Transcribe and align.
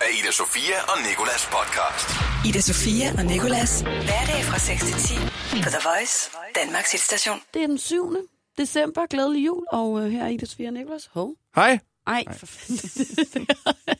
af 0.00 0.06
Ida 0.18 0.30
Sofia 0.32 0.78
og 0.82 0.96
Nikolas 1.08 1.42
podcast. 1.56 2.08
Ida 2.48 2.60
Sofia 2.60 3.12
og 3.18 3.24
Nikolas. 3.24 3.80
Hverdag 3.80 4.40
fra 4.50 4.58
6 4.58 4.80
til 4.84 4.94
10 4.94 5.14
på 5.64 5.68
The 5.74 5.78
Voice, 5.88 6.30
Danmarks 6.54 6.92
hitstation. 6.92 7.40
Det 7.54 7.62
er 7.62 7.66
den 7.66 7.78
7. 7.78 8.16
december. 8.58 9.06
Glædelig 9.06 9.46
jul. 9.46 9.64
Og 9.72 10.00
øh, 10.02 10.10
her 10.12 10.24
er 10.24 10.28
Ida 10.28 10.46
Sofia 10.46 10.66
og 10.66 10.72
Nikolas. 10.72 11.08
Hov. 11.12 11.34
Hej. 11.56 11.78
Ej, 12.06 12.24
for 12.38 12.46
fanden. 12.46 13.46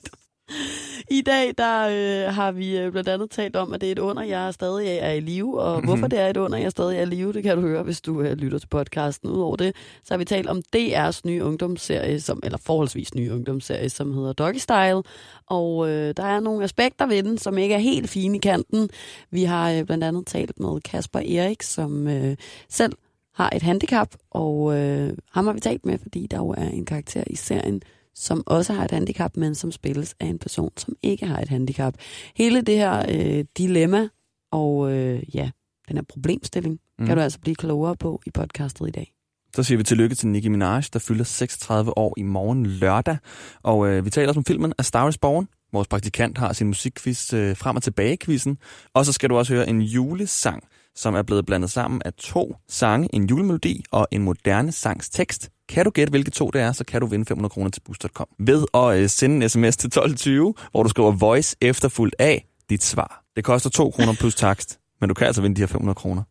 I 1.11 1.21
dag 1.21 1.55
der 1.59 1.81
øh, 1.89 2.35
har 2.35 2.53
vi 2.53 2.79
øh, 2.79 2.93
blandt 2.93 3.09
andet 3.09 3.31
talt 3.31 3.57
om, 3.57 3.73
at 3.73 3.81
det 3.81 3.87
er 3.87 3.93
et 3.93 3.99
under, 3.99 4.23
jeg 4.23 4.55
stadig 4.55 4.89
er 4.89 5.11
i 5.11 5.21
live. 5.21 5.61
Og 5.61 5.73
mm-hmm. 5.73 5.89
hvorfor 5.89 6.07
det 6.07 6.19
er 6.19 6.29
et 6.29 6.37
under, 6.37 6.59
jeg 6.59 6.71
stadig 6.71 6.99
er 6.99 7.03
i 7.03 7.07
live, 7.07 7.33
det 7.33 7.43
kan 7.43 7.57
du 7.57 7.63
høre, 7.63 7.83
hvis 7.83 8.01
du 8.01 8.21
øh, 8.21 8.33
lytter 8.33 8.59
til 8.59 8.67
podcasten. 8.67 9.31
Udover 9.31 9.57
det, 9.57 9.77
så 10.05 10.15
har 10.15 10.19
vi 10.19 10.25
talt 10.25 10.49
om 10.49 10.63
DR's 10.77 11.21
nye 11.25 11.45
ungdomsserie, 11.45 12.21
som, 12.21 12.41
eller 12.43 12.59
forholdsvis 12.59 13.15
nye 13.15 13.33
ungdomsserie, 13.33 13.91
som 13.91 14.15
hedder 14.15 14.33
Doggy 14.33 14.59
Style. 14.59 15.03
Og 15.47 15.89
øh, 15.89 16.15
der 16.17 16.25
er 16.25 16.41
nogle 16.41 16.65
aspekter 16.65 17.07
ved 17.07 17.23
den, 17.23 17.39
som 17.39 17.59
ikke 17.59 17.75
er 17.75 17.79
helt 17.79 18.11
fine 18.11 18.37
i 18.37 18.41
kanten. 18.41 18.91
Vi 19.31 19.45
har 19.45 19.73
øh, 19.73 19.85
blandt 19.85 20.05
andet 20.05 20.27
talt 20.27 20.61
med 20.61 20.81
Kasper 20.81 21.19
Erik, 21.19 21.63
som 21.63 22.09
øh, 22.09 22.37
selv 22.69 22.93
har 23.35 23.51
et 23.57 23.63
handicap, 23.63 24.09
og 24.31 24.79
øh, 24.79 25.17
ham 25.31 25.47
har 25.47 25.53
vi 25.53 25.61
talt 25.61 25.87
med, 25.87 25.99
fordi 25.99 26.27
der 26.27 26.37
jo 26.37 26.49
er 26.49 26.69
en 26.69 26.85
karakter 26.85 27.25
i 27.27 27.37
serien, 27.37 27.83
som 28.15 28.43
også 28.47 28.73
har 28.73 28.85
et 28.85 28.91
handicap, 28.91 29.37
men 29.37 29.55
som 29.55 29.73
spilles 29.73 30.15
af 30.21 30.27
en 30.27 30.39
person, 30.39 30.71
som 30.77 30.95
ikke 31.03 31.27
har 31.27 31.39
et 31.39 31.49
handicap. 31.49 31.95
Hele 32.37 32.63
det 32.63 32.77
her 32.77 33.05
øh, 33.09 33.45
dilemma 33.59 34.09
og 34.53 34.93
øh, 34.93 35.23
ja, 35.35 35.51
den 35.89 35.97
her 35.97 36.05
problemstilling, 36.09 36.81
mm. 36.99 37.07
kan 37.07 37.17
du 37.17 37.23
altså 37.23 37.39
blive 37.41 37.55
klogere 37.55 37.97
på 37.97 38.23
i 38.27 38.31
podcastet 38.31 38.89
i 38.89 38.91
dag. 38.91 39.13
Så 39.55 39.63
siger 39.63 39.79
vi 39.79 39.85
tillykke 39.85 40.15
til 40.15 40.29
Nicki 40.29 40.49
Minaj, 40.49 40.83
der 40.93 40.99
fylder 40.99 41.25
36 41.25 41.99
år 41.99 42.15
i 42.17 42.23
morgen 42.23 42.67
lørdag. 42.67 43.17
Og 43.63 43.89
øh, 43.89 44.05
vi 44.05 44.11
taler 44.11 44.29
også 44.29 44.41
om 44.41 44.45
filmen 44.45 44.73
A 44.79 44.83
Star 44.83 45.09
is 45.09 45.19
Born. 45.19 45.49
Vores 45.73 45.89
praktikant 45.89 46.39
har 46.39 46.53
sin 46.53 46.67
musikquiz 46.67 47.33
øh, 47.33 47.57
frem 47.57 47.77
og 47.77 47.83
tilbage-quizzen. 47.83 48.59
Og 48.95 49.07
så 49.07 49.13
skal 49.13 49.31
du 49.31 49.37
også 49.37 49.55
høre 49.55 49.69
en 49.69 49.83
julesang, 49.83 50.65
som 50.97 51.15
er 51.15 51.23
blevet 51.23 51.47
blandet 51.47 51.71
sammen 51.71 52.03
af 52.05 52.13
to 52.13 52.57
sange, 52.69 53.09
en 53.13 53.27
julemelodi 53.27 53.85
og 53.91 54.09
en 54.11 54.23
moderne 54.23 54.73
sangs 54.73 55.09
tekst. 55.09 55.51
Kan 55.69 55.85
du 55.85 55.91
gætte, 55.91 56.11
hvilke 56.11 56.31
to 56.31 56.51
det 56.51 56.61
er, 56.61 56.73
så 56.73 56.85
kan 56.85 57.01
du 57.01 57.07
vinde 57.07 57.25
500 57.27 57.53
kroner 57.53 57.71
til 57.71 57.81
boost.com. 57.81 58.27
Ved 58.39 58.65
at 58.75 58.99
øh, 58.99 59.09
sende 59.09 59.37
en 59.37 59.49
sms 59.49 59.77
til 59.77 59.87
1220, 59.87 60.55
hvor 60.71 60.83
du 60.83 60.89
skriver 60.89 61.11
voice 61.11 61.57
efterfuldt 61.61 62.15
af 62.19 62.45
dit 62.71 62.85
svar. 62.85 63.23
Det 63.37 63.45
koster 63.45 63.71
2 63.71 63.91
kroner 63.91 64.15
plus 64.21 64.35
takst, 64.35 64.79
men 65.01 65.09
du 65.09 65.15
kan 65.15 65.27
altså 65.27 65.43
vinde 65.43 65.57
de 65.57 65.61
her 65.61 65.67
500 65.67 65.95
kroner. 65.95 66.23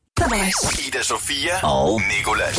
Ida 0.88 1.03
Sofia 1.03 1.67
og 1.67 2.01
Nikolas. 2.17 2.57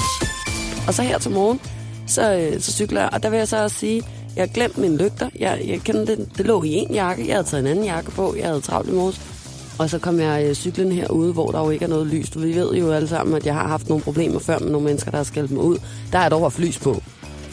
Og 0.87 0.95
så 0.95 1.03
her 1.03 1.19
til 1.19 1.31
morgen, 1.31 1.61
så, 2.07 2.35
øh, 2.37 2.61
så 2.61 2.73
cykler 2.73 3.01
jeg, 3.01 3.11
og 3.13 3.23
der 3.23 3.31
vil 3.31 3.37
jeg 3.37 3.49
så 3.49 3.63
også 3.63 3.77
sige, 3.77 4.03
jeg 4.37 4.43
har 4.43 4.55
glemt 4.55 4.79
mine 4.79 4.97
lygter. 4.97 5.31
Jeg, 5.39 5.63
jeg 5.67 5.81
kender 5.81 6.05
det, 6.05 6.31
det 6.37 6.47
lå 6.47 6.63
i 6.63 6.69
en 6.69 6.95
jakke, 6.95 7.29
jeg 7.29 7.35
havde 7.35 7.47
taget 7.47 7.61
en 7.61 7.67
anden 7.67 7.85
jakke 7.85 8.11
på, 8.11 8.35
jeg 8.39 8.47
havde 8.47 8.61
travlt 8.61 8.89
i 8.89 8.93
morges. 8.93 9.30
Og 9.81 9.91
så 9.91 9.99
kom 9.99 10.21
jeg 10.21 10.45
øh, 10.47 10.55
cyklen 10.55 10.93
herude, 10.93 11.33
hvor 11.33 11.51
der 11.51 11.59
jo 11.59 11.71
ikke 11.71 11.85
er 11.85 11.89
noget 11.89 12.07
lys. 12.07 12.37
Vi 12.37 12.55
ved 12.55 12.75
jo 12.75 12.93
alle 12.93 13.09
sammen, 13.09 13.37
at 13.37 13.47
jeg 13.47 13.55
har 13.55 13.69
haft 13.69 13.89
nogle 13.89 14.05
problemer 14.05 14.39
før 14.39 14.59
med 14.59 14.71
nogle 14.71 14.85
mennesker, 14.87 15.11
der 15.11 15.19
har 15.19 15.25
skældt 15.25 15.51
mig 15.51 15.63
ud. 15.63 15.79
Der 16.13 16.19
er 16.19 16.29
dog 16.29 16.43
haft 16.43 16.59
lys 16.59 16.79
på. 16.79 17.03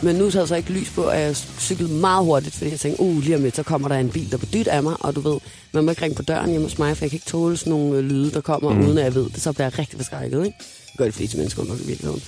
Men 0.03 0.15
nu 0.15 0.29
så 0.29 0.39
jeg 0.39 0.47
så 0.47 0.55
ikke 0.55 0.71
lys 0.71 0.89
på, 0.89 1.01
og 1.01 1.19
jeg 1.19 1.35
cyklede 1.35 1.93
meget 1.93 2.25
hurtigt, 2.25 2.55
fordi 2.55 2.71
jeg 2.71 2.79
tænkte, 2.79 3.01
uh, 3.01 3.23
lige 3.23 3.35
om 3.35 3.43
lidt, 3.43 3.55
så 3.55 3.63
kommer 3.63 3.87
der 3.87 3.95
en 3.95 4.09
bil, 4.09 4.31
der 4.31 4.37
på 4.37 4.45
dyt 4.45 4.67
af 4.67 4.83
mig, 4.83 4.95
og 4.99 5.15
du 5.15 5.19
ved, 5.19 5.39
man 5.71 5.83
må 5.83 5.91
ikke 5.91 6.01
ringe 6.01 6.15
på 6.15 6.21
døren 6.21 6.49
hjemme 6.49 6.65
hos 6.65 6.79
mig, 6.79 6.97
for 6.97 7.05
jeg 7.05 7.09
kan 7.09 7.15
ikke 7.15 7.25
tåle 7.25 7.57
sådan 7.57 7.71
nogle 7.71 7.97
øh, 7.97 8.03
lyde, 8.03 8.31
der 8.31 8.41
kommer, 8.41 8.73
mm. 8.73 8.85
uden 8.85 8.97
at 8.97 9.03
jeg 9.03 9.15
ved 9.15 9.29
det. 9.29 9.41
Så 9.41 9.53
bliver 9.53 9.65
jeg 9.65 9.79
rigtig 9.79 9.99
forskrækket, 9.99 10.45
ikke? 10.45 10.57
Det 10.91 10.97
gør 10.97 11.05
de 11.05 11.11
fleste 11.11 11.37
mennesker 11.37 11.63
nok 11.63 11.79
i 11.79 11.87
virkeligheden. 11.87 12.23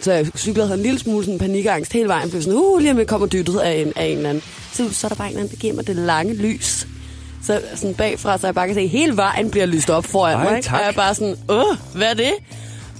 Så 0.00 0.12
jeg 0.12 0.26
cyklede 0.36 0.74
en 0.74 0.80
lille 0.80 0.98
smule 0.98 1.24
sådan 1.24 1.38
panikangst 1.38 1.92
hele 1.92 2.08
vejen, 2.08 2.30
blev 2.30 2.42
sådan, 2.42 2.58
uh, 2.58 2.78
lige 2.78 2.90
om 2.90 2.96
lidt 2.96 3.08
kommer 3.08 3.26
dyttet 3.26 3.58
af 3.58 3.72
en, 3.72 3.92
af 3.96 4.04
en 4.04 4.16
eller 4.16 4.30
anden. 4.30 4.44
Så, 4.72 4.94
så 4.94 5.06
er 5.06 5.08
der 5.08 5.16
bare 5.16 5.26
en 5.26 5.30
eller 5.30 5.40
anden, 5.40 5.56
der 5.56 5.60
giver 5.60 5.74
mig 5.74 5.86
det 5.86 5.96
lange 5.96 6.34
lys. 6.34 6.86
Så 7.46 7.60
sådan 7.74 7.94
bagfra, 7.94 8.38
så 8.38 8.46
jeg 8.46 8.54
bare 8.54 8.66
kan 8.66 8.74
se, 8.74 8.80
at 8.80 8.88
hele 8.88 9.16
vejen 9.16 9.50
bliver 9.50 9.66
lyst 9.66 9.90
op 9.90 10.04
foran 10.04 10.36
Ej, 10.36 10.44
mig. 10.44 10.56
Ikke? 10.56 10.66
tak. 10.66 10.74
Og 10.74 10.80
jeg 10.80 10.88
er 10.88 10.92
bare 10.92 11.14
sådan, 11.14 11.36
åh, 11.48 11.76
hvad 11.94 12.10
er 12.10 12.14
det? 12.14 12.32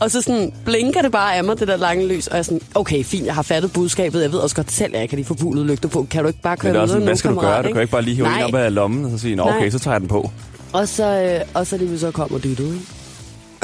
Og 0.01 0.11
så 0.11 0.23
sådan 0.23 0.53
blinker 0.65 1.03
det 1.03 1.13
bare 1.13 1.37
af 1.37 1.45
mig, 1.45 1.61
det 1.61 1.69
der 1.69 1.77
lange 1.77 2.07
lys. 2.07 2.27
Og 2.27 2.33
jeg 2.33 2.39
er 2.39 2.43
sådan, 2.43 2.61
okay, 2.75 3.05
fint, 3.05 3.27
jeg 3.27 3.35
har 3.35 3.43
fattet 3.43 3.73
budskabet. 3.73 4.23
Jeg 4.23 4.33
ved 4.33 4.39
også 4.39 4.57
godt 4.57 4.73
selv, 4.73 4.95
at 4.95 5.01
jeg 5.01 5.09
kan 5.09 5.19
de 5.19 5.25
forpulede 5.25 5.67
lygter 5.67 5.89
på. 5.89 6.07
Kan 6.11 6.23
du 6.23 6.29
ikke 6.29 6.43
bare 6.43 6.57
køre 6.57 6.69
er 6.69 6.73
videre 6.73 6.89
sådan, 6.89 7.01
nu, 7.01 7.05
hvad 7.07 7.17
skal 7.17 7.31
du 7.31 7.41
gøre? 7.41 7.63
Du 7.63 7.73
kan 7.73 7.81
ikke 7.81 7.93
bare 7.93 8.03
lige 8.03 8.15
hive 8.15 8.27
en 8.27 8.33
Nej. 8.33 8.43
op 8.45 8.55
af 8.55 8.75
lommen 8.75 9.05
og 9.05 9.11
så 9.11 9.19
sige, 9.19 9.37
Nå, 9.37 9.43
okay, 9.43 9.59
Nej. 9.61 9.71
så 9.71 9.79
tager 9.79 9.95
jeg 9.95 10.01
den 10.01 10.09
på. 10.09 10.31
Og 10.73 10.89
så, 10.89 11.05
øh, 11.23 11.41
og 11.55 11.67
så 11.67 11.77
lige 11.77 11.99
så 11.99 12.11
kommer 12.11 12.39
dyttet. 12.39 12.65
ikke? 12.65 12.87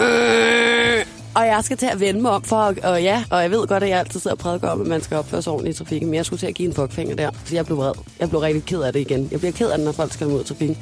Øh, 0.03 0.86
og 1.37 1.47
jeg 1.47 1.65
skal 1.65 1.77
til 1.77 1.87
at 1.87 2.01
vende 2.01 2.21
mig 2.21 2.31
om 2.31 2.43
for, 2.43 2.57
at- 2.57 2.79
og 2.79 3.03
ja, 3.03 3.25
og 3.31 3.43
jeg 3.43 3.51
ved 3.51 3.67
godt, 3.67 3.83
at 3.83 3.89
jeg 3.89 3.99
altid 3.99 4.21
sidder 4.21 4.35
og 4.35 4.39
prædiker 4.39 4.69
om, 4.69 4.81
at 4.81 4.87
man 4.87 5.03
skal 5.03 5.17
opføre 5.17 5.43
sig 5.43 5.53
ordentligt 5.53 5.77
i 5.77 5.79
trafikken, 5.79 6.09
men 6.11 6.15
jeg 6.15 6.27
skulle 6.27 6.41
til 6.41 6.47
at 6.47 6.55
give 6.55 6.69
en 6.69 6.75
fuckfinger 6.75 7.17
der, 7.17 7.31
så 7.45 7.55
jeg 7.55 7.67
blev 7.67 7.79
vred. 7.79 7.93
Jeg 8.21 8.29
blev 8.29 8.41
rigtig 8.41 8.65
ked 8.65 8.81
af 8.83 8.93
det 8.93 9.01
igen. 9.01 9.29
Jeg 9.31 9.39
bliver 9.41 9.53
ked 9.53 9.71
af 9.71 9.79
det, 9.79 9.85
når 9.85 9.93
folk 9.93 10.13
skal 10.13 10.27
ud 10.27 10.41
i 10.41 10.45
trafikken. 10.45 10.79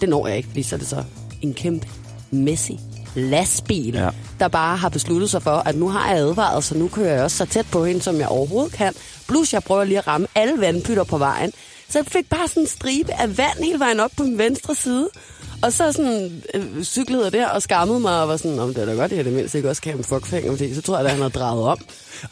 Det 0.00 0.08
når 0.08 0.26
jeg 0.26 0.36
ikke, 0.36 0.48
fordi 0.48 0.62
så 0.62 0.74
er 0.76 0.78
det 0.78 0.88
så 0.88 1.04
en 1.42 1.54
kæmpe, 1.54 1.88
messy 2.30 2.70
lastbil, 3.14 3.94
ja. 3.94 4.08
der 4.40 4.48
bare 4.48 4.76
har 4.76 4.88
besluttet 4.88 5.30
sig 5.30 5.42
for, 5.42 5.50
at 5.50 5.76
nu 5.76 5.88
har 5.88 6.08
jeg 6.10 6.18
advaret, 6.18 6.64
så 6.64 6.78
nu 6.78 6.88
kører 6.88 7.14
jeg 7.14 7.24
også 7.24 7.36
så 7.36 7.46
tæt 7.46 7.66
på 7.72 7.84
hende, 7.84 8.02
som 8.02 8.16
jeg 8.16 8.28
overhovedet 8.28 8.72
kan. 8.72 8.94
Plus 9.28 9.52
jeg 9.52 9.62
prøver 9.62 9.84
lige 9.84 9.98
at 9.98 10.06
ramme 10.06 10.26
alle 10.34 10.60
vandpytter 10.60 11.04
på 11.04 11.18
vejen. 11.18 11.52
Så 11.88 11.98
jeg 11.98 12.06
fik 12.06 12.28
bare 12.30 12.48
sådan 12.48 12.62
en 12.62 12.66
stribe 12.66 13.12
af 13.20 13.38
vand 13.38 13.58
hele 13.64 13.78
vejen 13.78 14.00
op 14.00 14.10
på 14.16 14.22
min 14.22 14.38
venstre 14.38 14.74
side. 14.74 15.08
Og 15.62 15.72
så 15.72 15.92
sådan 15.92 16.42
øh, 16.54 16.84
cyklede 16.84 17.24
jeg 17.24 17.32
der 17.32 17.48
og 17.48 17.62
skammede 17.62 18.00
mig 18.00 18.22
og 18.22 18.28
var 18.28 18.36
sådan, 18.36 18.58
om 18.58 18.74
det 18.74 18.82
er 18.82 18.86
da 18.86 18.92
godt, 18.92 19.12
at 19.12 19.16
jeg 19.16 19.24
det 19.24 19.32
mindst 19.32 19.54
ikke 19.54 19.70
også 19.70 19.82
kan 19.82 19.92
have 19.92 19.98
en 19.98 20.04
fuckfinger, 20.04 20.50
fordi 20.52 20.74
så 20.74 20.82
tror 20.82 20.96
jeg, 20.96 21.04
at 21.06 21.10
han 21.12 21.22
har 21.22 21.28
drejet 21.28 21.62
om. 21.62 21.78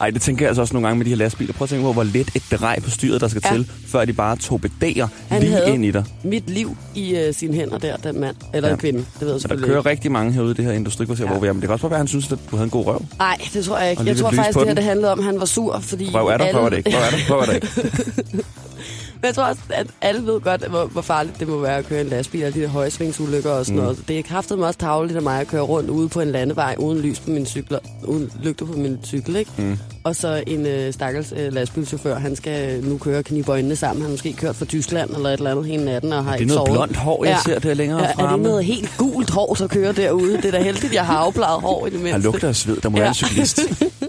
Ej, 0.01 0.09
det 0.09 0.21
tænker 0.21 0.45
jeg 0.45 0.47
altså 0.49 0.61
også 0.61 0.73
nogle 0.73 0.87
gange 0.87 0.97
med 0.97 1.05
de 1.05 1.09
her 1.09 1.17
lastbiler. 1.17 1.53
Prøv 1.53 1.63
at 1.65 1.69
tænke 1.69 1.83
på, 1.83 1.93
hvor 1.93 2.03
let 2.03 2.29
et 2.35 2.43
drej 2.51 2.79
på 2.79 2.89
styret, 2.89 3.21
der 3.21 3.27
skal 3.27 3.41
Ja. 3.45 3.51
til, 3.53 3.71
før 3.87 4.05
de 4.05 4.13
bare 4.13 4.35
torpederer 4.37 5.07
Han 5.29 5.41
lige 5.41 5.51
havde 5.51 5.69
ind 5.73 5.85
i 5.85 5.91
dig. 5.91 6.03
mit 6.23 6.49
liv 6.49 6.77
i 6.95 7.15
øh, 7.15 7.33
sine 7.33 7.53
hænder 7.53 7.77
der, 7.77 7.97
den 7.97 8.19
mand. 8.19 8.35
Eller 8.53 8.69
Ja. 8.69 8.73
en 8.73 8.79
kvinde, 8.79 8.99
det 8.99 9.07
ved 9.21 9.27
jeg 9.27 9.27
Så 9.27 9.33
der 9.33 9.39
selvfølgelig 9.39 9.67
kører 9.67 9.79
ikke. 9.79 9.89
rigtig 9.89 10.11
mange 10.11 10.31
herude 10.31 10.51
i 10.51 10.53
det 10.53 10.65
her 10.65 10.71
industrikvarter, 10.71 11.23
ja. 11.23 11.29
Hvor 11.31 11.39
vi 11.39 11.47
er. 11.47 11.53
Men 11.53 11.61
det 11.61 11.67
kan 11.67 11.73
også 11.73 11.81
bare 11.83 11.89
være, 11.91 11.97
at 11.97 12.01
han 12.01 12.07
synes, 12.07 12.31
at 12.31 12.37
du 12.51 12.55
havde 12.55 12.63
en 12.63 12.69
god 12.69 12.85
røv. 12.85 13.05
Nej, 13.19 13.37
det 13.53 13.65
tror 13.65 13.77
jeg 13.77 13.91
ikke. 13.91 14.03
Jeg 14.05 14.17
tror 14.17 14.31
faktisk, 14.31 14.59
det 14.59 14.67
her 14.67 14.73
det 14.75 14.83
handlede 14.83 15.11
om, 15.11 15.19
at 15.19 15.25
han 15.25 15.39
var 15.39 15.45
sur, 15.45 15.79
fordi... 15.79 16.09
Røv 16.13 16.27
er 16.27 16.37
der, 16.37 16.45
alle- 16.45 16.59
røv 16.59 16.65
er 16.65 16.69
det 16.69 16.77
ikke. 16.77 16.89
Røv 16.97 17.01
er 17.03 17.09
der, 17.09 17.33
røv 17.33 17.39
er 17.39 17.45
der 17.45 17.53
ikke. 17.53 17.67
Men 19.21 19.27
jeg 19.27 19.35
tror 19.35 19.43
også, 19.43 19.61
at 19.69 19.87
alle 20.01 20.25
ved 20.25 20.41
godt, 20.41 20.67
hvor, 20.69 20.85
hvor 20.85 21.01
farligt 21.01 21.39
det 21.39 21.47
må 21.47 21.57
være 21.59 21.77
at 21.77 21.85
køre 21.85 22.01
en 22.01 22.07
lastbil, 22.07 22.45
og 22.45 22.53
de 22.53 22.61
der 22.61 22.67
højsvingsulykker 22.67 23.51
og 23.51 23.65
sådan 23.65 23.77
Mm. 23.79 23.83
noget. 23.83 24.03
Det 24.07 24.19
er 24.19 24.23
kraftet 24.23 24.59
mig 24.59 24.67
også 24.67 24.79
tavligt 24.79 25.15
af 25.17 25.21
mig 25.21 25.41
at 25.41 25.47
køre 25.47 25.61
rundt 25.61 25.89
ude 25.89 26.09
på 26.09 26.21
en 26.21 26.31
landevej 26.31 26.75
uden 26.79 26.99
lys 27.01 27.19
på 27.19 27.29
min 27.29 27.45
cykler, 27.45 27.79
uden 28.03 28.31
lygter 28.43 28.65
på 28.65 28.73
min 28.73 28.97
cykel, 29.05 29.35
ikke? 29.35 29.51
Mm. 29.57 29.77
Og 30.03 30.15
så 30.15 30.43
en 30.47 30.65
øh, 30.65 30.93
stakkels 30.93 31.33
øh, 31.37 31.53
lastbilchauffør, 31.53 32.19
han 32.19 32.35
skal 32.35 32.83
nu 32.83 32.97
køre 32.97 33.17
og 33.17 33.23
knibe 33.25 33.51
øjnene 33.51 33.75
sammen. 33.75 34.01
Han 34.01 34.09
har 34.09 34.13
måske 34.13 34.33
kørt 34.33 34.55
fra 34.55 34.65
Tyskland 34.65 35.09
eller 35.09 35.29
et 35.29 35.33
eller 35.37 35.51
andet 35.51 35.65
hele 35.65 35.85
natten 35.85 36.13
og 36.13 36.23
har 36.23 36.31
Det 36.31 36.37
er 36.37 36.41
ikke 36.41 36.53
noget 36.53 36.67
sovet. 36.67 36.77
blondt 36.77 36.95
hår, 36.97 37.25
jeg 37.25 37.39
ser 37.45 37.59
der 37.59 37.73
længere 37.73 37.99
ja, 38.03 38.09
Er 38.09 38.13
fremme. 38.13 38.31
det 38.33 38.39
noget 38.41 38.65
helt 38.65 38.91
gult 38.97 39.29
hår, 39.29 39.53
der 39.53 39.67
kører 39.67 39.91
derude? 39.91 40.37
Det 40.37 40.45
er 40.45 40.51
da 40.51 40.63
heldigt, 40.63 40.93
jeg 40.93 41.05
har 41.05 41.17
afbladet 41.17 41.61
hår 41.61 41.87
i 41.87 41.89
det 41.89 41.99
mindste. 41.99 42.11
Han 42.11 42.21
lugter 42.21 42.47
af 42.47 42.55
sved, 42.55 42.77
der 42.81 42.89
må 42.89 42.97
ja. 42.97 43.03
Ja. 43.03 43.03
være 43.03 43.09
en 43.09 43.13
cyklist. 43.15 43.59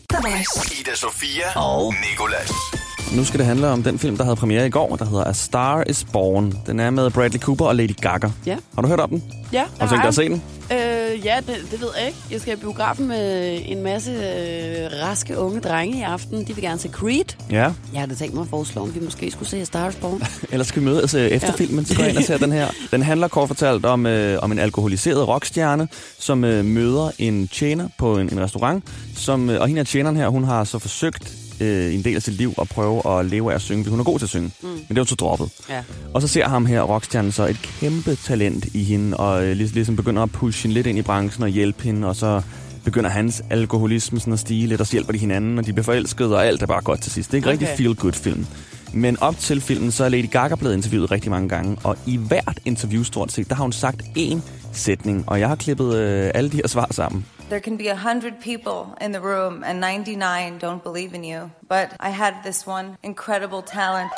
Ida 0.80 0.94
Sofia 0.94 1.58
og 1.60 1.94
Nikolas. 2.10 2.81
Nu 3.16 3.24
skal 3.24 3.38
det 3.38 3.46
handle 3.46 3.68
om 3.68 3.82
den 3.82 3.98
film, 3.98 4.16
der 4.16 4.24
havde 4.24 4.36
premiere 4.36 4.66
i 4.66 4.70
går, 4.70 4.96
der 4.96 5.04
hedder 5.04 5.24
A 5.24 5.32
Star 5.32 5.84
is 5.86 6.06
Born. 6.12 6.54
Den 6.66 6.80
er 6.80 6.90
med 6.90 7.10
Bradley 7.10 7.40
Cooper 7.40 7.64
og 7.64 7.76
Lady 7.76 7.96
Gaga. 8.00 8.28
Ja. 8.46 8.56
Har 8.74 8.82
du 8.82 8.88
hørt 8.88 9.00
om 9.00 9.08
den? 9.08 9.22
Ja, 9.52 9.64
Har 9.78 9.86
du 9.86 9.92
tænkt 9.92 10.02
dig 10.02 10.08
at 10.08 10.14
se 10.14 10.28
den? 10.28 10.42
Øh, 10.72 11.26
ja, 11.26 11.36
det, 11.36 11.56
det 11.70 11.80
ved 11.80 11.88
jeg 11.98 12.06
ikke. 12.06 12.18
Jeg 12.30 12.40
skal 12.40 12.52
i 12.52 12.56
biografen 12.56 13.08
med 13.08 13.60
en 13.64 13.82
masse 13.82 14.10
øh, 14.10 15.00
raske 15.02 15.38
unge 15.38 15.60
drenge 15.60 15.98
i 15.98 16.02
aften. 16.02 16.38
De 16.46 16.54
vil 16.54 16.64
gerne 16.64 16.78
se 16.78 16.88
Creed. 16.88 17.24
Ja. 17.50 17.56
Jeg 17.92 18.00
havde 18.00 18.14
tænkt 18.14 18.34
mig 18.34 18.42
at 18.42 18.48
foreslå, 18.48 18.82
om 18.82 18.94
vi 18.94 19.00
måske 19.04 19.30
skulle 19.30 19.48
se 19.48 19.60
A 19.60 19.64
Star 19.64 19.88
is 19.88 19.96
Born. 19.96 20.22
Ellers 20.52 20.66
skal 20.66 20.82
vi 20.82 20.86
mødes 20.86 21.14
øh, 21.14 21.26
efter 21.26 21.48
ja. 21.48 21.54
Filmen, 21.54 21.84
så 21.84 21.96
går 21.96 22.04
ind 22.04 22.16
og 22.16 22.22
ser 22.22 22.38
den 22.38 22.52
her. 22.52 22.68
Den 22.90 23.02
handler 23.02 23.28
kort 23.28 23.48
fortalt 23.48 23.86
om, 23.86 24.06
øh, 24.06 24.38
om 24.42 24.52
en 24.52 24.58
alkoholiseret 24.58 25.28
rockstjerne, 25.28 25.88
som 26.18 26.44
øh, 26.44 26.64
møder 26.64 27.10
en 27.18 27.48
tjener 27.48 27.88
på 27.98 28.18
en, 28.18 28.28
en 28.32 28.40
restaurant. 28.40 28.84
Som, 29.16 29.50
øh, 29.50 29.60
og 29.60 29.66
hende 29.66 29.78
her 29.78 29.84
tjeneren 29.84 30.16
her, 30.16 30.28
hun 30.28 30.44
har 30.44 30.64
så 30.64 30.78
forsøgt 30.78 31.41
øh, 31.62 31.94
en 31.94 32.04
del 32.04 32.16
af 32.16 32.22
sit 32.22 32.34
liv 32.34 32.54
at 32.60 32.68
prøve 32.68 33.18
at 33.18 33.26
leve 33.26 33.50
af 33.50 33.54
at 33.54 33.60
synge, 33.60 33.84
fordi 33.84 33.90
hun 33.90 34.00
er 34.00 34.04
god 34.04 34.18
til 34.18 34.26
at 34.26 34.30
synge. 34.30 34.50
Mm. 34.62 34.68
Men 34.68 34.78
det 34.88 34.98
er 34.98 35.00
jo 35.00 35.04
så 35.04 35.14
droppet. 35.14 35.50
Ja. 35.70 35.82
Og 36.14 36.22
så 36.22 36.28
ser 36.28 36.48
ham 36.48 36.66
her, 36.66 36.82
rockstjernen, 36.82 37.32
så 37.32 37.46
et 37.46 37.62
kæmpe 37.80 38.16
talent 38.24 38.64
i 38.74 38.82
hende, 38.84 39.16
og 39.16 39.44
øh, 39.44 39.56
lig- 39.56 39.74
ligesom 39.74 39.96
begynder 39.96 40.22
at 40.22 40.30
pushe 40.32 40.62
hende 40.62 40.74
lidt 40.74 40.86
ind 40.86 40.98
i 40.98 41.02
branchen 41.02 41.42
og 41.42 41.48
hjælpe 41.48 41.82
hende, 41.84 42.08
og 42.08 42.16
så 42.16 42.42
begynder 42.84 43.10
hans 43.10 43.42
alkoholisme 43.50 44.20
sådan 44.20 44.32
at 44.32 44.38
stige 44.38 44.66
lidt, 44.66 44.80
og 44.80 44.86
så 44.86 44.92
hjælper 44.92 45.12
de 45.12 45.18
hinanden, 45.18 45.58
og 45.58 45.66
de 45.66 45.72
bliver 45.72 45.84
forelskede, 45.84 46.36
og 46.36 46.46
alt 46.46 46.62
er 46.62 46.66
bare 46.66 46.82
godt 46.82 47.00
til 47.02 47.12
sidst. 47.12 47.32
Det 47.32 47.34
er 47.34 47.52
ikke 47.52 47.64
okay. 47.64 47.78
Rigtig 47.78 47.86
feel-good 47.86 48.22
film. 48.22 48.46
Men 48.94 49.20
op 49.20 49.38
til 49.38 49.60
filmen, 49.60 49.90
så 49.92 50.04
er 50.04 50.08
Lady 50.08 50.30
Gaga 50.30 50.54
blevet 50.54 50.74
interviewet 50.74 51.10
rigtig 51.10 51.30
mange 51.30 51.48
gange, 51.48 51.76
og 51.84 51.96
i 52.06 52.16
hvert 52.16 52.60
interview 52.64 53.02
stort 53.02 53.32
set, 53.32 53.48
der 53.48 53.54
har 53.54 53.62
hun 53.62 53.72
sagt 53.72 54.02
én 54.18 54.38
sætning, 54.72 55.24
og 55.26 55.40
jeg 55.40 55.48
har 55.48 55.56
klippet 55.56 55.94
øh, 55.94 56.30
alle 56.34 56.50
de 56.50 56.56
her 56.56 56.68
svar 56.68 56.88
sammen. 56.90 57.26
There 57.48 57.60
can 57.60 57.76
be 57.76 57.88
a 57.88 57.96
hundred 57.96 58.40
people 58.40 58.96
in 59.00 59.12
the 59.12 59.20
room 59.20 59.62
and 59.62 59.80
99 59.80 60.58
don't 60.58 60.82
believe 60.82 61.14
in 61.14 61.22
you. 61.24 61.50
But 61.68 61.94
I 62.00 62.10
had 62.10 62.42
this 62.42 62.66
one 62.66 62.96
incredible 63.02 63.62
talent 63.62 64.10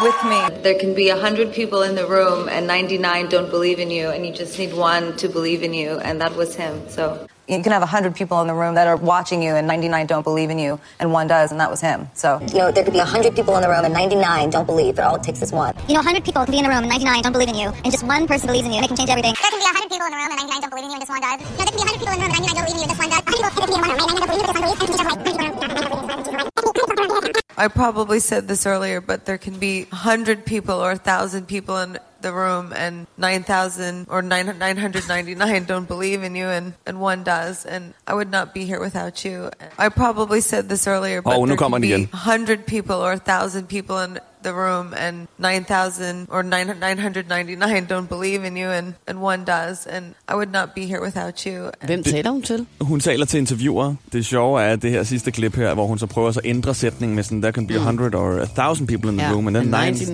with 0.00 0.24
me. 0.24 0.62
There 0.62 0.78
can 0.78 0.94
be 0.94 1.10
a 1.10 1.16
hundred 1.16 1.52
people 1.52 1.82
in 1.82 1.94
the 1.94 2.06
room 2.06 2.48
and 2.48 2.66
99 2.66 3.28
don't 3.28 3.50
believe 3.50 3.78
in 3.78 3.90
you 3.90 4.08
and 4.08 4.26
you 4.26 4.32
just 4.32 4.58
need 4.58 4.74
one 4.74 5.16
to 5.18 5.28
believe 5.28 5.62
in 5.62 5.74
you 5.74 5.98
and 5.98 6.20
that 6.20 6.34
was 6.36 6.54
him. 6.54 6.88
So 6.88 7.26
You 7.46 7.60
can 7.62 7.72
have 7.72 7.82
100 7.82 8.14
people 8.16 8.40
in 8.40 8.46
the 8.46 8.54
room 8.54 8.74
that 8.76 8.86
are 8.86 8.96
watching 8.96 9.42
you 9.42 9.52
and 9.54 9.66
99 9.66 10.06
don't 10.06 10.22
believe 10.22 10.48
in 10.48 10.58
you, 10.58 10.80
and 10.98 11.12
one 11.12 11.26
does, 11.26 11.50
and 11.52 11.60
that 11.60 11.70
was 11.70 11.78
him. 11.78 12.08
So, 12.14 12.40
You 12.40 12.56
know, 12.58 12.72
there 12.72 12.84
could 12.84 12.94
be 12.94 12.98
100 13.04 13.36
people 13.36 13.54
in 13.56 13.62
the 13.62 13.68
room 13.68 13.84
and 13.84 13.92
99 13.92 14.48
don't 14.48 14.64
believe, 14.64 14.96
but 14.96 15.04
all 15.04 15.16
it 15.16 15.22
takes 15.22 15.42
is 15.42 15.52
one. 15.52 15.76
You 15.86 15.92
know, 15.92 16.00
100 16.00 16.24
people 16.24 16.42
can 16.46 16.52
be 16.52 16.58
in 16.60 16.64
a 16.64 16.70
room 16.70 16.78
and 16.84 16.88
99 16.88 17.20
don't 17.22 17.32
believe 17.32 17.48
in 17.48 17.54
you, 17.54 17.68
and 17.68 17.92
just 17.92 18.02
one 18.04 18.26
person 18.26 18.46
believes 18.46 18.64
in 18.64 18.72
you, 18.72 18.78
and 18.78 18.86
it 18.86 18.88
can 18.88 18.96
change 18.96 19.10
everything. 19.10 19.34
There 19.36 19.50
can 19.50 19.60
be 19.60 19.64
100 19.76 19.90
people 19.92 20.06
in 20.06 20.12
the 20.12 20.16
room 20.16 20.30
and 20.32 20.40
99 20.40 20.60
don't 20.62 20.70
believe 20.70 20.84
in 20.84 20.90
you 20.90 20.96
and 20.96 21.02
just 21.04 21.12
one 21.12 21.20
does. 21.20 21.40
No, 21.44 21.56
there 21.60 21.66
can 21.68 21.76
be 21.76 21.84
100 21.84 21.98
people 22.00 22.14
in 22.14 22.20
the 22.20 22.24
room 22.24 22.32
and 22.32 22.40
99 22.40 22.54
don't 22.56 22.64
believe 22.64 22.76
in 22.76 22.80
you 22.80 22.88
and 22.88 22.92
just 22.96 23.00
one 23.04 23.10
does. 23.12 23.23
100 23.34 23.54
people 23.54 23.66
can 23.66 23.82
be 23.82 23.90
in 23.90 23.90
a 23.90 24.06
room 24.06 24.22
and 24.22 24.60
99 24.60 24.76
don't 24.76 25.24
believe 25.24 25.42
in 25.42 25.44
you 25.44 25.60
and 25.60 25.72
just 25.72 25.90
one 25.90 27.20
believes. 27.20 27.40
I 27.56 27.68
probably 27.68 28.20
said 28.20 28.48
this 28.48 28.66
earlier, 28.66 29.00
but 29.00 29.26
there 29.26 29.38
can 29.38 29.58
be 29.58 29.84
100 29.84 30.44
people 30.44 30.74
or 30.76 30.88
1,000 30.88 31.46
people 31.46 31.78
in 31.78 31.98
the 32.20 32.32
room, 32.32 32.72
and 32.74 33.06
9,000 33.18 34.06
or 34.08 34.22
9, 34.22 34.58
999 34.58 35.64
don't 35.64 35.86
believe 35.86 36.22
in 36.22 36.34
you, 36.34 36.46
and, 36.46 36.72
and 36.86 37.00
one 37.00 37.22
does. 37.22 37.66
And 37.66 37.94
I 38.06 38.14
would 38.14 38.30
not 38.30 38.54
be 38.54 38.64
here 38.64 38.80
without 38.80 39.24
you. 39.24 39.50
I 39.78 39.88
probably 39.90 40.40
said 40.40 40.68
this 40.68 40.86
earlier, 40.86 41.22
but 41.22 41.36
Oh, 41.36 41.46
there 41.46 41.56
kommer 41.56 41.78
can 41.78 41.82
be 41.82 42.06
100 42.06 42.66
people 42.66 42.96
or 42.96 43.10
1,000 43.10 43.68
people 43.68 43.98
in 43.98 44.18
the 44.44 44.52
room, 44.52 44.94
and 44.96 45.16
9,000 45.38 46.26
or 46.30 46.42
9, 46.42 46.66
999 46.80 47.86
don't 47.86 48.08
believe 48.08 48.44
in 48.46 48.56
you, 48.56 48.70
and, 48.70 48.94
and 49.06 49.18
one 49.18 49.44
does. 49.44 49.86
And 49.86 50.04
I 50.32 50.34
would 50.34 50.52
not 50.52 50.68
be 50.74 50.80
here 50.80 51.00
without 51.02 51.40
you. 51.46 51.70
Hvem 51.86 52.02
taler 52.04 52.30
hun 52.30 52.42
til? 52.42 52.66
Hun 52.80 53.00
taler 53.00 53.26
til 53.26 53.38
interviewer. 53.38 53.94
Det 54.12 54.26
sjove 54.26 54.62
er 54.62 54.76
det 54.76 54.90
her 54.90 55.02
sidste 55.02 55.30
klip 55.30 55.56
her, 55.56 55.74
hvor 55.74 55.86
hun 55.86 55.98
så 55.98 56.06
prøver 56.06 56.32
så 56.32 56.40
at 56.40 56.46
ændre 56.46 56.74
sætningen 56.74 57.16
med 57.16 57.24
sådan, 57.24 57.42
there 57.42 57.52
can 57.52 57.66
be 57.66 57.74
100 57.74 58.14
or 58.14 58.30
1000 58.42 58.88
people 58.88 59.10
in 59.12 59.18
the 59.18 59.24
Mm. 59.26 59.30
Ja, 59.30 59.34
room, 59.36 59.46
and 59.46 59.56
then 59.56 59.74
and 59.74 59.94
9000 59.94 60.12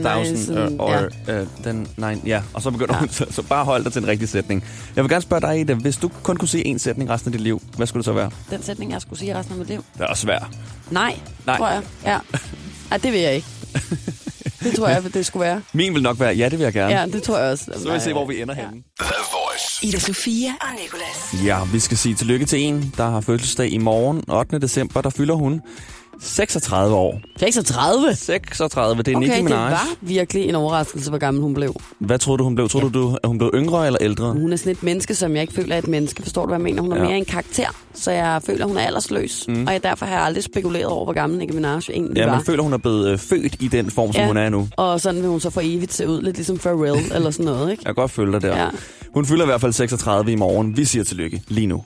99, 0.54 0.78
or, 0.80 0.86
or 0.88 1.40
uh, 1.40 1.46
then 1.62 1.86
9, 1.96 2.20
ja. 2.28 2.42
Og 2.54 2.62
så 2.62 2.70
begynder 2.70 2.94
Ja. 2.94 2.98
hun, 3.00 3.08
så, 3.08 3.26
så 3.30 3.42
bare 3.42 3.64
hold 3.64 3.84
dig 3.84 3.92
til 3.92 4.02
den 4.02 4.08
rigtige 4.10 4.28
sætning. 4.28 4.64
Jeg 4.96 5.04
vil 5.04 5.10
gerne 5.10 5.22
spørge 5.22 5.40
dig, 5.40 5.60
Ida, 5.60 5.74
hvis 5.74 5.96
du 5.96 6.10
kun 6.22 6.36
kunne 6.36 6.48
sige 6.48 6.74
én 6.74 6.78
sætning 6.78 7.10
resten 7.10 7.28
af 7.28 7.32
dit 7.32 7.40
liv, 7.40 7.62
hvad 7.76 7.86
skulle 7.86 8.00
det 8.00 8.04
så 8.04 8.12
være? 8.12 8.30
Den 8.50 8.62
sætning, 8.62 8.92
jeg 8.92 9.00
skulle 9.00 9.18
sige 9.18 9.38
resten 9.38 9.52
af 9.52 9.58
mit 9.58 9.68
liv. 9.68 9.84
Det 9.94 10.00
er 10.02 10.06
også 10.06 10.22
svært. 10.22 10.46
Nej, 10.90 11.18
Nej. 11.46 11.56
tror 11.56 11.68
jeg. 11.68 11.82
Ja. 12.04 12.18
Ej, 12.90 12.96
det 12.98 13.12
vil 13.12 13.20
jeg 13.20 13.34
ikke. 13.34 13.46
Det 14.64 14.74
tror 14.76 14.88
jeg, 14.88 15.14
det 15.14 15.26
skulle 15.26 15.40
være. 15.46 15.62
Min 15.72 15.94
vil 15.94 16.02
nok 16.02 16.20
være, 16.20 16.34
ja, 16.34 16.44
det 16.48 16.58
vil 16.58 16.64
jeg 16.64 16.72
gerne. 16.72 16.94
Ja, 17.00 17.06
det 17.06 17.22
tror 17.22 17.38
jeg 17.38 17.50
også. 17.52 17.64
Så 17.64 17.84
vil 17.84 17.94
vi 17.94 18.00
se, 18.00 18.12
hvor 18.12 18.26
vi 18.26 18.42
ender 18.42 18.54
Ja. 18.54 18.60
henne. 18.66 18.82
The 19.00 19.14
Voice. 19.32 19.86
Ida 19.86 19.98
Sofia 19.98 20.50
og 20.60 20.66
Nicolas. 20.82 21.44
Ja, 21.46 21.64
vi 21.72 21.78
skal 21.78 21.96
sige 21.96 22.14
tillykke 22.14 22.46
til 22.46 22.58
en, 22.60 22.94
der 22.96 23.10
har 23.10 23.20
fødselsdag 23.20 23.72
i 23.72 23.78
morgen, 23.78 24.24
8. 24.30 24.58
december. 24.58 25.00
Der 25.00 25.10
fylder 25.10 25.34
hun 25.34 25.60
36 26.22 26.94
år. 26.94 27.20
36? 27.36 28.14
36, 28.14 29.02
det 29.02 29.12
er 29.12 29.16
Okay, 29.16 29.20
Nicki 29.26 29.36
det 29.36 29.44
Minaj. 29.44 29.70
var 29.70 29.86
virkelig 30.00 30.48
en 30.48 30.54
overraskelse, 30.54 31.10
hvor 31.10 31.18
gammel 31.18 31.42
hun 31.42 31.54
blev. 31.54 31.74
Hvad 31.98 32.18
troede 32.18 32.38
du, 32.38 32.44
hun 32.44 32.54
blev? 32.54 32.68
Troede 32.68 32.90
du, 32.90 33.16
at 33.22 33.28
hun 33.28 33.38
blev 33.38 33.50
yngre 33.54 33.86
eller 33.86 33.98
ældre? 34.02 34.32
Hun 34.32 34.52
er 34.52 34.56
sådan 34.56 34.72
et 34.72 34.82
menneske, 34.82 35.14
som 35.14 35.34
jeg 35.34 35.40
ikke 35.42 35.54
føler 35.54 35.74
er 35.74 35.78
et 35.78 35.88
menneske. 35.88 36.22
Forstår 36.22 36.42
du, 36.42 36.46
hvad 36.48 36.56
jeg 36.58 36.62
mener? 36.62 36.82
Hun 36.82 36.92
er 36.92 36.96
Ja. 36.96 37.02
ja. 37.02 37.08
mere 37.08 37.18
en 37.18 37.24
karakter, 37.24 37.66
så 37.94 38.10
jeg 38.10 38.40
føler, 38.46 38.66
hun 38.66 38.76
er 38.76 38.80
aldersløs. 38.80 39.44
Mm. 39.48 39.66
Og 39.66 39.72
jeg, 39.72 39.82
derfor 39.82 40.06
har 40.06 40.14
jeg 40.14 40.24
aldrig 40.24 40.44
spekuleret 40.44 40.86
over, 40.86 41.04
hvor 41.04 41.12
gammel 41.14 41.38
Nicki 41.38 41.54
Minaj 41.54 41.80
egentlig 41.90 42.16
Ja, 42.16 42.26
var. 42.26 42.34
man 42.34 42.44
føler, 42.44 42.62
hun 42.62 42.72
er 42.72 42.78
blevet 42.78 43.08
øh, 43.12 43.18
født 43.18 43.56
i 43.60 43.68
den 43.68 43.90
form, 43.90 44.12
som 44.12 44.24
hun 44.24 44.36
er 44.36 44.48
nu. 44.48 44.68
Og 44.76 45.00
sådan 45.00 45.20
vil 45.22 45.30
hun 45.30 45.40
så 45.40 45.50
for 45.50 45.60
evigt 45.64 45.92
se 45.92 46.08
ud, 46.08 46.22
lidt 46.22 46.36
ligesom 46.36 46.58
Pharrell 46.58 47.12
eller 47.16 47.30
sådan 47.30 47.46
noget, 47.46 47.70
ikke? 47.70 47.82
Jeg 47.86 47.94
kan 47.94 48.02
godt 48.02 48.10
følge 48.10 48.32
dig 48.32 48.42
der. 48.42 48.56
Ja. 48.62 48.68
Hun 49.14 49.26
fylder 49.26 49.42
i 49.44 49.46
hvert 49.46 49.60
fald 49.60 49.72
36 49.72 50.32
i 50.32 50.36
morgen. 50.36 50.76
Vi 50.76 50.84
siger 50.84 51.04
tillykke 51.04 51.42
lige 51.48 51.66
nu. 51.66 51.82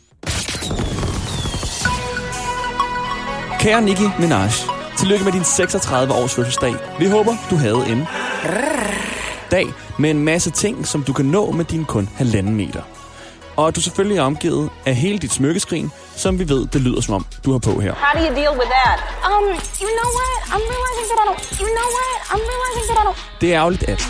Kære 3.65 3.83
Nicki 3.83 4.05
Minaj, 4.19 4.49
tillykke 4.99 5.25
med 5.25 5.33
din 5.33 5.45
36 5.45 6.13
års 6.15 6.35
fødselsdag. 6.35 6.75
Vi 6.99 7.07
håber, 7.07 7.35
du 7.51 7.57
havde 7.57 7.83
en 7.93 8.07
dag 9.51 9.67
med 9.99 10.11
en 10.11 10.25
masse 10.25 10.51
ting, 10.51 10.87
som 10.87 11.03
du 11.03 11.13
kan 11.13 11.25
nå 11.25 11.51
med 11.51 11.65
din 11.65 11.85
kun 11.85 12.09
halvanden 12.17 12.55
meter. 12.55 12.83
Og 13.57 13.69
at 13.69 13.77
du 13.77 13.81
selvfølgelig 13.81 14.19
er 14.19 14.23
omgivet 14.23 14.71
af 14.87 14.95
hele 14.95 15.19
dit 15.19 15.33
smykkeskrin, 15.33 15.91
som 16.17 16.39
vi 16.39 16.49
ved, 16.49 16.67
det 16.67 16.81
lyder 16.81 17.01
som 17.01 17.15
om, 17.15 17.27
du 17.45 17.53
har 17.53 17.59
på 17.59 17.81
her. 17.81 17.95
How 17.95 18.21
do 18.21 18.29
you 18.29 18.35
deal 18.43 18.53
with 18.61 18.71
that? 18.79 18.99
Um, 19.27 19.45
you 19.83 19.91
know 19.99 20.09
what? 20.19 20.37
I'm 20.55 20.65
realizing 20.75 21.07
that 21.11 21.19
I 21.23 21.27
don't. 21.31 21.61
You 21.63 21.69
know 21.79 21.89
what? 21.99 22.17
I'm 22.33 22.43
realizing 22.53 22.85
that 22.89 22.99
I 23.03 23.05
don't. 23.09 23.41
Det 23.41 23.55
er 23.55 23.61
ærgerligt, 23.61 23.83
at 23.83 24.01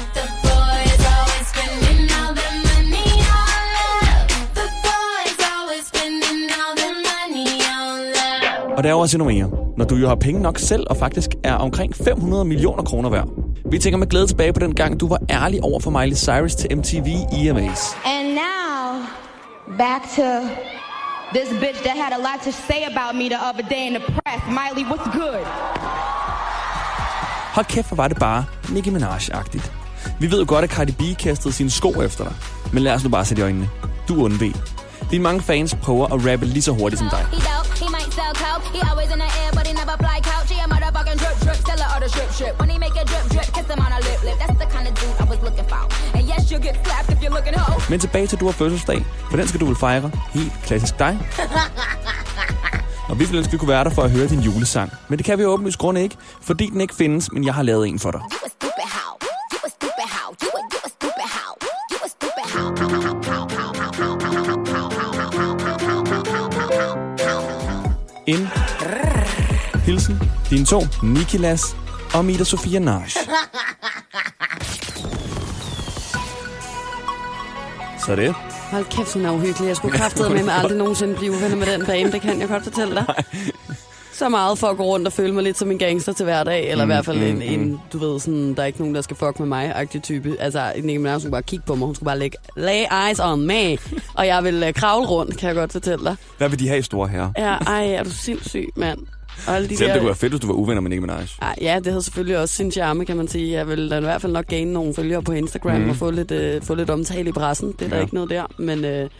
Og 8.76 8.84
der 8.84 8.90
er 8.90 8.94
også 8.94 9.16
endnu 9.16 9.30
mere, 9.30 9.50
når 9.76 9.84
du 9.84 9.94
jo 9.94 10.08
har 10.08 10.14
penge 10.14 10.42
nok 10.42 10.58
selv, 10.58 10.86
og 10.90 10.96
faktisk 10.96 11.30
er 11.44 11.54
omkring 11.54 11.96
500 11.96 12.44
millioner 12.44 12.82
kroner 12.82 13.10
værd. 13.10 13.28
Vi 13.70 13.78
tænker 13.78 13.98
med 13.98 14.06
glæde 14.06 14.26
tilbage 14.26 14.52
på 14.52 14.60
den 14.60 14.74
gang, 14.74 15.00
du 15.00 15.08
var 15.08 15.18
ærlig 15.30 15.62
over 15.62 15.80
for 15.80 15.90
Miley 15.90 16.16
Cyrus 16.16 16.54
til 16.54 16.76
MTV 16.76 17.06
EMAs. 17.32 17.96
And 18.04 18.28
now, 18.28 19.02
back 19.78 20.02
to 20.16 20.28
this 21.34 21.48
bitch 21.60 21.82
that 21.86 21.96
had 22.04 22.12
a 22.12 22.20
lot 22.28 22.40
to 22.44 22.52
say 22.52 22.80
about 22.92 23.14
me 23.20 23.24
the 23.34 23.38
other 23.48 23.64
day 23.74 23.86
in 23.88 23.92
the 23.94 24.02
press. 24.12 24.42
Miley, 24.58 24.84
what's 24.90 25.18
good? 25.18 25.44
Hold 27.54 27.66
kæft, 27.66 27.88
hvor 27.88 27.96
var 27.96 28.08
det 28.08 28.16
bare 28.18 28.44
Nicki 28.72 28.90
Minaj-agtigt. 28.90 29.72
Vi 30.20 30.30
ved 30.30 30.38
jo 30.38 30.44
godt, 30.48 30.64
at 30.64 30.70
Cardi 30.70 30.92
B 30.92 31.18
kastede 31.18 31.54
sine 31.54 31.70
sko 31.70 32.02
efter 32.02 32.24
dig. 32.24 32.32
Men 32.72 32.82
lad 32.82 32.94
os 32.94 33.04
nu 33.04 33.10
bare 33.10 33.24
sætte 33.24 33.40
i 33.40 33.44
øjnene. 33.44 33.68
Du 34.08 34.24
undveg. 34.24 34.52
Dine 35.10 35.22
mange 35.22 35.40
fans 35.40 35.74
prøver 35.82 36.06
at 36.06 36.32
rappe 36.32 36.46
lige 36.46 36.62
så 36.62 36.72
hurtigt 36.72 36.98
som 36.98 37.08
dig. 37.10 37.24
Sell 38.16 38.32
coke. 38.44 38.64
He 38.74 38.80
always 38.88 39.10
in 39.14 39.18
the 39.24 39.30
air, 39.42 39.50
but 39.56 39.66
he 39.68 39.72
never 39.80 39.96
fly 40.02 40.16
couch. 40.30 40.48
He 40.52 40.58
a 40.64 40.66
motherfucking 40.72 41.18
drip 41.22 41.36
drip, 41.44 41.58
seller 41.68 41.88
of 41.94 42.00
the 42.02 42.08
strip 42.14 42.30
strip. 42.36 42.54
When 42.60 42.68
he 42.72 42.76
make 42.84 42.96
a 43.02 43.04
drip 43.10 43.26
drip, 43.34 43.48
kiss 43.56 43.66
him 43.72 43.80
on 43.86 43.92
a 43.98 44.00
lip 44.06 44.20
lip. 44.26 44.36
That's 44.42 44.58
the 44.62 44.68
kind 44.74 44.86
of 44.88 44.92
dude 45.00 45.16
I 45.22 45.24
was 45.32 45.40
looking 45.46 45.66
for. 45.72 45.82
And 46.16 46.22
yes, 46.30 46.42
you'll 46.50 46.64
get 46.68 46.76
slapped 46.84 47.10
if 47.14 47.18
you're 47.22 47.36
looking 47.38 47.56
hoe. 47.62 47.80
Men 47.90 48.00
tilbage 48.00 48.26
til, 48.26 48.40
du 48.40 48.44
har 48.44 48.52
fødselsdag. 48.52 49.00
For 49.30 49.36
den 49.36 49.48
skal 49.48 49.60
du 49.60 49.66
vel 49.66 49.76
fejre. 49.76 50.10
Helt 50.34 50.52
klassisk 50.66 50.98
dig. 50.98 51.18
Og 53.08 53.18
vi 53.18 53.24
ville 53.24 53.38
ønske, 53.38 53.52
vi 53.52 53.58
kunne 53.58 53.68
være 53.68 53.84
der 53.84 53.90
for 53.90 54.02
at 54.02 54.10
høre 54.10 54.28
din 54.28 54.40
julesang. 54.40 54.92
Men 55.08 55.18
det 55.18 55.26
kan 55.26 55.38
vi 55.38 55.44
åbenlyst 55.44 55.78
grund 55.78 55.98
ikke, 55.98 56.16
fordi 56.40 56.66
den 56.70 56.80
ikke 56.80 56.94
findes, 56.94 57.32
men 57.32 57.44
jeg 57.44 57.54
har 57.54 57.62
lavet 57.62 57.88
en 57.88 57.98
for 57.98 58.10
dig. 58.10 58.20
Dine 70.54 70.66
to, 70.66 70.80
Nikilas 71.02 71.76
og 72.14 72.24
Mida 72.24 72.44
Sofia 72.44 72.78
Naj. 72.78 73.08
Så 77.98 78.12
er 78.12 78.16
det. 78.16 78.34
Hold 78.70 78.84
kæft, 78.84 79.12
hun 79.12 79.24
er 79.24 79.30
uhyggelig. 79.30 79.68
Jeg 79.68 79.76
skulle 79.76 79.98
kraftede 79.98 80.30
med 80.30 80.42
mig 80.42 80.54
aldrig 80.54 80.78
nogensinde 80.78 81.14
blive 81.14 81.32
uvenner 81.32 81.56
med 81.56 81.66
den 81.66 81.84
dame. 81.84 82.12
Det 82.12 82.20
kan 82.20 82.40
jeg 82.40 82.48
godt 82.48 82.64
fortælle 82.64 82.94
dig. 82.94 83.04
Så 84.12 84.28
meget 84.28 84.58
for 84.58 84.66
at 84.66 84.76
gå 84.76 84.82
rundt 84.82 85.06
og 85.06 85.12
føle 85.12 85.34
mig 85.34 85.42
lidt 85.42 85.58
som 85.58 85.70
en 85.70 85.78
gangster 85.78 86.12
til 86.12 86.24
hverdag. 86.24 86.70
Eller 86.70 86.84
mm, 86.84 86.90
i 86.90 86.94
hvert 86.94 87.04
fald 87.04 87.22
en, 87.22 87.42
en, 87.42 87.80
du 87.92 87.98
ved, 87.98 88.20
sådan, 88.20 88.54
der 88.54 88.62
er 88.62 88.66
ikke 88.66 88.78
nogen, 88.78 88.94
der 88.94 89.00
skal 89.00 89.16
fuck 89.16 89.38
med 89.38 89.48
mig-agtig 89.48 90.02
type. 90.02 90.36
Altså, 90.40 90.72
Nicki 90.74 90.96
Minaj 90.96 91.18
skulle 91.18 91.32
bare 91.32 91.42
kigge 91.42 91.64
på 91.66 91.74
mig. 91.74 91.86
Hun 91.86 91.94
skulle 91.94 92.06
bare 92.06 92.18
lægge 92.18 92.36
lay 92.56 92.84
eyes 93.06 93.20
on 93.20 93.46
me. 93.46 93.78
Og 94.14 94.26
jeg 94.26 94.44
vil 94.44 94.62
uh, 94.62 94.72
kravle 94.74 95.06
rundt, 95.06 95.36
kan 95.36 95.46
jeg 95.46 95.56
godt 95.56 95.72
fortælle 95.72 96.04
dig. 96.04 96.16
Hvad 96.38 96.48
vil 96.48 96.58
de 96.58 96.68
have 96.68 96.78
i 96.78 96.82
store 96.82 97.08
herrer? 97.08 97.30
Ja, 97.38 97.54
ej, 97.54 97.86
er 97.86 98.02
du 98.02 98.10
sindssyg, 98.10 98.68
mand. 98.76 98.98
Og 99.46 99.56
alle 99.56 99.68
de 99.68 99.76
Selvom 99.76 99.88
der... 99.88 99.92
det 99.94 100.00
kunne 100.00 100.06
være 100.08 100.16
fedt, 100.16 100.32
hvis 100.32 100.40
du 100.40 100.46
var 100.46 100.54
uvenner 100.54 100.80
med 100.80 100.90
Nicki 100.90 101.00
Minaj. 101.00 101.26
Ej, 101.42 101.54
ja, 101.60 101.76
det 101.78 101.86
havde 101.86 102.02
selvfølgelig 102.02 102.38
også 102.38 102.54
sin 102.54 102.72
charme, 102.72 103.04
kan 103.06 103.16
man 103.16 103.28
sige. 103.28 103.52
Jeg 103.52 103.68
vil 103.68 103.90
da 103.90 103.96
i 103.98 104.00
hvert 104.00 104.20
fald 104.22 104.32
nok 104.32 104.46
gaine 104.46 104.72
nogle 104.72 104.94
følgere 104.94 105.22
på 105.22 105.32
Instagram 105.32 105.80
mm. 105.80 105.90
og 105.90 105.96
få 105.96 106.10
lidt, 106.10 106.30
øh, 106.30 106.62
få 106.62 106.74
lidt 106.74 106.90
omtale 106.90 107.28
i 107.28 107.32
pressen. 107.32 107.72
Det 107.72 107.82
er 107.84 107.88
der 107.88 107.96
Ja. 107.96 108.02
ikke 108.02 108.14
noget 108.14 108.30
der. 108.30 108.46
Men, 108.58 108.84
øh, 108.84 109.10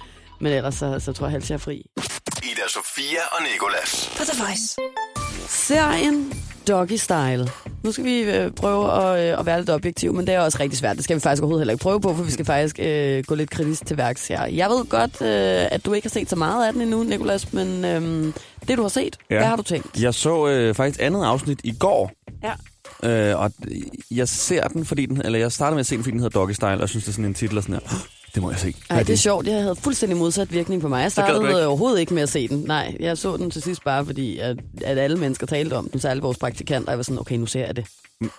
men 0.41 0.53
ellers 0.53 0.75
så, 0.75 1.01
så 1.01 1.13
tror 1.13 1.27
jeg 1.27 1.33
helst, 1.33 1.51
jeg 1.51 1.55
er 1.55 1.59
fri. 1.59 1.83
Ida 2.43 2.69
Sofia 2.69 3.21
og 3.33 3.39
Nikolas. 3.53 4.11
På 4.17 4.23
The 4.25 4.43
Voice. 4.45 4.77
Serien 5.49 6.33
Doggy 6.69 6.93
Style. 6.97 7.49
Nu 7.83 7.93
skal 7.93 8.05
vi 8.05 8.21
øh, 8.21 8.51
prøve 8.51 8.93
at, 8.93 9.33
øh, 9.33 9.39
at 9.41 9.47
være 9.47 9.59
lidt 9.59 9.71
objektiv, 9.71 10.13
men 10.15 10.27
det 10.27 10.35
er 10.35 10.41
også 10.41 10.59
rigtig 10.61 10.79
svært. 10.79 10.97
Det 10.97 11.05
skal 11.05 11.17
vi 11.17 11.21
faktisk 11.21 11.43
overhovedet 11.43 11.61
heller 11.63 11.73
ikke 11.73 11.83
prøve 11.83 12.01
på, 12.01 12.15
for 12.15 12.23
vi 12.23 12.31
skal 12.31 12.45
faktisk 12.45 12.77
øh, 12.79 13.25
gå 13.27 13.35
lidt 13.35 13.51
kritisk 13.51 13.87
til 13.87 13.97
værks 13.97 14.29
her. 14.29 14.47
Jeg 14.47 14.69
ved 14.71 14.85
godt, 14.85 15.23
øh, 15.23 15.67
at 15.71 15.85
du 15.87 15.93
ikke 15.93 16.05
har 16.09 16.11
set 16.11 16.31
så 16.31 16.37
meget 16.37 16.67
af 16.67 16.73
den 16.73 16.83
endnu, 16.83 17.03
Nikolas, 17.03 17.53
men 17.53 17.85
øh, 17.85 18.33
det 18.69 18.77
du 18.79 18.83
har 18.83 18.89
set, 18.89 19.17
ja. 19.31 19.37
hvad 19.37 19.47
har 19.47 19.57
du 19.57 19.63
tænkt? 19.63 20.01
Jeg 20.01 20.15
så 20.15 20.49
øh, 20.49 20.75
faktisk 20.75 21.01
andet 21.03 21.25
afsnit 21.25 21.61
i 21.65 21.73
går. 21.79 22.11
Ja. 22.43 22.53
Øh, 23.03 23.41
og 23.41 23.53
jeg 24.11 24.29
ser 24.29 24.69
den, 24.69 24.85
fordi 24.85 25.07
den, 25.07 25.23
eller 25.25 25.39
jeg 25.39 25.53
startede 25.53 25.75
med 25.75 25.81
at 25.81 25.87
se 25.87 25.97
den, 25.97 26.05
fordi 26.05 26.13
den 26.13 26.21
hedder 26.21 26.39
Doggy 26.41 26.53
Style, 26.53 26.71
og 26.71 26.81
jeg 26.81 26.89
synes, 26.89 27.05
det 27.05 27.09
er 27.11 27.13
sådan 27.13 27.25
en 27.25 27.35
titel, 27.35 27.57
og 27.57 27.63
sådan 27.63 27.75
her, 27.75 27.83
"Åh, 27.93 27.99
det 28.35 28.43
må 28.43 28.51
jeg 28.51 28.59
se. 28.61 28.75
Hvad 28.87 28.97
Ej, 28.97 29.03
det 29.03 29.13
er 29.13 29.17
sjovt. 29.17 29.47
Jeg 29.47 29.63
havde 29.63 29.77
fuldstændig 29.77 30.19
modsat 30.19 30.53
virkning 30.53 30.83
på 30.83 30.89
mig. 30.89 31.03
Jeg 31.03 31.13
startede 31.13 31.43
ikke? 31.49 31.67
overhovedet 31.67 32.01
ikke 32.01 32.15
med 32.15 32.23
at 32.23 32.29
se 32.29 32.49
den. 32.49 32.59
Nej, 32.67 32.97
jeg 33.01 33.19
så 33.19 33.37
den 33.37 33.51
til 33.51 33.63
sidst 33.63 33.85
bare, 33.85 34.07
fordi 34.07 34.39
at, 34.39 34.57
at 34.85 34.99
alle 34.99 35.17
mennesker 35.17 35.47
talte 35.47 35.75
om 35.75 35.89
den, 35.89 36.01
så 36.01 36.09
alle 36.09 36.23
vores 36.23 36.39
praktikanter. 36.39 36.91
Jeg 36.93 36.97
var 36.99 37.03
sådan, 37.03 37.19
okay, 37.19 37.37
nu 37.37 37.47
ser 37.47 37.67
jeg 37.67 37.77
det. 37.77 37.87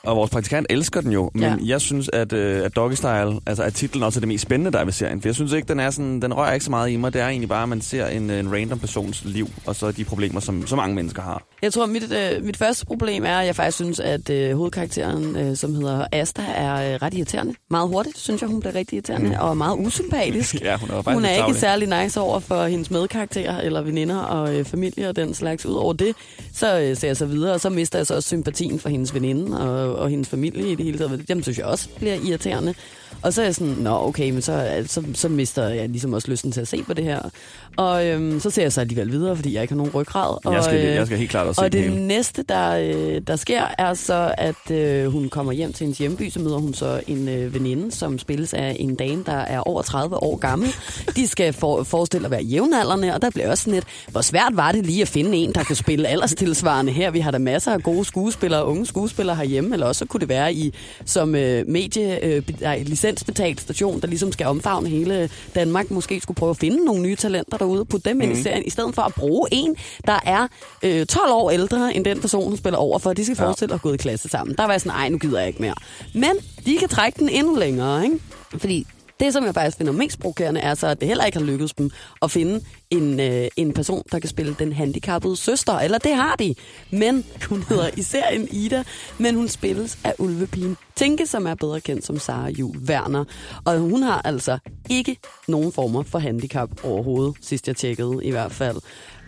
Og 0.04 0.16
vores 0.16 0.32
praktikant 0.32 0.68
elsker 0.70 1.02
den 1.02 1.12
jo, 1.12 1.32
men 1.34 1.44
Ja. 1.44 1.56
jeg 1.66 1.82
synes, 1.82 2.10
at, 2.14 2.34
øh, 2.34 2.66
at 2.66 2.76
Doggy 2.76 2.94
Style, 2.94 3.40
altså 3.46 3.64
at 3.64 3.74
titlen 3.74 4.04
også 4.04 4.20
er 4.20 4.22
det 4.22 4.28
mest 4.28 4.42
spændende, 4.42 4.72
der 4.72 4.80
er 4.80 4.84
ved 4.86 4.94
serien. 4.94 5.22
For 5.22 5.28
jeg 5.28 5.36
synes 5.36 5.52
ikke, 5.54 5.68
den 5.68 5.80
er 5.80 5.90
sådan, 5.90 6.22
den 6.22 6.34
rører 6.34 6.54
ikke 6.54 6.66
så 6.66 6.72
meget 6.72 6.90
i 6.90 6.96
mig. 6.96 7.14
Det 7.14 7.22
er 7.22 7.28
egentlig 7.28 7.50
bare, 7.50 7.64
at 7.64 7.70
man 7.70 7.82
ser 7.82 8.08
en, 8.08 8.30
en 8.30 8.54
random 8.54 8.80
persons 8.80 9.24
liv, 9.26 9.50
og 9.66 9.76
så 9.76 9.92
de 9.92 10.04
problemer, 10.06 10.40
som 10.40 10.68
så 10.68 10.76
mange 10.76 10.96
mennesker 10.96 11.22
har. 11.22 11.44
Jeg 11.62 11.74
tror, 11.74 11.86
mit, 11.86 12.04
øh, 12.14 12.44
mit 12.44 12.58
første 12.58 12.86
problem 12.86 13.26
er, 13.26 13.38
at 13.38 13.46
jeg 13.46 13.56
faktisk 13.56 13.76
synes, 13.78 14.00
at 14.00 14.30
øh, 14.30 14.58
hovedkarakteren, 14.58 15.36
øh, 15.36 15.56
som 15.58 15.76
hedder 15.76 16.06
Asta, 16.12 16.42
er 16.56 16.94
øh, 16.94 17.02
ret 17.02 17.14
irriterende. 17.14 17.54
Meget 17.70 17.88
hurtigt, 17.90 18.18
synes 18.18 18.42
jeg, 18.42 18.50
hun 18.50 18.60
bliver 18.60 18.76
rigtig 18.76 18.96
irriterende, 18.96 19.30
mm. 19.30 19.36
og 19.40 19.58
meget 19.58 19.78
usympatisk. 19.80 20.56
Ja, 20.66 20.78
hun 20.78 20.90
er 20.90 20.94
faktisk 20.96 21.14
Hun 21.14 21.26
er 21.26 21.48
ikke 21.48 21.60
særlig 21.60 22.04
nice 22.04 22.20
over 22.20 22.40
for 22.40 22.66
hendes 22.66 22.92
medkarakterer, 22.92 23.62
eller 23.62 23.82
veninder 23.82 24.18
og 24.18 24.56
øh, 24.56 24.66
familie 24.66 25.10
og 25.10 25.16
den 25.16 25.34
slags. 25.34 25.66
Udover 25.66 25.94
det, 25.94 26.16
så 26.54 26.80
øh, 26.80 26.98
ser 26.98 27.08
jeg 27.08 27.18
så 27.18 27.26
videre, 27.26 27.54
og 27.54 27.62
så 27.62 27.70
mister 27.70 28.00
jeg 28.00 28.08
så 28.08 28.16
også 28.16 28.28
sympatien 28.28 28.80
for 28.80 28.90
hendes 28.90 29.14
veninde 29.14 29.58
og, 29.66 29.96
og 29.96 30.10
hendes 30.10 30.30
familie 30.30 30.72
i 30.72 30.76
det 30.76 30.86
hele 30.86 30.98
taget. 30.98 31.28
Dem 31.28 31.44
synes 31.44 31.58
jeg 31.58 31.66
også 31.66 31.90
bliver 31.98 32.16
irriterende. 32.16 32.74
Og 33.22 33.34
så 33.34 33.42
er 33.42 33.46
jeg 33.46 33.56
sådan, 33.56 33.74
nå 33.74 34.08
okay, 34.08 34.30
men 34.32 34.42
så, 34.42 34.84
så, 34.88 35.04
så 35.14 35.30
mister 35.30 35.68
jeg 35.68 35.90
ligesom 35.90 36.14
også 36.14 36.32
lysten 36.32 36.52
til 36.52 36.62
at 36.62 36.68
se 36.68 36.84
på 36.84 36.94
det 36.94 37.04
her. 37.04 37.20
Og 37.78 38.08
øhm, 38.08 38.40
så 38.40 38.50
ser 38.50 38.62
jeg 38.62 38.74
så 38.74 38.82
alligevel 38.82 39.12
videre, 39.12 39.36
fordi 39.36 39.54
jeg 39.54 39.62
ikke 39.62 39.72
har 39.74 39.78
nogen 39.78 39.92
ryggrad. 39.94 40.38
Og, 40.46 40.54
Jeg 40.54 40.64
skal, 40.64 40.86
øh, 40.86 40.96
jeg 40.96 41.06
skal 41.06 41.18
helt 41.18 41.30
klart 41.30 41.48
også 41.48 41.60
se 41.60 41.66
og 41.66 41.72
den 41.74 41.84
det 41.84 41.90
hele. 41.92 42.08
næste, 42.08 42.44
der, 42.44 42.72
øh, 42.72 43.22
der 43.28 43.36
sker, 43.36 43.64
er 43.78 43.94
så, 43.94 44.34
at 44.38 44.72
øh, 44.72 45.06
hun 45.12 45.30
kommer 45.30 45.52
hjem 45.52 45.74
til 45.74 45.84
hendes 45.84 45.98
hjemby, 45.98 46.30
så 46.30 46.40
møder 46.40 46.58
hun 46.58 46.74
så 46.74 47.02
en 47.08 47.30
øh, 47.30 47.54
veninde, 47.54 47.92
som 47.92 48.20
spilles 48.20 48.54
af 48.54 48.76
en 48.80 48.96
dame, 48.96 49.24
der 49.26 49.34
er 49.38 49.60
over 49.60 49.82
30 49.82 50.24
år 50.24 50.36
gammel. 50.38 50.70
De 51.16 51.28
skal 51.28 51.54
for, 51.54 51.84
forestille 51.84 52.26
at 52.26 52.32
være 52.32 52.44
jævnaldrende, 52.44 53.14
og 53.14 53.22
der 53.22 53.30
bliver 53.30 53.50
også 53.50 53.64
sådan 53.64 53.74
lidt, 53.74 53.86
hvor 54.12 54.22
svært 54.22 54.52
var 54.54 54.72
det 54.72 54.86
lige 54.86 55.02
at 55.02 55.08
finde 55.08 55.38
en, 55.38 55.54
der 55.54 55.64
kan 55.64 55.76
spille 55.76 56.08
alderstilsvarende 56.08 56.92
her. 56.92 57.12
Vi 57.12 57.20
har 57.20 57.32
da 57.32 57.38
masser 57.38 57.72
af 57.74 57.84
gode 57.84 58.06
skuespillere, 58.06 58.66
unge 58.66 58.86
skuespillere 58.86 59.36
herhjemme, 59.36 59.74
eller 59.74 59.86
også 59.88 60.00
så 60.00 60.06
kunne 60.06 60.20
det 60.22 60.30
være 60.30 60.54
i 60.54 60.74
som 61.06 61.36
øh, 61.36 61.68
medie, 61.68 62.26
øh, 62.26 62.44
nej, 62.62 62.84
licensbetalt 63.06 63.62
station, 63.62 64.02
der 64.02 64.08
ligesom 64.08 64.32
skal 64.32 64.48
omfavne 64.48 64.90
hele 64.90 65.30
Danmark, 65.56 65.92
måske 65.92 66.20
skulle 66.22 66.36
prøve 66.36 66.50
at 66.50 66.58
finde 66.58 66.86
nogle 66.86 67.02
nye 67.02 67.16
talenter 67.16 67.58
derude 67.58 67.80
og 67.82 67.88
putte 67.88 68.10
dem 68.10 68.22
ind 68.22 68.32
i 68.32 68.36
Mhm. 68.36 68.44
serien, 68.44 68.64
i 68.66 68.70
stedet 68.70 68.96
for 68.96 69.02
at 69.02 69.14
bruge 69.14 69.48
en, 69.52 69.76
der 70.08 70.20
er 70.26 70.48
øh, 70.84 71.06
12 71.06 71.32
år 71.32 71.52
ældre 71.52 71.96
end 71.96 72.06
den 72.06 72.22
person, 72.22 72.44
hun 72.48 72.58
spiller 72.58 72.78
over 72.78 73.00
for. 73.00 73.14
De 73.14 73.26
skal 73.26 73.36
Ja. 73.40 73.46
forestille 73.46 73.74
at 73.76 73.82
gå 73.82 73.94
i 73.94 73.98
klasse 73.98 74.30
sammen. 74.30 74.56
Der 74.58 74.64
var 74.64 74.72
jeg 74.72 74.82
sådan, 74.82 74.92
ej, 74.98 75.10
nu 75.10 75.18
gider 75.18 75.40
jeg 75.40 75.48
ikke 75.48 75.62
mere. 75.62 75.76
Men 76.14 76.32
de 76.66 76.78
kan 76.78 76.90
trække 76.90 77.20
den 77.20 77.30
endnu 77.30 77.56
længere, 77.56 78.04
ikke? 78.04 78.18
Fordi 78.58 78.88
det, 79.20 79.34
som 79.34 79.46
jeg 79.46 79.54
faktisk 79.54 79.78
finder 79.78 79.94
mest 79.94 80.20
provokerende, 80.20 80.62
er 80.62 80.74
så, 80.74 80.88
at 80.88 81.00
det 81.00 81.08
heller 81.08 81.26
ikke 81.26 81.38
har 81.38 81.46
lykkedes 81.46 81.74
dem 81.74 81.92
at 82.22 82.32
finde 82.32 82.62
en, 82.90 83.20
øh, 83.20 83.48
en 83.58 83.74
person, 83.74 84.04
der 84.12 84.20
kan 84.20 84.30
spille 84.30 84.56
den 84.60 84.74
handicappede 84.74 85.36
søster. 85.36 85.74
Eller 85.74 85.98
det 85.98 86.16
har 86.16 86.36
de. 86.36 86.56
Men 86.92 87.26
hun 87.50 87.64
hedder 87.70 87.90
i 87.98 88.02
serien 88.02 88.48
Ida, 88.52 88.84
men 89.18 89.36
hun 89.36 89.48
spilles 89.48 89.98
af 90.04 90.14
ulvepigen 90.20 90.78
Tinke, 90.96 91.26
som 91.26 91.48
er 91.48 91.56
bedre 91.56 91.82
kendt 91.82 92.06
som 92.06 92.20
Sara 92.20 92.50
Jul 92.50 92.78
Werner. 92.78 93.26
Og 93.66 93.80
hun 93.80 94.04
har 94.04 94.22
altså 94.22 94.58
ikke 94.90 95.18
nogen 95.48 95.72
former 95.72 96.04
for 96.04 96.20
handicap 96.20 96.70
overhovedet, 96.84 97.36
sidst 97.42 97.68
jeg 97.68 97.76
tjekkede 97.76 98.20
i 98.24 98.32
hvert 98.32 98.52
fald. 98.52 98.78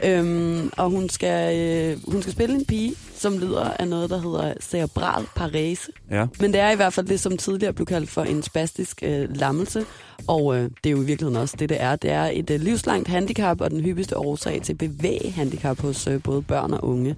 Øhm, 0.04 0.72
og 0.78 0.90
hun 0.90 1.10
skal, 1.10 1.58
øh, 1.58 2.12
hun 2.12 2.22
skal 2.22 2.34
spille 2.34 2.56
en 2.56 2.66
pige, 2.66 2.96
som 3.32 3.38
lider 3.38 3.70
af 3.80 3.88
noget, 3.88 4.10
der 4.10 4.18
hedder 4.22 4.54
cerebral 4.62 5.26
parese. 5.36 5.92
Ja. 6.12 6.26
Men 6.40 6.54
det 6.54 6.62
er 6.62 6.72
i 6.72 6.76
hvert 6.76 6.94
fald 6.94 7.08
det, 7.08 7.20
som 7.20 7.38
tidligere 7.38 7.74
blev 7.74 7.86
kaldt 7.86 8.10
for 8.10 8.24
en 8.24 8.44
spastisk 8.44 9.04
øh, 9.04 9.36
lammelse. 9.36 9.86
Og 10.28 10.56
øh, 10.56 10.64
det 10.84 10.90
er 10.90 10.92
jo 10.92 11.02
i 11.02 11.06
virkeligheden 11.06 11.42
også 11.42 11.56
det, 11.60 11.70
det 11.70 11.82
er. 11.82 11.96
Det 11.96 12.12
er 12.12 12.30
et 12.34 12.50
øh, 12.50 12.60
livslangt 12.60 13.08
handicap, 13.08 13.62
og 13.62 13.72
den 13.72 13.82
hyppigste 13.82 14.18
årsag 14.18 14.62
til 14.62 14.74
bevægehandicap 14.74 15.80
hos 15.80 16.08
øh, 16.08 16.24
både 16.24 16.42
børn 16.42 16.74
og 16.74 16.84
unge. 16.84 17.16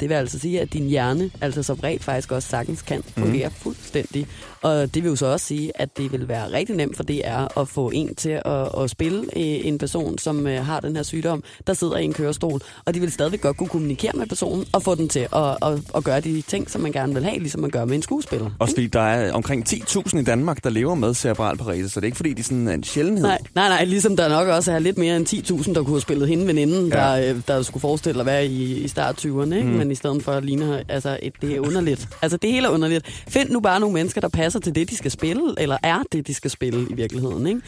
Det 0.00 0.08
vil 0.08 0.14
altså 0.14 0.38
sige, 0.38 0.60
at 0.60 0.72
din 0.72 0.86
hjerne, 0.86 1.30
altså 1.40 1.62
som 1.62 1.78
rent 1.78 2.04
faktisk 2.04 2.32
også 2.32 2.48
sagtens 2.48 2.82
kan, 2.82 3.02
fungere 3.02 3.48
mm. 3.48 3.54
fuldstændig. 3.54 4.26
Og 4.62 4.94
det 4.94 5.02
vil 5.02 5.10
jo 5.10 5.16
så 5.16 5.26
også 5.26 5.46
sige, 5.46 5.72
at 5.74 5.96
det 5.96 6.12
vil 6.12 6.28
være 6.28 6.52
rigtig 6.52 6.76
nemt 6.76 6.96
for 6.96 7.02
DR 7.02 7.60
at 7.60 7.68
få 7.68 7.90
en 7.90 8.14
til 8.14 8.40
at, 8.44 8.82
at 8.82 8.90
spille 8.90 9.18
øh, 9.20 9.66
en 9.66 9.78
person, 9.78 10.18
som 10.18 10.46
øh, 10.46 10.66
har 10.66 10.80
den 10.80 10.96
her 10.96 11.02
sygdom, 11.02 11.42
der 11.66 11.74
sidder 11.74 11.96
i 11.96 12.04
en 12.04 12.12
kørestol. 12.12 12.60
Og 12.84 12.94
de 12.94 13.00
vil 13.00 13.12
stadigvæk 13.12 13.40
godt 13.40 13.56
kunne 13.56 13.68
kommunikere 13.68 14.12
med 14.14 14.26
personen 14.26 14.66
og 14.72 14.82
få 14.82 14.94
den 14.94 15.08
til 15.08 15.20
at, 15.20 15.47
at, 15.62 15.78
at 15.96 16.04
gøre 16.04 16.20
de 16.20 16.42
ting, 16.42 16.70
som 16.70 16.80
man 16.80 16.92
gerne 16.92 17.14
vil 17.14 17.24
have, 17.24 17.38
ligesom 17.38 17.60
man 17.60 17.70
gør 17.70 17.84
med 17.84 17.94
en 17.94 18.02
skuespiller. 18.02 18.50
Også 18.58 18.74
fordi 18.74 18.86
der 18.86 19.00
er 19.00 19.32
omkring 19.32 19.68
10.000 19.68 20.18
i 20.18 20.24
Danmark, 20.24 20.64
der 20.64 20.70
lever 20.70 20.94
med 20.94 21.14
cerebral 21.14 21.56
parese, 21.56 21.88
så 21.88 22.00
det 22.00 22.04
er 22.04 22.06
ikke 22.06 22.16
fordi, 22.16 22.32
de 22.32 22.42
sådan 22.42 22.68
er 22.68 22.72
en 22.72 22.84
sjældenhed. 22.84 23.26
Nej, 23.26 23.38
nej, 23.54 23.68
nej, 23.68 23.84
ligesom 23.84 24.16
der 24.16 24.28
nok 24.28 24.48
også 24.48 24.72
er 24.72 24.78
lidt 24.78 24.98
mere 24.98 25.16
end 25.16 25.28
10.000, 25.28 25.74
der 25.74 25.82
kunne 25.82 25.86
have 25.86 26.00
spillet 26.00 26.28
hende 26.28 26.46
veninden, 26.46 26.88
ja. 26.88 26.96
Der, 26.96 27.34
øh, 27.34 27.40
der 27.48 27.62
skulle 27.62 27.80
forestille 27.80 28.20
at 28.20 28.26
være 28.26 28.46
i, 28.46 28.84
i 28.84 28.88
start 28.88 29.26
20'erne, 29.26 29.54
ikke? 29.54 29.68
Mm. 29.68 29.74
Men 29.74 29.90
i 29.90 29.94
stedet 29.94 30.22
for 30.22 30.32
at 30.32 30.44
ligne, 30.44 30.84
altså 30.88 31.18
et, 31.22 31.32
det 31.40 31.56
er 31.56 31.60
underligt. 31.60 32.08
Altså 32.22 32.36
det 32.36 32.52
hele 32.52 32.66
er 32.66 32.70
underligt. 32.70 33.06
Find 33.28 33.50
nu 33.50 33.60
bare 33.60 33.80
nogle 33.80 33.94
mennesker, 33.94 34.20
der 34.20 34.28
passer 34.28 34.60
til 34.60 34.74
det, 34.74 34.90
de 34.90 34.96
skal 34.96 35.10
spille, 35.10 35.54
eller 35.58 35.76
er 35.82 36.02
det, 36.12 36.26
de 36.26 36.34
skal 36.34 36.50
spille 36.50 36.86
i 36.90 36.94
virkeligheden. 36.94 37.46
Ikke? 37.46 37.60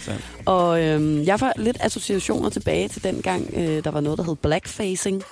Og 0.47 0.83
øhm, 0.83 1.23
jeg 1.23 1.41
får 1.41 1.53
lidt 1.57 1.77
associationer 1.81 2.49
tilbage 2.51 2.89
til 2.89 3.05
den 3.05 3.23
gang, 3.23 3.51
øh, 3.57 3.85
der 3.85 3.91
var 3.91 4.01
noget, 4.01 4.19
der 4.19 4.25
hed 4.25 4.37
blackfacing, 4.37 5.23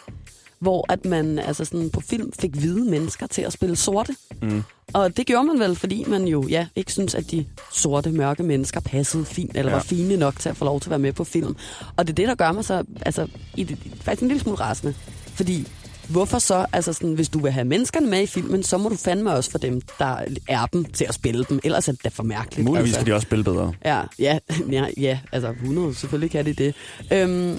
hvor 0.60 0.92
at 0.92 1.04
man 1.04 1.38
altså 1.38 1.64
sådan 1.64 1.90
på 1.90 2.00
film 2.00 2.32
fik 2.40 2.50
hvide 2.54 2.90
mennesker 2.90 3.26
til 3.26 3.42
at 3.42 3.52
spille 3.52 3.76
sorte. 3.76 4.16
Mm. 4.42 4.62
Og 4.92 5.16
det 5.16 5.26
gjorde 5.26 5.46
man 5.46 5.60
vel, 5.60 5.76
fordi 5.76 6.04
man 6.06 6.24
jo 6.24 6.46
ja, 6.48 6.66
ikke 6.76 6.92
synes, 6.92 7.14
at 7.14 7.30
de 7.30 7.46
sorte, 7.72 8.10
mørke 8.10 8.42
mennesker 8.42 8.80
passede 8.80 9.24
fint, 9.24 9.56
eller 9.56 9.72
ja. 9.72 9.76
Var 9.76 9.82
fine 9.82 10.16
nok 10.16 10.38
til 10.38 10.48
at 10.48 10.56
få 10.56 10.64
lov 10.64 10.80
til 10.80 10.88
at 10.88 10.90
være 10.90 10.98
med 10.98 11.12
på 11.12 11.24
film. 11.24 11.56
Og 11.96 12.06
det 12.06 12.12
er 12.12 12.14
det, 12.14 12.28
der 12.28 12.34
gør 12.34 12.52
mig 12.52 12.64
så 12.64 12.84
altså, 13.06 13.26
i 13.56 13.64
det, 13.64 13.78
faktisk 14.00 14.22
en 14.22 14.28
lille 14.28 14.40
smule 14.40 14.60
rasende. 14.60 14.94
Fordi 15.34 15.66
hvorfor 16.08 16.38
så, 16.38 16.66
altså 16.72 16.92
sådan, 16.92 17.12
hvis 17.12 17.28
du 17.28 17.38
vil 17.38 17.52
have 17.52 17.64
menneskerne 17.64 18.06
med 18.06 18.22
i 18.22 18.26
filmen, 18.26 18.62
så 18.62 18.78
må 18.78 18.88
du 18.88 18.96
fandme 18.96 19.32
også 19.32 19.50
for 19.50 19.58
dem, 19.58 19.80
der 19.98 20.24
er 20.48 20.66
dem 20.66 20.84
til 20.84 21.04
at 21.04 21.14
spille 21.14 21.44
dem. 21.48 21.60
Ellers 21.64 21.88
er 21.88 21.92
det 21.92 22.04
da 22.04 22.08
for 22.08 22.22
mærkeligt. 22.22 22.64
Muligvis 22.64 22.88
altså. 22.88 23.00
kan 23.00 23.06
de 23.06 23.14
også 23.14 23.26
spille 23.26 23.44
bedre. 23.44 23.72
Ja, 23.84 24.02
ja, 24.18 24.38
ja, 24.70 24.86
ja, 25.08 25.18
altså 25.32 25.48
100, 25.50 25.94
selvfølgelig 25.94 26.30
kan 26.30 26.44
de 26.44 26.52
det. 26.52 26.74
Øhm, 27.12 27.58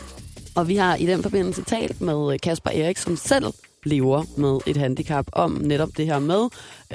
og 0.60 0.68
vi 0.72 0.75
har 0.84 0.94
i 1.04 1.06
den 1.12 1.22
forbindelse 1.28 1.63
talt 1.75 2.01
med 2.10 2.20
Kasper 2.46 2.72
Erik, 2.80 2.98
som 2.98 3.16
selv 3.16 3.50
lever 3.94 4.20
med 4.44 4.56
et 4.72 4.78
handicap, 4.86 5.25
om 5.44 5.51
netop 5.72 5.92
det 5.98 6.06
her 6.12 6.20
med, 6.32 6.44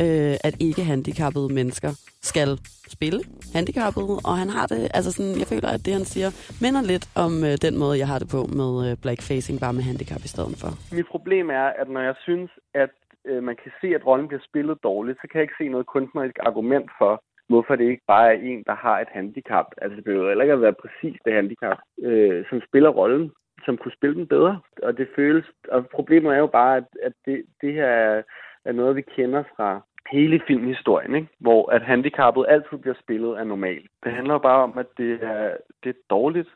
øh, 0.02 0.34
at 0.48 0.54
ikke 0.68 0.82
handicappede 0.92 1.48
mennesker 1.58 1.92
skal 2.30 2.50
spille 2.96 3.20
handicappede, 3.56 4.14
og 4.28 4.34
han 4.42 4.50
har 4.56 4.66
det, 4.72 4.82
altså 4.96 5.10
sådan, 5.16 5.36
jeg 5.42 5.48
føler, 5.52 5.68
at 5.76 5.82
det 5.86 5.92
han 5.98 6.06
siger, 6.14 6.30
minder 6.64 6.82
lidt 6.92 7.06
om 7.24 7.32
øh, 7.48 7.54
den 7.66 7.74
måde, 7.82 7.94
jeg 8.02 8.08
har 8.12 8.18
det 8.22 8.28
på 8.36 8.40
med 8.60 8.72
øh, 8.84 8.92
blackfacing, 9.02 9.56
bare 9.64 9.76
med 9.78 9.84
handicap 9.90 10.22
i 10.28 10.32
stedet 10.34 10.54
for. 10.62 10.70
Mit 10.98 11.08
problem 11.14 11.46
er, 11.60 11.68
at 11.80 11.88
når 11.94 12.02
jeg 12.10 12.16
synes, 12.26 12.50
at 12.84 12.92
øh, 13.28 13.40
man 13.48 13.56
kan 13.62 13.72
se, 13.80 13.88
at 13.98 14.06
rollen 14.08 14.28
bliver 14.28 14.44
spillet 14.50 14.76
dårligt, 14.88 15.18
så 15.18 15.24
kan 15.26 15.36
jeg 15.38 15.46
ikke 15.46 15.60
se 15.60 15.74
noget 15.74 15.86
kunstnerisk 15.94 16.38
argument 16.48 16.88
for, 17.00 17.12
hvorfor 17.50 17.74
det 17.76 17.86
ikke 17.92 18.06
bare 18.14 18.28
er 18.34 18.38
en, 18.50 18.60
der 18.70 18.76
har 18.86 18.96
et 19.00 19.10
handicap. 19.18 19.66
Altså 19.82 19.94
det 19.96 20.04
behøver 20.04 20.28
heller 20.28 20.44
ikke 20.44 20.58
at 20.58 20.66
være 20.66 20.80
præcis 20.84 21.16
det 21.24 21.32
handicap, 21.38 21.78
øh, 22.08 22.44
som 22.50 22.58
spiller 22.68 22.90
rollen, 23.00 23.30
som 23.64 23.76
kunne 23.76 23.92
spille 23.92 24.16
den 24.16 24.26
bedre. 24.26 24.60
Og 24.82 24.98
det 24.98 25.08
føles, 25.16 25.44
og 25.68 25.86
problemet 25.86 26.34
er 26.34 26.38
jo 26.38 26.46
bare, 26.46 26.76
at, 26.76 26.84
at 27.02 27.12
det, 27.26 27.44
det 27.60 27.72
her 27.72 27.86
er, 27.86 28.22
er 28.64 28.72
noget, 28.72 28.96
vi 28.96 29.02
kender 29.02 29.42
fra 29.56 29.80
hele 30.12 30.40
filmhistorien, 30.46 31.14
ikke? 31.14 31.28
hvor 31.38 31.70
at 31.70 31.82
handicappet 31.82 32.46
altid 32.48 32.78
bliver 32.78 32.94
spillet 33.02 33.36
af 33.36 33.46
normal. 33.46 33.82
Det 34.04 34.12
handler 34.12 34.38
bare 34.38 34.62
om, 34.62 34.78
at 34.78 34.86
det 34.98 35.18
er, 35.22 35.56
det 35.84 35.90
er 35.90 36.00
dårligt. 36.10 36.48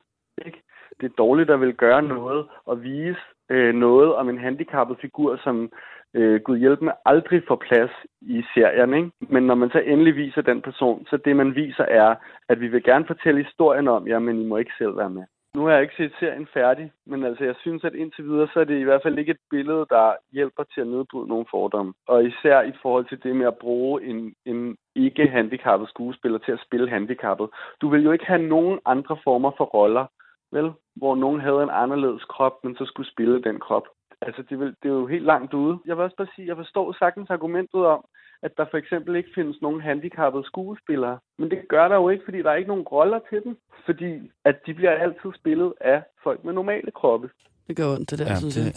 Ikke? 0.47 0.62
Det 1.00 1.07
er 1.07 1.15
dårligt 1.19 1.50
at 1.50 1.61
vil 1.61 1.75
gøre 1.75 2.03
noget 2.03 2.47
og 2.65 2.83
vise 2.83 3.21
øh, 3.49 3.75
noget 3.75 4.15
om 4.15 4.29
en 4.29 4.38
handicappet 4.38 4.97
figur, 5.00 5.37
som 5.37 5.73
øh, 6.15 6.41
Gud 6.41 6.59
hjælp 6.59 6.81
mig 6.81 6.95
aldrig 7.05 7.43
får 7.49 7.57
plads 7.57 7.91
i 8.21 8.45
serien. 8.55 8.95
Ikke? 8.95 9.11
Men 9.21 9.43
når 9.43 9.55
man 9.55 9.71
så 9.71 9.79
endelig 9.79 10.17
viser 10.17 10.43
den 10.43 10.62
person, 10.62 11.07
så 11.07 11.17
det 11.17 11.37
man 11.37 11.55
viser 11.55 11.85
er, 11.85 12.15
at 12.49 12.61
vi 12.61 12.69
vil 12.69 12.83
gerne 12.83 13.07
fortælle 13.07 13.45
historien 13.45 13.88
om 13.88 14.09
jer, 14.09 14.19
men 14.19 14.41
I 14.43 14.47
må 14.47 14.57
ikke 14.57 14.79
selv 14.79 14.97
være 14.97 15.11
med. 15.11 15.25
Nu 15.55 15.64
har 15.64 15.73
jeg 15.73 15.83
ikke 15.83 15.97
set 15.97 16.12
serien 16.21 16.49
færdig, 16.55 16.93
men 17.07 17.25
altså 17.25 17.45
jeg 17.45 17.55
synes, 17.61 17.85
at 17.85 17.95
indtil 17.95 18.25
videre, 18.25 18.49
så 18.52 18.61
er 18.61 18.64
det 18.64 18.78
i 18.78 18.83
hvert 18.83 19.02
fald 19.02 19.19
ikke 19.19 19.31
et 19.31 19.45
billede, 19.50 19.87
der 19.90 20.12
hjælper 20.33 20.62
til 20.62 20.81
at 20.81 20.87
nedbryde 20.87 21.28
nogle 21.28 21.47
fordomme. 21.50 21.95
Og 22.07 22.25
især 22.25 22.62
i 22.62 22.73
forhold 22.83 23.05
til 23.09 23.23
det 23.23 23.37
med 23.37 23.47
at 23.47 23.59
bruge 23.59 24.05
en, 24.05 24.35
en 24.45 24.76
ikke-handicappet 24.95 25.88
skuespiller 25.88 26.38
til 26.38 26.52
at 26.52 26.64
spille 26.67 26.90
handicappet. 26.90 27.49
Du 27.81 27.88
vil 27.88 28.05
jo 28.05 28.12
ikke 28.12 28.26
have 28.26 28.43
nogen 28.43 28.78
andre 28.87 29.17
former 29.25 29.50
for 29.57 29.64
roller, 29.64 30.07
vel? 30.52 30.73
Hvor 30.97 31.14
nogen 31.14 31.40
havde 31.40 31.62
en 31.62 31.71
anderledes 31.73 32.25
krop, 32.25 32.64
men 32.64 32.76
så 32.76 32.85
skulle 32.85 33.11
spille 33.11 33.43
den 33.43 33.61
krop. 33.61 33.87
Altså, 34.21 34.43
det, 34.43 34.61
vil, 34.61 34.75
det 34.83 34.88
er 34.88 34.95
jo 34.95 35.07
helt 35.07 35.25
langt 35.25 35.55
ude. 35.55 35.78
Jeg 35.87 35.97
vil 35.97 36.05
også 36.05 36.17
bare 36.17 36.35
sige, 36.35 36.49
jeg 36.49 36.57
forstår 36.57 36.93
sagtens 36.93 37.31
argumentet 37.31 37.87
om, 37.87 38.05
at 38.42 38.57
der 38.57 38.64
for 38.71 38.78
eksempel 38.78 39.16
ikke 39.16 39.30
findes 39.35 39.62
nogen 39.62 39.80
handicappede 39.80 40.45
skuespillere. 40.45 41.18
Men 41.38 41.50
det 41.50 41.68
gør 41.68 41.88
der 41.88 41.97
jo 41.97 42.09
ikke, 42.09 42.25
fordi 42.25 42.42
der 42.42 42.50
er 42.50 42.54
ikke 42.54 42.68
nogen 42.68 42.85
roller 42.85 43.21
til 43.30 43.45
dem. 43.45 43.59
Fordi 43.87 44.30
at 44.45 44.66
de 44.66 44.75
bliver 44.75 44.90
altid 44.90 45.30
spillet 45.35 45.73
af 45.80 46.02
folk 46.23 46.45
med 46.45 46.52
normale 46.52 46.90
kroppe. 46.90 47.30
Det 47.69 47.77
gør 47.77 47.95
ondt, 47.95 48.11
det 48.11 48.19
der, 48.19 48.33
Ja, 48.33 48.39
synes 48.39 48.55
det- 48.55 48.65
jeg. 48.65 48.73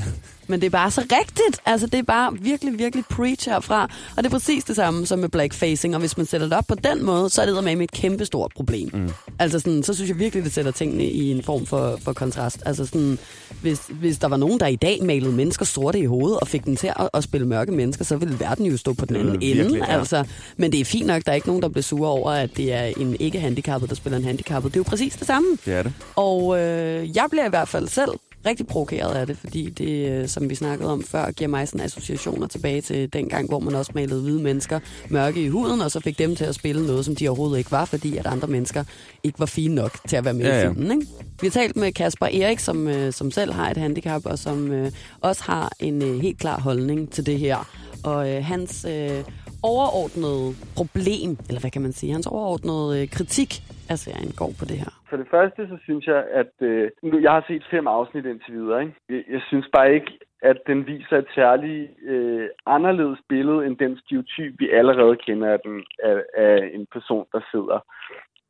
Men 0.48 0.60
det 0.62 0.65
er 0.65 0.69
bare 0.71 0.91
så 0.91 1.01
rigtigt. 1.01 1.62
Altså, 1.65 1.88
det 1.88 2.00
er 2.00 2.03
bare 2.03 2.33
virkelig, 2.41 2.79
virkelig 2.79 3.05
preach 3.10 3.50
herfra. 3.50 3.83
Og 4.17 4.24
det 4.24 4.25
er 4.25 4.29
præcis 4.29 4.63
det 4.63 4.75
samme 4.75 5.05
som 5.05 5.19
med 5.19 5.29
blackfacing. 5.29 5.93
Og 5.95 6.00
hvis 6.00 6.17
man 6.17 6.25
sætter 6.25 6.48
det 6.48 6.57
op 6.57 6.65
på 6.67 6.75
den 6.75 7.05
måde, 7.05 7.29
så 7.29 7.41
er 7.41 7.45
det 7.45 7.63
med 7.63 7.81
et 7.81 7.91
kæmpe 7.91 8.25
stort 8.25 8.51
problem. 8.55 8.89
Mm. 8.93 9.10
Altså, 9.39 9.60
sådan, 9.60 9.83
så 9.83 9.93
synes 9.93 10.10
jeg 10.10 10.19
virkelig, 10.19 10.43
det 10.43 10.53
sætter 10.53 10.71
tingene 10.71 11.03
i 11.05 11.31
en 11.31 11.43
form 11.43 11.65
for, 11.65 11.98
for 12.01 12.13
kontrast. 12.13 12.63
Altså, 12.65 12.86
sådan, 12.86 13.17
hvis, 13.62 13.79
hvis 13.89 14.17
der 14.17 14.27
var 14.27 14.38
nogen, 14.38 14.60
der 14.60 14.67
i 14.67 14.75
dag 14.75 15.03
malede 15.03 15.31
mennesker 15.31 15.65
sorte 15.65 16.00
i 16.00 16.05
hovedet 16.05 16.39
og 16.39 16.48
fik 16.48 16.65
dem 16.65 16.75
til 16.75 16.88
at, 16.88 17.10
at 17.13 17.24
spille 17.24 17.48
mørke 17.48 17.71
mennesker, 17.71 18.05
så 18.05 18.15
ville 18.15 18.39
verden 18.39 18.65
jo 18.65 18.77
stå 18.77 18.93
på 18.93 19.05
den 19.05 19.15
Det 19.15 19.19
anden 19.21 19.33
ville 19.41 19.51
ende. 19.51 19.62
virkelig, 19.63 19.88
ja. 19.89 19.98
Altså, 20.00 20.24
men 20.57 20.71
det 20.71 20.79
er 20.79 20.86
fint 20.86 21.07
nok, 21.07 21.21
der 21.25 21.31
er 21.31 21.36
ikke 21.36 21.48
nogen, 21.48 21.62
der 21.62 21.69
bliver 21.69 21.83
sure 21.83 22.10
over, 22.10 22.31
at 22.31 22.57
det 22.57 22.74
er 22.74 22.83
en 22.83 23.15
ikke-handicappet, 23.19 23.89
der 23.89 23.95
spiller 23.95 24.17
en 24.17 24.25
handicappet. 24.25 24.74
Det 24.74 24.77
er 24.77 24.79
jo 24.79 24.89
præcis 24.89 25.13
det 25.15 25.27
samme. 25.27 25.57
Det 25.65 25.74
er 25.74 25.83
det. 25.83 25.93
Og 26.15 26.60
øh, 26.60 27.15
jeg 27.15 27.25
bliver 27.31 27.45
i 27.45 27.50
hvert 27.50 27.67
fald 27.67 27.88
selv 27.88 28.12
rigtig 28.45 28.67
provokeret 28.67 29.15
af 29.15 29.27
det, 29.27 29.38
fordi 29.38 29.69
det, 29.69 30.10
øh, 30.12 30.27
som 30.27 30.50
vi 30.50 30.55
snakkede 30.55 30.91
om 30.91 31.03
før, 31.03 31.31
giver 31.31 31.48
mig 31.48 31.67
sådan 31.67 31.86
associationer 31.86 32.48
tilbage 32.48 32.81
til 32.81 33.13
den 33.13 33.29
gang, 33.29 33.48
hvor 33.50 33.60
man 33.60 33.75
også 33.75 33.91
malede 33.95 34.21
hvide 34.21 34.41
mennesker 34.41 34.79
mørke 35.10 35.43
i 35.43 35.48
huden, 35.48 35.81
og 35.81 35.91
så 35.91 36.00
fik 36.00 36.19
dem 36.19 36.36
til 36.36 36.45
at 36.45 36.55
spille 36.55 36.88
noget, 36.88 37.05
som 37.05 37.15
de 37.15 37.27
overhovedet 37.29 37.57
ikke 37.57 37.71
var, 37.71 37.86
fordi 37.86 38.17
at 38.17 38.25
andre 38.27 38.48
mennesker 38.48 38.83
ikke 39.24 39.39
var 39.39 39.45
fine 39.45 39.75
nok 39.75 39.98
til 40.07 40.15
at 40.15 40.25
være 40.25 40.33
med 40.33 40.45
Ja, 40.45 40.53
i 40.55 40.60
ja. 40.60 40.67
filmen. 40.69 40.91
Ikke? 41.01 41.12
Vi 41.41 41.48
har 41.48 41.51
talt 41.51 41.75
med 41.75 41.91
Kasper 41.91 42.25
Erik, 42.25 42.60
som, 42.60 42.88
øh, 42.88 43.13
som 43.13 43.31
selv 43.31 43.53
har 43.53 43.69
et 43.71 43.77
handicap, 43.77 44.25
og 44.25 44.39
som 44.39 44.71
øh, 44.71 44.91
også 45.21 45.43
har 45.43 45.71
en 45.79 46.01
øh, 46.01 46.19
helt 46.19 46.38
klar 46.39 46.60
holdning 46.60 47.12
til 47.12 47.25
det 47.25 47.39
her. 47.39 47.69
Og 48.03 48.29
øh, 48.29 48.45
hans 48.45 48.86
øh, 48.89 49.24
overordnede 49.63 50.55
problem, 50.75 51.38
eller 51.48 51.60
hvad 51.60 51.71
kan 51.71 51.81
man 51.81 51.93
sige, 51.93 52.12
hans 52.12 52.27
overordnede 52.27 53.01
øh, 53.01 53.10
kritik 53.10 53.63
af 53.89 54.00
serien 54.00 54.31
går 54.36 54.53
på 54.57 54.65
det 54.65 54.77
her. 54.77 55.00
For 55.11 55.17
det 55.17 55.27
første, 55.31 55.67
så 55.67 55.77
synes 55.83 56.07
jeg, 56.07 56.25
at... 56.31 56.51
Øh, 56.61 56.91
nu, 57.03 57.19
jeg 57.19 57.31
har 57.31 57.43
set 57.47 57.65
fem 57.71 57.87
afsnit 57.87 58.25
indtil 58.25 58.53
videre, 58.53 58.81
ikke? 58.81 58.95
Jeg, 59.09 59.23
jeg 59.29 59.41
synes 59.47 59.67
bare 59.73 59.93
ikke, 59.93 60.11
at 60.41 60.57
den 60.67 60.87
viser 60.87 61.17
et 61.17 61.27
særligt 61.35 61.91
øh, 62.03 62.49
anderledes 62.65 63.19
billede 63.29 63.65
end 63.65 63.77
den 63.77 63.97
stereotyp, 63.97 64.53
vi 64.59 64.69
allerede 64.69 65.15
kender 65.15 65.49
af, 65.53 65.59
den, 65.59 65.85
af, 66.03 66.23
af 66.37 66.71
en 66.73 66.87
person, 66.91 67.25
der 67.33 67.41
sidder 67.51 67.79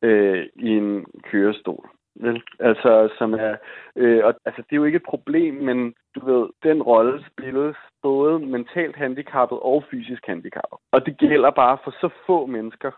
øh, 0.02 0.46
i 0.56 0.68
en 0.68 1.06
kørestol. 1.30 1.88
Vel? 2.14 2.42
Altså, 2.60 3.14
som 3.18 3.34
er, 3.34 3.56
øh, 3.96 4.24
og, 4.24 4.34
altså, 4.44 4.62
det 4.62 4.72
er 4.72 4.76
jo 4.76 4.84
ikke 4.84 4.96
et 4.96 5.10
problem, 5.14 5.54
men 5.54 5.94
du 6.14 6.20
ved, 6.30 6.48
den 6.62 6.82
rolle 6.82 7.24
spilles 7.30 7.76
både 8.02 8.38
mentalt 8.38 8.96
handicappet 8.96 9.58
og 9.60 9.84
fysisk 9.90 10.26
handicappet. 10.26 10.78
Og 10.92 11.06
det 11.06 11.18
gælder 11.18 11.50
bare 11.50 11.78
for 11.84 11.90
så 11.90 12.08
få 12.26 12.46
mennesker. 12.46 12.90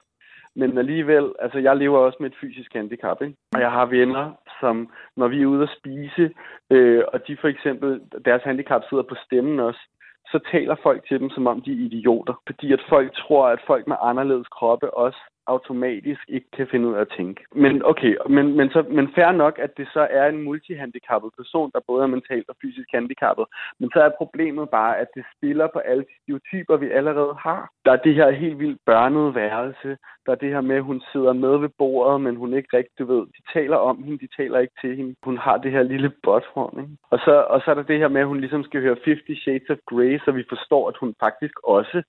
Men 0.57 0.79
alligevel, 0.79 1.33
altså 1.39 1.59
jeg 1.59 1.77
lever 1.77 1.99
også 1.99 2.17
med 2.21 2.31
et 2.31 2.37
fysisk 2.41 2.73
handicap, 2.75 3.23
ikke? 3.23 3.37
og 3.55 3.61
jeg 3.61 3.71
har 3.71 3.87
venner, 3.87 4.33
som 4.61 4.91
når 5.17 5.29
vi 5.29 5.43
er 5.43 5.47
ude 5.47 5.63
at 5.63 5.77
spise, 5.79 6.31
øh, 6.71 7.03
og 7.13 7.27
de 7.27 7.37
for 7.41 7.49
eksempel, 7.49 8.01
deres 8.25 8.43
handicap 8.43 8.83
sidder 8.89 9.03
på 9.03 9.15
stemmen 9.27 9.61
også, 9.61 9.81
så 10.27 10.39
taler 10.53 10.77
folk 10.83 11.09
til 11.09 11.21
dem, 11.21 11.31
som 11.31 11.47
om 11.47 11.61
de 11.63 11.73
er 11.73 11.85
idioter. 11.85 12.35
Fordi 12.47 12.73
at 12.73 12.83
folk 12.89 13.15
tror, 13.17 13.47
at 13.47 13.61
folk 13.67 13.87
med 13.87 13.97
anderledes 14.01 14.49
kroppe 14.49 14.95
også 14.95 15.21
automatisk 15.47 16.21
ikke 16.29 16.51
kan 16.57 16.67
finde 16.71 16.89
ud 16.89 16.95
af 16.95 17.01
at 17.01 17.13
tænke. 17.17 17.45
Men 17.55 17.85
okay, 17.85 18.17
men, 18.29 18.57
men, 18.57 18.71
så, 18.71 18.85
men 18.91 19.09
fair 19.15 19.33
nok, 19.33 19.59
at 19.59 19.77
det 19.77 19.89
så 19.93 20.07
er 20.11 20.27
en 20.29 20.43
multihandicappet 20.43 21.31
person, 21.37 21.71
der 21.75 21.81
både 21.87 22.03
er 22.03 22.07
mentalt 22.07 22.49
og 22.49 22.57
fysisk 22.63 22.89
handicappet. 22.95 23.47
Men 23.79 23.91
så 23.95 24.01
er 24.01 24.11
problemet 24.19 24.71
bare, 24.71 24.99
at 24.99 25.09
det 25.15 25.25
spiller 25.37 25.67
på 25.73 25.79
alle 25.79 26.03
de 26.03 26.15
stereotyper, 26.23 26.77
vi 26.77 26.91
allerede 26.91 27.35
har. 27.41 27.71
Der 27.85 27.93
er 27.93 27.97
det 27.97 28.15
her 28.15 28.31
helt 28.31 28.59
vildt 28.59 28.81
børnede 28.87 29.35
værelse. 29.35 29.97
Der 30.27 30.33
er 30.33 30.37
det 30.37 30.49
her 30.49 30.61
med, 30.61 30.77
at 30.77 30.83
hun 30.83 31.03
sidder 31.13 31.33
med 31.33 31.59
ved 31.59 31.69
bordet, 31.79 32.21
men 32.21 32.37
hun 32.37 32.55
ikke 32.55 32.77
rigtig, 32.77 32.99
du 32.99 33.05
ved, 33.05 33.27
de 33.27 33.43
taler 33.53 33.77
om 33.77 34.03
hende, 34.03 34.19
de 34.19 34.29
taler 34.37 34.59
ikke 34.59 34.75
til 34.81 34.97
hende. 34.97 35.15
Hun 35.23 35.39
har 35.39 35.57
det 35.57 35.73
her 35.73 35.83
lille 35.83 36.13
botthorn, 36.23 36.81
ikke? 36.81 36.97
Og 37.11 37.19
så, 37.19 37.35
og 37.53 37.61
så 37.61 37.71
er 37.71 37.75
der 37.75 37.83
det 37.83 37.99
her 37.99 38.09
med, 38.09 38.21
at 38.21 38.27
hun 38.27 38.41
ligesom 38.41 38.65
skal 38.65 38.81
høre 38.81 38.97
50 39.05 39.39
Shades 39.43 39.71
of 39.71 39.79
Grey, 39.87 40.19
så 40.19 40.31
vi 40.33 40.45
forstår, 40.49 40.89
at 40.89 40.97
hun 41.01 41.15
faktisk 41.21 41.55
også 41.65 42.03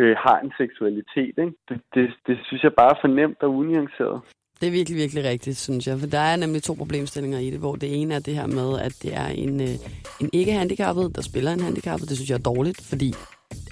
øh, 0.00 0.16
har 0.24 0.36
en 0.44 0.52
seksualitet. 0.62 1.34
Ikke? 1.44 1.56
Det, 1.68 1.76
det, 1.94 2.04
det 2.26 2.36
synes 2.46 2.62
jeg 2.66 2.72
bare 2.80 2.90
er 2.94 3.00
for 3.02 3.08
nemt 3.08 3.40
og 3.46 3.50
unuanceret. 3.60 4.20
Det 4.60 4.66
er 4.66 4.70
virkelig, 4.78 4.98
virkelig 4.98 5.24
rigtigt, 5.24 5.56
synes 5.56 5.86
jeg. 5.86 5.98
For 5.98 6.06
der 6.06 6.18
er 6.18 6.36
nemlig 6.36 6.62
to 6.62 6.74
problemstillinger 6.74 7.38
i 7.38 7.50
det, 7.50 7.60
hvor 7.60 7.74
det 7.74 8.00
ene 8.00 8.14
er 8.14 8.18
det 8.18 8.34
her 8.34 8.46
med, 8.46 8.68
at 8.86 8.94
det 9.02 9.12
er 9.16 9.28
en, 9.44 9.60
øh, 9.60 9.76
en 10.20 10.30
ikke-handicappet, 10.32 11.16
der 11.16 11.22
spiller 11.22 11.50
en 11.52 11.60
handicappet. 11.60 12.08
Det 12.08 12.16
synes 12.16 12.30
jeg 12.30 12.38
er 12.38 12.48
dårligt, 12.52 12.80
fordi 12.90 13.10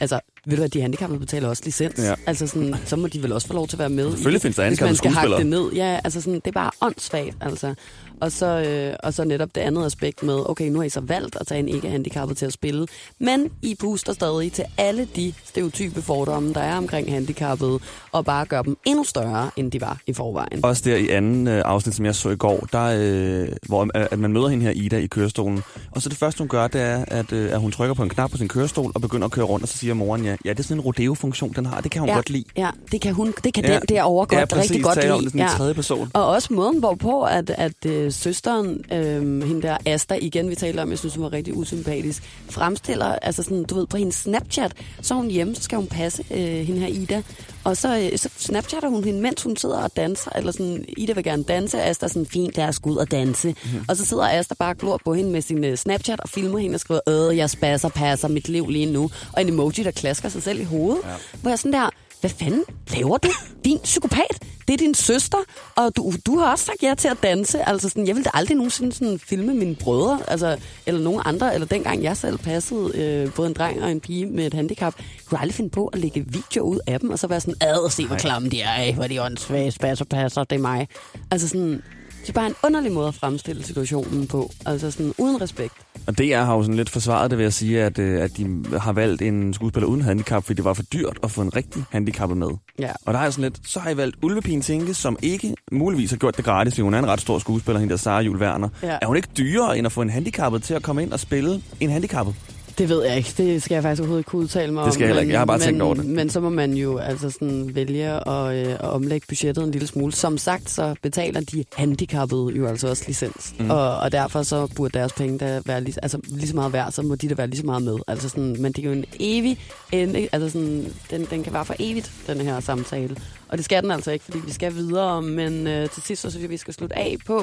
altså, 0.00 0.20
ved 0.48 0.56
du 0.56 0.60
hvad, 0.60 0.68
de 0.68 0.80
handicappede 0.80 1.20
betaler 1.20 1.48
også 1.48 1.62
licens. 1.64 1.98
Ja. 1.98 2.14
Altså 2.26 2.46
sådan, 2.46 2.74
så 2.84 2.96
må 2.96 3.06
de 3.06 3.22
vel 3.22 3.32
også 3.32 3.46
få 3.46 3.52
lov 3.52 3.68
til 3.68 3.76
at 3.76 3.80
være 3.80 3.88
med. 3.88 4.10
Selvfølgelig 4.10 4.42
findes 4.42 4.56
der 4.56 4.68
hvis 4.68 4.80
man 4.80 4.86
handicappede 4.88 4.96
skal 4.96 5.10
hakke 5.10 5.30
det 5.30 5.38
skuespillere. 5.40 5.62
ned. 5.64 5.72
Ja, 5.72 6.00
altså 6.04 6.20
sådan, 6.20 6.34
det 6.34 6.46
er 6.46 6.52
bare 6.52 6.70
åndssvagt, 6.80 7.36
altså. 7.40 7.74
Og 8.20 8.32
så, 8.32 8.46
øh, 8.46 8.96
og 9.02 9.14
så 9.14 9.24
netop 9.24 9.48
det 9.54 9.60
andet 9.60 9.86
aspekt 9.86 10.22
med, 10.22 10.50
okay, 10.50 10.68
nu 10.68 10.78
har 10.78 10.84
I 10.84 10.88
så 10.88 11.00
valgt 11.00 11.36
at 11.40 11.46
tage 11.46 11.58
en 11.58 11.68
ikke-handicappet 11.68 12.36
til 12.36 12.46
at 12.46 12.52
spille, 12.52 12.86
men 13.20 13.50
I 13.62 13.74
puster 13.80 14.12
stadig 14.12 14.52
til 14.52 14.64
alle 14.78 15.08
de 15.16 15.32
stereotype 15.44 16.02
fordomme, 16.02 16.54
der 16.54 16.60
er 16.60 16.76
omkring 16.76 17.12
handicappede, 17.12 17.78
og 18.12 18.24
bare 18.24 18.44
gør 18.46 18.62
dem 18.62 18.76
endnu 18.86 19.04
større, 19.04 19.50
end 19.56 19.72
de 19.72 19.80
var 19.80 20.00
i 20.06 20.12
forvejen. 20.12 20.64
Også 20.64 20.82
der 20.84 20.96
i 20.96 21.08
anden 21.08 21.48
øh, 21.48 21.62
afsnit, 21.64 21.94
som 21.94 22.04
jeg 22.04 22.14
så 22.14 22.30
i 22.30 22.36
går, 22.36 22.68
der, 22.72 22.84
øh, 22.98 23.48
hvor 23.66 23.82
øh, 23.82 24.06
at 24.10 24.18
man 24.18 24.32
møder 24.32 24.48
hende 24.48 24.64
her, 24.64 24.72
Ida, 24.72 24.96
i 24.98 25.06
kørestolen. 25.06 25.62
Og 25.90 26.02
så 26.02 26.08
det 26.08 26.18
første, 26.18 26.38
hun 26.38 26.48
gør, 26.48 26.68
det 26.68 26.80
er, 26.80 27.04
at, 27.08 27.32
øh, 27.32 27.52
at 27.52 27.60
hun 27.60 27.72
trykker 27.72 27.94
på 27.94 28.02
en 28.02 28.08
knap 28.08 28.30
på 28.30 28.36
sin 28.36 28.48
kørestol 28.48 28.92
og 28.94 29.00
begynder 29.00 29.24
at 29.24 29.30
køre 29.32 29.44
rundt, 29.44 29.62
og 29.62 29.68
så 29.68 29.78
siger 29.78 29.94
moren, 29.94 30.24
ja, 30.24 30.36
ja 30.44 30.50
det 30.50 30.58
er 30.58 30.62
sådan 30.62 30.76
en 30.76 30.80
rodeo-funktion, 30.80 31.52
den 31.52 31.66
har. 31.66 31.80
Det 31.80 31.90
kan 31.90 32.00
hun 32.00 32.08
ja, 32.08 32.14
godt 32.14 32.30
lide. 32.30 32.44
Ja, 32.56 32.70
det 32.92 33.00
kan 33.00 33.14
hun, 33.14 33.34
det 33.44 33.54
kan 33.54 33.64
Ja. 33.64 33.72
den 33.78 33.82
derovre 33.88 34.26
Ja, 34.32 34.38
godt, 34.38 34.48
præcis. 34.50 34.70
rigtig 34.70 34.84
godt 34.84 34.96
lide. 35.04 35.12
det 35.14 35.32
sådan 35.32 35.40
i 35.46 35.48
tredje 35.56 35.74
person. 35.74 36.10
Og 36.14 36.26
også 36.26 36.52
måden, 36.52 36.78
hvorpå, 36.78 37.22
at, 37.22 37.50
at 37.50 37.86
øh, 37.86 38.12
søsteren, 38.12 38.84
øh, 38.92 39.42
hende 39.48 39.62
der 39.62 39.76
Asta, 39.86 40.14
igen 40.22 40.50
vi 40.50 40.54
taler 40.54 40.82
om, 40.82 40.90
jeg 40.90 40.98
synes, 40.98 41.14
hun 41.14 41.24
var 41.24 41.32
rigtig 41.32 41.56
usympatisk, 41.56 42.22
fremstiller, 42.50 43.06
altså 43.06 43.42
sådan, 43.42 43.64
du 43.64 43.74
ved, 43.74 43.86
på 43.86 43.96
hendes 43.96 44.14
Snapchat, 44.14 44.72
så 45.02 45.14
er 45.14 45.18
hun 45.18 45.30
hjemme, 45.30 45.54
så 45.54 45.62
skal 45.62 45.76
hun 45.78 45.86
passe 45.86 46.24
øh, 46.30 46.38
hende 46.66 46.80
her 46.80 46.86
Ida, 46.88 47.22
og 47.64 47.76
så, 47.76 47.98
øh, 48.12 48.18
så 48.18 48.28
Snapchatter 48.38 48.88
hun 48.88 49.04
hende, 49.04 49.20
mens 49.20 49.42
hun 49.42 49.56
sidder 49.56 49.78
og 49.82 49.90
danser, 49.96 50.30
eller 50.36 50.52
sådan, 50.52 50.84
Ida 50.96 51.12
vil 51.12 51.24
gerne 51.24 51.42
danse, 51.42 51.82
Asta 51.82 52.06
er 52.06 52.10
sådan, 52.10 52.26
fint, 52.26 52.56
lad 52.56 52.68
os 52.68 52.78
gå 52.78 52.90
ud 52.90 52.96
og 52.96 53.10
danse. 53.10 53.48
Mm. 53.48 53.80
Og 53.88 53.96
så 53.96 54.04
sidder 54.06 54.28
Asta 54.38 54.54
bare 54.58 54.70
og 54.70 54.76
glor 54.78 55.00
på 55.04 55.14
hende 55.14 55.30
med 55.30 55.42
sin 55.42 55.64
øh, 55.64 55.76
Snapchat 55.76 56.20
og 56.20 56.28
filmer 56.28 56.58
hende 56.58 56.76
og 56.76 56.80
skriver, 56.80 57.28
øh, 57.30 57.36
jeg 57.36 57.50
spasser, 57.50 57.88
passer 57.88 58.28
mit 58.28 58.48
liv 58.48 58.68
lige 58.68 58.86
nu, 58.86 59.10
og 59.32 59.42
en 59.42 59.48
emoji, 59.48 59.82
der 59.84 59.90
klasker 59.90 60.27
sig 60.30 60.42
selv 60.42 60.60
i 60.60 60.64
hovedet, 60.64 61.00
ja. 61.04 61.14
hvor 61.40 61.50
jeg 61.50 61.58
sådan 61.58 61.72
der, 61.72 61.90
hvad 62.20 62.30
fanden 62.30 62.64
laver 62.92 63.18
du? 63.18 63.28
Din 63.64 63.78
psykopat, 63.84 64.44
det 64.68 64.74
er 64.74 64.78
din 64.78 64.94
søster, 64.94 65.38
og 65.76 65.96
du, 65.96 66.12
du 66.26 66.38
har 66.38 66.50
også 66.50 66.64
sagt 66.64 66.82
ja 66.82 66.94
til 66.98 67.08
at 67.08 67.16
danse. 67.22 67.68
Altså 67.68 67.88
sådan, 67.88 68.06
jeg 68.06 68.14
ville 68.14 68.24
da 68.24 68.30
aldrig 68.34 68.56
nogensinde 68.56 68.92
sådan 68.92 69.18
filme 69.18 69.54
mine 69.54 69.74
brødre, 69.74 70.20
altså, 70.28 70.56
eller 70.86 71.00
nogen 71.00 71.22
andre, 71.24 71.54
eller 71.54 71.66
dengang 71.66 72.02
jeg 72.02 72.16
selv 72.16 72.38
passede 72.38 72.92
øh, 72.94 73.32
både 73.32 73.48
en 73.48 73.54
dreng 73.54 73.82
og 73.82 73.90
en 73.90 74.00
pige 74.00 74.26
med 74.26 74.46
et 74.46 74.54
handicap, 74.54 74.94
jeg 74.98 75.06
kunne 75.26 75.40
aldrig 75.40 75.54
finde 75.54 75.70
på 75.70 75.86
at 75.86 75.98
lægge 75.98 76.24
video 76.28 76.62
ud 76.62 76.78
af 76.86 77.00
dem, 77.00 77.10
og 77.10 77.18
så 77.18 77.26
være 77.26 77.40
sådan, 77.40 77.54
ad, 77.60 77.90
se 77.90 78.06
hvor 78.06 78.16
klamme 78.16 78.48
de 78.48 78.60
er, 78.60 78.68
Ej, 78.68 78.92
hvor 78.92 79.06
de 79.06 79.22
åndssvage, 79.22 79.70
spasser, 79.70 80.04
passer, 80.04 80.44
det 80.44 80.56
er 80.56 80.60
mig. 80.60 80.88
Altså 81.30 81.48
sådan, 81.48 81.82
det 82.28 82.36
er 82.36 82.40
bare 82.40 82.46
en 82.46 82.54
underlig 82.64 82.92
måde 82.92 83.08
at 83.08 83.14
fremstille 83.14 83.64
situationen 83.64 84.26
på, 84.26 84.50
altså 84.66 84.90
sådan 84.90 85.14
uden 85.18 85.40
respekt. 85.40 85.74
Og 86.06 86.18
DR 86.18 86.36
har 86.36 86.54
jo 86.56 86.62
sådan 86.62 86.76
lidt 86.76 86.90
forsvaret 86.90 87.30
det 87.30 87.38
ved 87.38 87.46
at 87.46 87.54
sige, 87.54 87.82
at, 87.82 87.98
øh, 87.98 88.22
at 88.22 88.36
de 88.36 88.64
har 88.78 88.92
valgt 88.92 89.22
en 89.22 89.54
skuespiller 89.54 89.88
uden 89.88 90.02
handicap, 90.02 90.44
fordi 90.44 90.56
det 90.56 90.64
var 90.64 90.74
for 90.74 90.82
dyrt 90.82 91.18
at 91.22 91.30
få 91.30 91.40
en 91.40 91.56
rigtig 91.56 91.84
handicappet 91.90 92.38
med. 92.38 92.48
Ja. 92.78 92.92
Og 93.06 93.12
der 93.12 93.18
er 93.18 93.22
jeg 93.22 93.32
sådan 93.32 93.42
lidt, 93.42 93.68
så 93.68 93.80
har 93.80 93.90
I 93.90 93.96
valgt 93.96 94.16
Ulvepin 94.22 94.62
Tinke, 94.62 94.94
som 94.94 95.18
ikke 95.22 95.54
muligvis 95.72 96.10
har 96.10 96.16
gjort 96.16 96.36
det 96.36 96.44
gratis, 96.44 96.74
fordi 96.74 96.82
hun 96.82 96.94
er 96.94 96.98
en 96.98 97.06
ret 97.06 97.20
stor 97.20 97.38
skuespiller, 97.38 97.80
hende 97.80 97.92
der 97.92 97.98
Sara 97.98 98.20
Jul 98.20 98.36
Werner. 98.36 98.68
Ja. 98.82 98.98
Er 99.02 99.06
hun 99.06 99.16
ikke 99.16 99.28
dyrere, 99.38 99.78
end 99.78 99.86
at 99.86 99.92
få 99.92 100.02
en 100.02 100.10
handicappet 100.10 100.62
til 100.62 100.74
at 100.74 100.82
komme 100.82 101.02
ind 101.02 101.12
og 101.12 101.20
spille 101.20 101.62
en 101.80 101.90
handicappet? 101.90 102.34
Det 102.78 102.88
ved 102.88 103.04
jeg 103.04 103.16
ikke. 103.16 103.34
Det 103.38 103.62
skal 103.62 103.74
jeg 103.74 103.82
faktisk 103.82 104.00
overhovedet 104.00 104.20
ikke 104.20 104.28
kunne 104.30 104.42
udtale 104.42 104.72
mig 104.72 104.84
Det 104.84 104.94
skal 104.94 105.02
jeg 105.04 105.06
om. 105.06 105.08
heller 105.08 105.20
ikke. 105.22 105.32
Jeg 105.32 105.40
har 105.40 105.44
bare 105.46 105.58
men, 105.58 105.64
tænkt 105.64 105.82
over 105.82 105.94
det. 105.94 106.04
Men 106.04 106.30
så 106.30 106.40
må 106.40 106.48
man 106.48 106.72
jo 106.72 106.98
altså 106.98 107.30
sådan 107.30 107.70
vælge 107.74 108.28
at, 108.28 108.66
øh, 108.66 108.72
at 108.72 108.80
omlægge 108.80 109.26
budgettet 109.28 109.64
en 109.64 109.70
lille 109.70 109.86
smule. 109.88 110.12
Som 110.12 110.38
sagt, 110.38 110.70
så 110.70 110.94
betaler 111.02 111.40
de 111.40 111.64
handicappede 111.76 112.52
jo 112.56 112.66
altså 112.66 112.88
også 112.88 113.04
licens. 113.06 113.54
Mm. 113.58 113.70
Og, 113.70 113.98
og 113.98 114.12
derfor 114.12 114.42
så 114.42 114.66
burde 114.76 114.98
deres 114.98 115.12
penge 115.12 115.38
da 115.38 115.60
være 115.66 115.80
lige, 115.80 115.94
altså, 116.02 116.18
lige 116.28 116.48
så 116.48 116.54
meget 116.54 116.72
værd, 116.72 116.92
så 116.92 117.02
må 117.02 117.14
de 117.14 117.28
da 117.28 117.34
være 117.34 117.46
lige 117.46 117.60
så 117.60 117.66
meget 117.66 117.82
med. 117.82 117.96
Altså 118.08 118.28
sådan, 118.28 118.56
men 118.58 118.72
det 118.72 118.78
er 118.78 118.86
jo 118.88 118.92
en 118.92 119.04
evig 119.20 119.58
ende, 119.92 120.28
altså 120.32 120.50
sådan, 120.50 120.92
den, 121.10 121.26
den 121.30 121.42
kan 121.42 121.52
være 121.52 121.64
for 121.64 121.74
evigt, 121.78 122.12
den 122.26 122.40
her 122.40 122.60
samtale. 122.60 123.16
Og 123.50 123.54
det 123.58 123.64
skal 123.64 123.82
den 123.82 123.90
altså 123.90 124.10
ikke, 124.12 124.24
fordi 124.28 124.40
vi 124.48 124.52
skal 124.58 124.72
videre. 124.82 125.22
Men 125.22 125.52
øh, 125.72 125.82
til 125.94 126.02
sidst 126.08 126.22
så 126.22 126.30
synes 126.30 126.42
jeg, 126.42 126.50
vi 126.56 126.64
skal 126.64 126.74
slutte 126.74 126.96
af 127.06 127.12
på, 127.30 127.38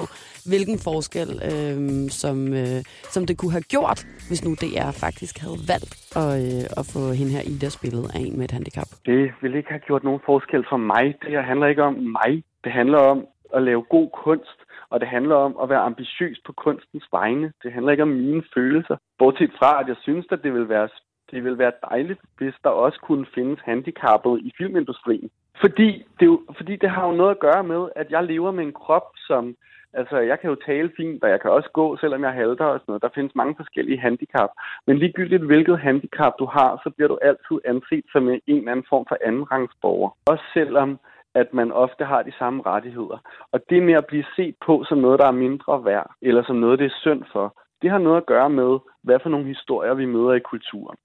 hvilken 0.52 0.78
forskel, 0.88 1.30
øh, 1.50 1.78
som, 2.22 2.38
øh, 2.62 2.80
som 3.14 3.22
det 3.26 3.36
kunne 3.38 3.56
have 3.58 3.70
gjort, 3.76 4.00
hvis 4.30 4.42
nu 4.46 4.52
DR 4.64 4.92
faktisk 5.06 5.36
havde 5.44 5.60
valgt 5.74 5.94
at, 6.24 6.32
øh, 6.44 6.80
at 6.80 6.86
få 6.94 7.02
hende 7.20 7.32
her 7.36 7.44
Ida 7.52 7.70
spillet 7.80 8.06
af 8.16 8.20
en 8.26 8.36
med 8.38 8.46
et 8.48 8.56
handicap. 8.58 8.90
Det 9.12 9.22
ville 9.42 9.58
ikke 9.60 9.72
have 9.76 9.86
gjort 9.88 10.04
nogen 10.04 10.22
forskel 10.26 10.64
for 10.72 10.80
mig. 10.94 11.06
Det 11.22 11.30
her 11.36 11.44
handler 11.52 11.68
ikke 11.68 11.84
om 11.90 11.96
mig. 12.20 12.32
Det 12.64 12.72
handler 12.80 13.00
om 13.14 13.20
at 13.56 13.62
lave 13.70 13.82
god 13.96 14.10
kunst, 14.26 14.60
og 14.92 15.00
det 15.02 15.08
handler 15.08 15.36
om 15.36 15.54
at 15.64 15.70
være 15.70 15.84
ambitiøs 15.90 16.38
på 16.46 16.52
kunstens 16.66 17.06
vegne. 17.12 17.48
Det 17.64 17.70
handler 17.74 17.92
ikke 17.92 18.04
om 18.10 18.16
mine 18.26 18.44
følelser. 18.56 18.96
Bortset 19.20 19.52
fra, 19.60 19.72
at 19.82 19.88
jeg 19.88 19.96
synes, 20.02 20.26
at 20.32 20.40
det 20.44 20.54
vil 20.54 20.70
være 20.70 20.90
det 21.32 21.44
vil 21.44 21.58
være 21.58 21.72
dejligt, 21.90 22.20
hvis 22.38 22.54
der 22.64 22.70
også 22.70 23.00
kunne 23.08 23.26
findes 23.36 23.60
handicappede 23.66 24.42
i 24.42 24.52
filmindustrien. 24.58 25.30
Fordi 25.62 26.06
det, 26.20 26.26
jo, 26.26 26.42
fordi 26.58 26.76
det 26.76 26.90
har 26.90 27.08
jo 27.08 27.14
noget 27.14 27.32
at 27.32 27.40
gøre 27.40 27.64
med, 27.64 27.90
at 27.96 28.12
jeg 28.12 28.24
lever 28.24 28.52
med 28.52 28.64
en 28.64 28.74
krop, 28.74 29.08
som 29.28 29.56
Altså, 29.98 30.18
jeg 30.18 30.40
kan 30.40 30.50
jo 30.50 30.56
tale 30.66 30.92
fint, 30.98 31.24
og 31.24 31.30
jeg 31.30 31.42
kan 31.42 31.52
også 31.52 31.70
gå, 31.74 31.98
selvom 31.98 32.24
jeg 32.24 32.32
halter 32.32 32.66
og 32.66 32.80
sådan 32.80 32.90
noget. 32.92 33.02
Der 33.02 33.16
findes 33.16 33.36
mange 33.36 33.56
forskellige 33.58 34.00
handicap. 34.00 34.50
Men 34.88 34.98
ligegyldigt 34.98 35.46
hvilket 35.46 35.80
handicap 35.80 36.34
du 36.40 36.46
har, 36.46 36.82
så 36.84 36.90
bliver 36.96 37.08
du 37.08 37.18
altid 37.22 37.58
anset 37.66 38.06
som 38.12 38.30
en 38.30 38.42
eller 38.48 38.72
anden 38.72 38.86
form 38.90 39.06
for 39.10 39.18
andenrangsborger. 39.26 40.10
Også 40.26 40.44
selvom 40.54 41.00
at 41.36 41.54
man 41.54 41.72
ofte 41.72 42.06
har 42.06 42.22
de 42.24 42.34
samme 42.40 42.64
rettigheder. 42.66 43.18
Og 43.52 43.60
det 43.70 43.84
med 43.84 43.94
at 43.94 44.06
blive 44.06 44.26
set 44.36 44.56
på 44.66 44.84
som 44.90 44.98
noget, 44.98 45.20
der 45.20 45.28
er 45.28 45.42
mindre 45.46 45.86
værd, 45.86 46.12
eller 46.22 46.44
som 46.44 46.56
noget, 46.56 46.80
det 46.80 46.86
er 46.86 47.02
synd 47.02 47.24
for, 47.32 47.56
det 47.82 47.90
har 47.92 47.98
noget 47.98 48.18
at 48.18 48.26
gøre 48.26 48.50
med, 48.50 48.80
hvad 49.04 49.20
for 49.24 49.30
nogle 49.30 49.46
historier 49.46 49.94
vi 49.94 50.06
møder 50.06 50.34
i 50.34 50.48
kulturen. 50.52 50.98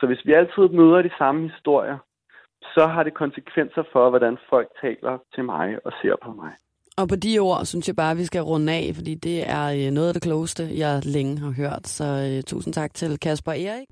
Så 0.00 0.06
hvis 0.06 0.26
vi 0.26 0.32
altid 0.32 0.68
møder 0.68 1.02
de 1.02 1.10
samme 1.18 1.48
historier, 1.48 1.98
så 2.74 2.86
har 2.86 3.02
det 3.02 3.14
konsekvenser 3.14 3.82
for, 3.92 4.10
hvordan 4.10 4.38
folk 4.50 4.68
taler 4.80 5.18
til 5.34 5.44
mig 5.44 5.66
og 5.84 5.92
ser 6.02 6.14
på 6.24 6.32
mig. 6.32 6.52
Og 6.96 7.08
på 7.08 7.16
de 7.16 7.38
ord 7.38 7.64
synes 7.64 7.88
jeg 7.88 7.96
bare, 7.96 8.10
at 8.10 8.18
vi 8.18 8.24
skal 8.24 8.42
runde 8.42 8.72
af, 8.72 8.92
fordi 8.94 9.14
det 9.14 9.50
er 9.50 9.64
øh, 9.66 9.90
noget 9.90 10.08
af 10.08 10.14
det 10.14 10.22
klogeste, 10.22 10.68
jeg 10.74 11.00
længe 11.04 11.38
har 11.38 11.50
hørt. 11.50 11.88
Så 11.88 12.04
uh, 12.04 12.44
tusind 12.44 12.74
tak 12.74 12.94
til 12.94 13.18
Kasper 13.18 13.52
og 13.52 13.60
Erik. 13.60 13.88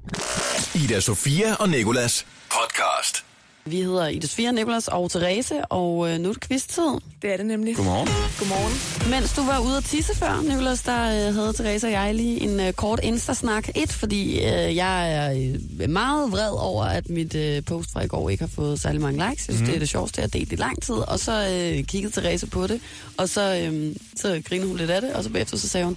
Ida 0.75 1.01
Sofia 1.01 1.49
og 1.61 1.69
Nikolas 1.69 2.27
podcast. 2.57 3.30
Vi 3.65 3.83
hedder 3.83 4.09
Ida 4.09 4.27
Sofia, 4.27 4.51
Nikolas 4.51 4.89
og 4.89 5.11
Therese, 5.11 5.65
og 5.65 5.99
uh, 5.99 6.11
nu 6.11 6.29
er 6.29 6.33
det 6.33 6.49
quiz-tid. 6.49 7.01
Det 7.23 7.33
er 7.33 7.37
det 7.37 7.47
nemlig. 7.47 7.77
Godmorgen. 7.77 8.09
Godmorgen. 8.39 9.11
Mens 9.11 9.33
du 9.33 9.43
var 9.43 9.59
ude 9.59 9.77
at 9.77 9.85
tisse 9.85 10.17
før, 10.17 10.43
Nikolas, 10.43 10.83
der 10.83 11.29
uh, 11.29 11.35
havde 11.35 11.53
Therese 11.53 11.87
og 11.87 11.93
jeg 11.93 12.15
lige 12.15 12.41
en 12.41 12.61
uh, 12.61 12.71
kort 12.71 13.01
Insta-snak. 13.03 13.69
Et, 13.75 13.93
fordi 13.93 14.39
uh, 14.39 14.77
jeg 14.77 15.13
er 15.13 15.31
uh, 15.31 15.91
meget 15.91 16.33
vred 16.33 16.51
over, 16.51 16.85
at 16.85 17.11
mit 17.11 17.35
uh, 17.35 17.65
post 17.65 17.93
fra 17.93 18.05
i 18.05 18.07
går 18.07 18.31
ikke 18.31 18.43
har 18.43 18.51
fået 18.55 18.81
særlig 18.81 19.01
mange 19.01 19.31
likes. 19.31 19.49
Jeg 19.49 19.55
synes, 19.55 19.61
mm. 19.61 19.67
det 19.67 19.75
er 19.75 19.79
det 19.79 19.89
sjoveste, 19.89 20.21
jeg 20.21 20.25
har 20.25 20.39
delt 20.39 20.53
i 20.53 20.57
lang 20.57 20.83
tid. 20.83 20.95
Og 20.95 21.19
så 21.19 21.33
uh, 21.33 21.85
kiggede 21.85 22.21
Therese 22.21 22.47
på 22.47 22.67
det, 22.67 22.81
og 23.17 23.29
så, 23.29 23.69
um, 23.69 23.95
så 24.17 24.43
grinede 24.49 24.69
hun 24.69 24.77
lidt 24.77 24.91
af 24.91 25.01
det, 25.01 25.13
og 25.13 25.25
så 25.25 25.31
bagefter 25.31 25.57
så 25.57 25.69
sagde 25.69 25.87
hun, 25.87 25.97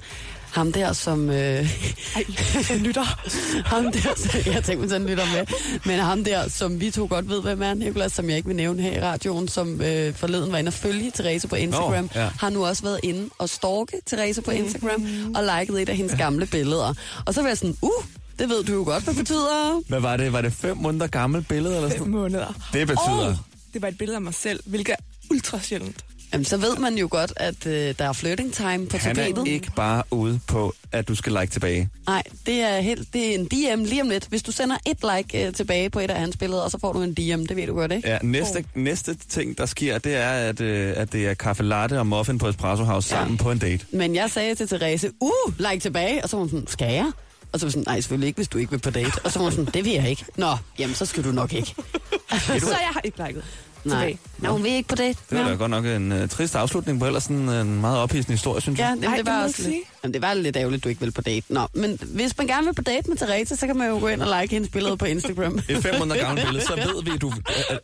ham 0.53 0.71
der, 0.71 0.93
som... 0.93 1.29
Øh, 1.29 1.35
Ej, 1.35 2.23
lytter. 2.77 3.03
ham 3.73 3.91
der, 3.91 4.13
som, 4.15 4.53
jeg 4.53 4.63
tænkte, 4.63 4.89
sådan 4.89 5.07
lytter 5.07 5.25
med. 5.35 5.45
Men 5.85 5.99
ham 5.99 6.23
der, 6.23 6.49
som 6.49 6.79
vi 6.79 6.91
to 6.91 7.07
godt 7.09 7.29
ved, 7.29 7.41
hvem 7.41 7.61
er, 7.61 7.73
Nicolas, 7.73 8.11
som 8.11 8.29
jeg 8.29 8.37
ikke 8.37 8.47
vil 8.47 8.55
nævne 8.55 8.81
her 8.81 8.91
i 8.91 9.01
radioen, 9.01 9.47
som 9.47 9.81
øh, 9.81 10.13
forleden 10.13 10.51
var 10.51 10.57
inde 10.57 10.69
og 10.69 10.73
følge 10.73 11.11
Therese 11.15 11.47
på 11.47 11.55
Instagram, 11.55 12.03
Nå, 12.15 12.21
ja. 12.21 12.29
har 12.39 12.49
nu 12.49 12.65
også 12.65 12.83
været 12.83 12.99
inde 13.03 13.29
og 13.37 13.49
stalke 13.49 14.01
Therese 14.05 14.41
på 14.41 14.51
Instagram 14.51 14.99
mm. 14.99 15.35
og 15.35 15.43
liket 15.43 15.81
et 15.81 15.89
af 15.89 15.95
hendes 15.95 16.15
gamle 16.17 16.45
billeder. 16.45 16.93
Og 17.25 17.33
så 17.33 17.41
var 17.41 17.47
jeg 17.47 17.57
sådan, 17.57 17.77
uh, 17.81 18.03
det 18.39 18.49
ved 18.49 18.63
du 18.63 18.73
jo 18.73 18.83
godt, 18.83 19.03
hvad 19.03 19.13
betyder. 19.13 19.81
Hvad 19.87 19.99
var 19.99 20.17
det? 20.17 20.33
Var 20.33 20.41
det 20.41 20.53
fem 20.53 20.77
måneder 20.77 21.07
gammelt 21.07 21.47
billede? 21.47 21.75
Eller 21.75 21.89
Fem 21.89 21.97
sådan? 21.97 22.11
måneder. 22.11 22.53
Det 22.73 22.87
betyder... 22.87 23.27
Og 23.27 23.37
det 23.73 23.81
var 23.81 23.87
et 23.87 23.97
billede 23.97 24.15
af 24.15 24.21
mig 24.21 24.33
selv, 24.33 24.59
hvilket 24.65 24.93
er 24.93 25.03
ultra 25.31 25.59
sjældent. 25.59 26.05
Jamen, 26.33 26.45
så 26.45 26.57
ved 26.57 26.77
man 26.77 26.95
jo 26.97 27.07
godt, 27.11 27.33
at 27.35 27.65
øh, 27.67 27.95
der 27.99 28.05
er 28.09 28.13
flirting 28.13 28.53
time 28.53 28.87
på 28.87 28.97
Han 28.97 29.15
tapetet. 29.15 29.37
er 29.47 29.51
ikke 29.51 29.71
bare 29.75 30.03
ude 30.11 30.39
på, 30.47 30.73
at 30.91 31.07
du 31.07 31.15
skal 31.15 31.33
like 31.33 31.51
tilbage. 31.51 31.89
Nej, 32.07 32.23
det 32.45 32.59
er, 32.61 32.79
helt, 32.81 33.13
det 33.13 33.29
er 33.29 33.33
en 33.39 33.45
DM 33.45 33.83
lige 33.83 34.01
om 34.01 34.09
lidt. 34.09 34.25
Hvis 34.29 34.43
du 34.43 34.51
sender 34.51 34.77
et 34.85 34.97
like 35.17 35.47
øh, 35.47 35.53
tilbage 35.53 35.89
på 35.89 35.99
et 35.99 36.11
af 36.11 36.19
hans 36.19 36.37
billeder, 36.37 36.61
og 36.61 36.71
så 36.71 36.77
får 36.79 36.93
du 36.93 37.01
en 37.01 37.13
DM, 37.13 37.45
det 37.45 37.55
ved 37.57 37.67
du 37.67 37.73
godt, 37.73 37.91
ikke? 37.91 38.09
Ja, 38.09 38.17
næste, 38.23 38.57
oh. 38.57 38.81
næste 38.83 39.15
ting, 39.29 39.57
der 39.57 39.65
sker, 39.65 39.97
det 39.97 40.15
er, 40.15 40.29
at, 40.29 40.61
øh, 40.61 40.93
at 40.97 41.11
det 41.13 41.27
er 41.27 41.33
kaffe 41.33 41.63
latte 41.63 41.99
og 41.99 42.07
muffin 42.07 42.37
på 42.37 42.47
Espresso 42.49 42.83
House 42.83 43.15
Ja. 43.15 43.21
sammen 43.21 43.37
på 43.37 43.51
en 43.51 43.57
date. 43.57 43.85
Men 43.91 44.15
jeg 44.15 44.29
sagde 44.31 44.55
til 44.55 44.67
Therese, 44.67 45.11
uh, 45.19 45.53
like 45.57 45.79
tilbage, 45.79 46.23
og 46.23 46.29
så 46.29 46.35
var 46.37 46.41
hun 46.43 46.49
sådan, 46.49 46.67
skal 46.67 46.93
jeg? 46.93 47.11
Og 47.51 47.59
så 47.59 47.65
var 47.65 47.71
sådan, 47.71 47.83
nej, 47.87 47.95
selvfølgelig 48.01 48.27
ikke, 48.27 48.37
hvis 48.37 48.47
du 48.47 48.57
ikke 48.57 48.71
vil 48.71 48.79
på 48.79 48.89
date. 48.89 49.11
Og 49.23 49.31
så 49.31 49.39
var 49.39 49.43
hun 49.43 49.51
sådan, 49.51 49.73
det 49.73 49.85
vil 49.85 49.93
jeg 49.93 50.09
ikke. 50.09 50.25
Nå, 50.37 50.57
jamen, 50.79 50.95
så 50.95 51.05
skal 51.05 51.23
du 51.23 51.31
nok 51.31 51.53
ikke. 51.53 51.75
Så 52.59 52.67
jeg 52.69 52.89
har 52.93 53.01
ikke 53.03 53.23
liket 53.27 53.43
Nej. 53.85 54.17
Nå, 54.37 54.49
hun 54.49 54.63
vil 54.63 54.71
ikke 54.71 54.89
på 54.89 54.95
date. 54.95 55.19
Det 55.29 55.37
var 55.39 55.49
da 55.49 55.55
godt 55.55 55.71
nok 55.71 55.85
en 55.85 56.11
uh, 56.11 56.29
trist 56.29 56.55
afslutning 56.55 56.99
på 56.99 57.05
ellers 57.05 57.23
sådan 57.23 57.49
en 57.49 57.81
meget 57.81 57.97
ophidsende 57.97 58.33
historie, 58.33 58.61
synes 58.61 58.79
Ja, 58.79 58.85
jeg. 58.85 58.91
jamen, 58.95 59.03
Ej, 59.09 59.17
det 59.17 59.25
det 59.25 59.33
var 59.33 59.43
også 59.43 59.61
lidt, 59.69 59.75
jamen, 60.03 60.13
det 60.13 60.21
var 60.21 60.33
lidt 60.33 60.55
ærgerligt, 60.57 60.83
du 60.83 60.89
ikke 60.89 61.01
vil 61.01 61.11
på 61.11 61.21
date. 61.21 61.53
Nå, 61.53 61.67
men 61.73 61.99
hvis 62.13 62.37
man 62.37 62.47
gerne 62.47 62.65
vil 62.65 62.73
på 62.73 62.81
date 62.81 63.09
med 63.09 63.17
Therese, 63.17 63.55
så 63.55 63.67
kan 63.67 63.77
man 63.77 63.89
jo 63.89 63.99
gå 63.99 64.07
ind 64.07 64.21
og 64.21 64.41
like 64.41 64.53
hendes 64.53 64.69
billede 64.71 64.97
på 64.97 65.05
Instagram. 65.05 65.59
Et 65.69 65.77
fem 65.83 65.95
måneder 65.99 66.21
gammelt 66.21 66.45
billede, 66.47 66.65
så 66.65 66.75
ved 66.75 67.03
vi, 67.03 67.11
at 67.15 67.21
du, 67.21 67.33
at, 67.69 67.79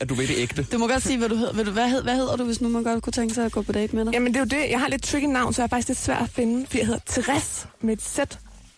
at, 0.00 0.08
du 0.08 0.14
ved 0.14 0.26
det 0.28 0.34
ægte. 0.38 0.62
Du 0.72 0.78
må 0.78 0.86
godt 0.88 1.02
sige, 1.02 1.18
hvad 1.18 1.28
du 1.28 1.34
hedder. 1.36 1.52
Ved 1.52 1.64
du, 1.64 1.70
hvad, 1.70 1.88
hed, 1.88 2.02
hvad 2.02 2.14
hedder 2.16 2.36
du, 2.36 2.44
hvis 2.44 2.60
nu 2.60 2.68
man 2.68 2.82
godt 2.84 3.02
kunne 3.02 3.12
tænke 3.12 3.34
sig 3.34 3.44
at 3.46 3.52
gå 3.52 3.62
på 3.62 3.72
date 3.72 3.96
med 3.96 4.04
dig? 4.04 4.12
Jamen, 4.12 4.34
det 4.34 4.40
er 4.40 4.44
jo 4.56 4.62
det. 4.62 4.70
Jeg 4.70 4.80
har 4.80 4.88
lidt 4.88 5.02
tricky 5.02 5.24
navn, 5.26 5.52
så 5.54 5.62
jeg 5.62 5.64
er 5.66 5.68
faktisk 5.68 5.88
lidt 5.88 5.98
svært 6.00 6.22
at 6.22 6.30
finde, 6.30 6.66
fordi 6.66 6.78
jeg 6.78 6.86
hedder 6.86 7.00
Therese 7.06 7.66
med 7.80 7.92
et 7.96 8.02
Z 8.02 8.18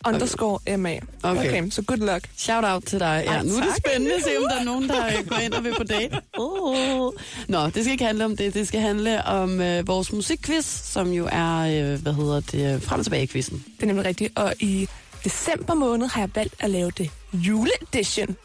underscore 0.07 0.77
MA. 0.77 0.95
Okay. 1.23 1.49
okay, 1.49 1.71
så 1.71 1.83
good 1.83 1.99
luck. 1.99 2.29
Shout 2.37 2.65
out 2.65 2.85
til 2.85 3.01
dig. 3.01 3.23
Ja, 3.27 3.33
Ej, 3.33 3.43
nu 3.43 3.57
er 3.57 3.61
det 3.63 3.77
spændende 3.87 4.15
at 4.15 4.23
se, 4.23 4.37
om 4.37 4.45
der 4.51 4.61
er 4.61 4.65
nogen, 4.65 4.89
der 4.89 5.07
øh, 5.07 5.27
går 5.29 5.37
ind 5.37 5.53
og 5.53 5.65
vil 5.65 5.75
på 5.77 5.85
date. 5.85 6.21
Oh. 6.39 7.13
Nå, 7.49 7.65
det 7.67 7.75
skal 7.85 7.93
ikke 7.93 8.05
handle 8.05 8.25
om 8.25 8.37
det. 8.37 8.55
Det 8.55 8.69
skal 8.69 8.81
handle 8.81 9.25
om 9.25 9.61
øh, 9.61 9.89
vores 9.89 10.13
musikquiz, 10.13 10.65
som 10.65 11.13
jo 11.13 11.29
er, 11.33 11.59
øh, 11.59 12.03
hvad 12.03 12.13
hedder 12.13 12.41
det, 12.41 12.83
frem 12.83 12.99
og 12.99 13.05
tilbage 13.07 13.27
quizzen. 13.29 13.65
Det 13.77 13.83
er 13.83 13.87
nemlig 13.87 14.05
rigtigt. 14.07 14.39
Og 14.39 14.55
i 14.61 14.89
december 15.25 15.75
måned 15.75 16.07
har 16.09 16.21
jeg 16.21 16.31
valgt 16.35 16.55
at 16.61 16.71
lave 16.71 16.91
det 16.91 17.11
juleedition. 17.35 18.37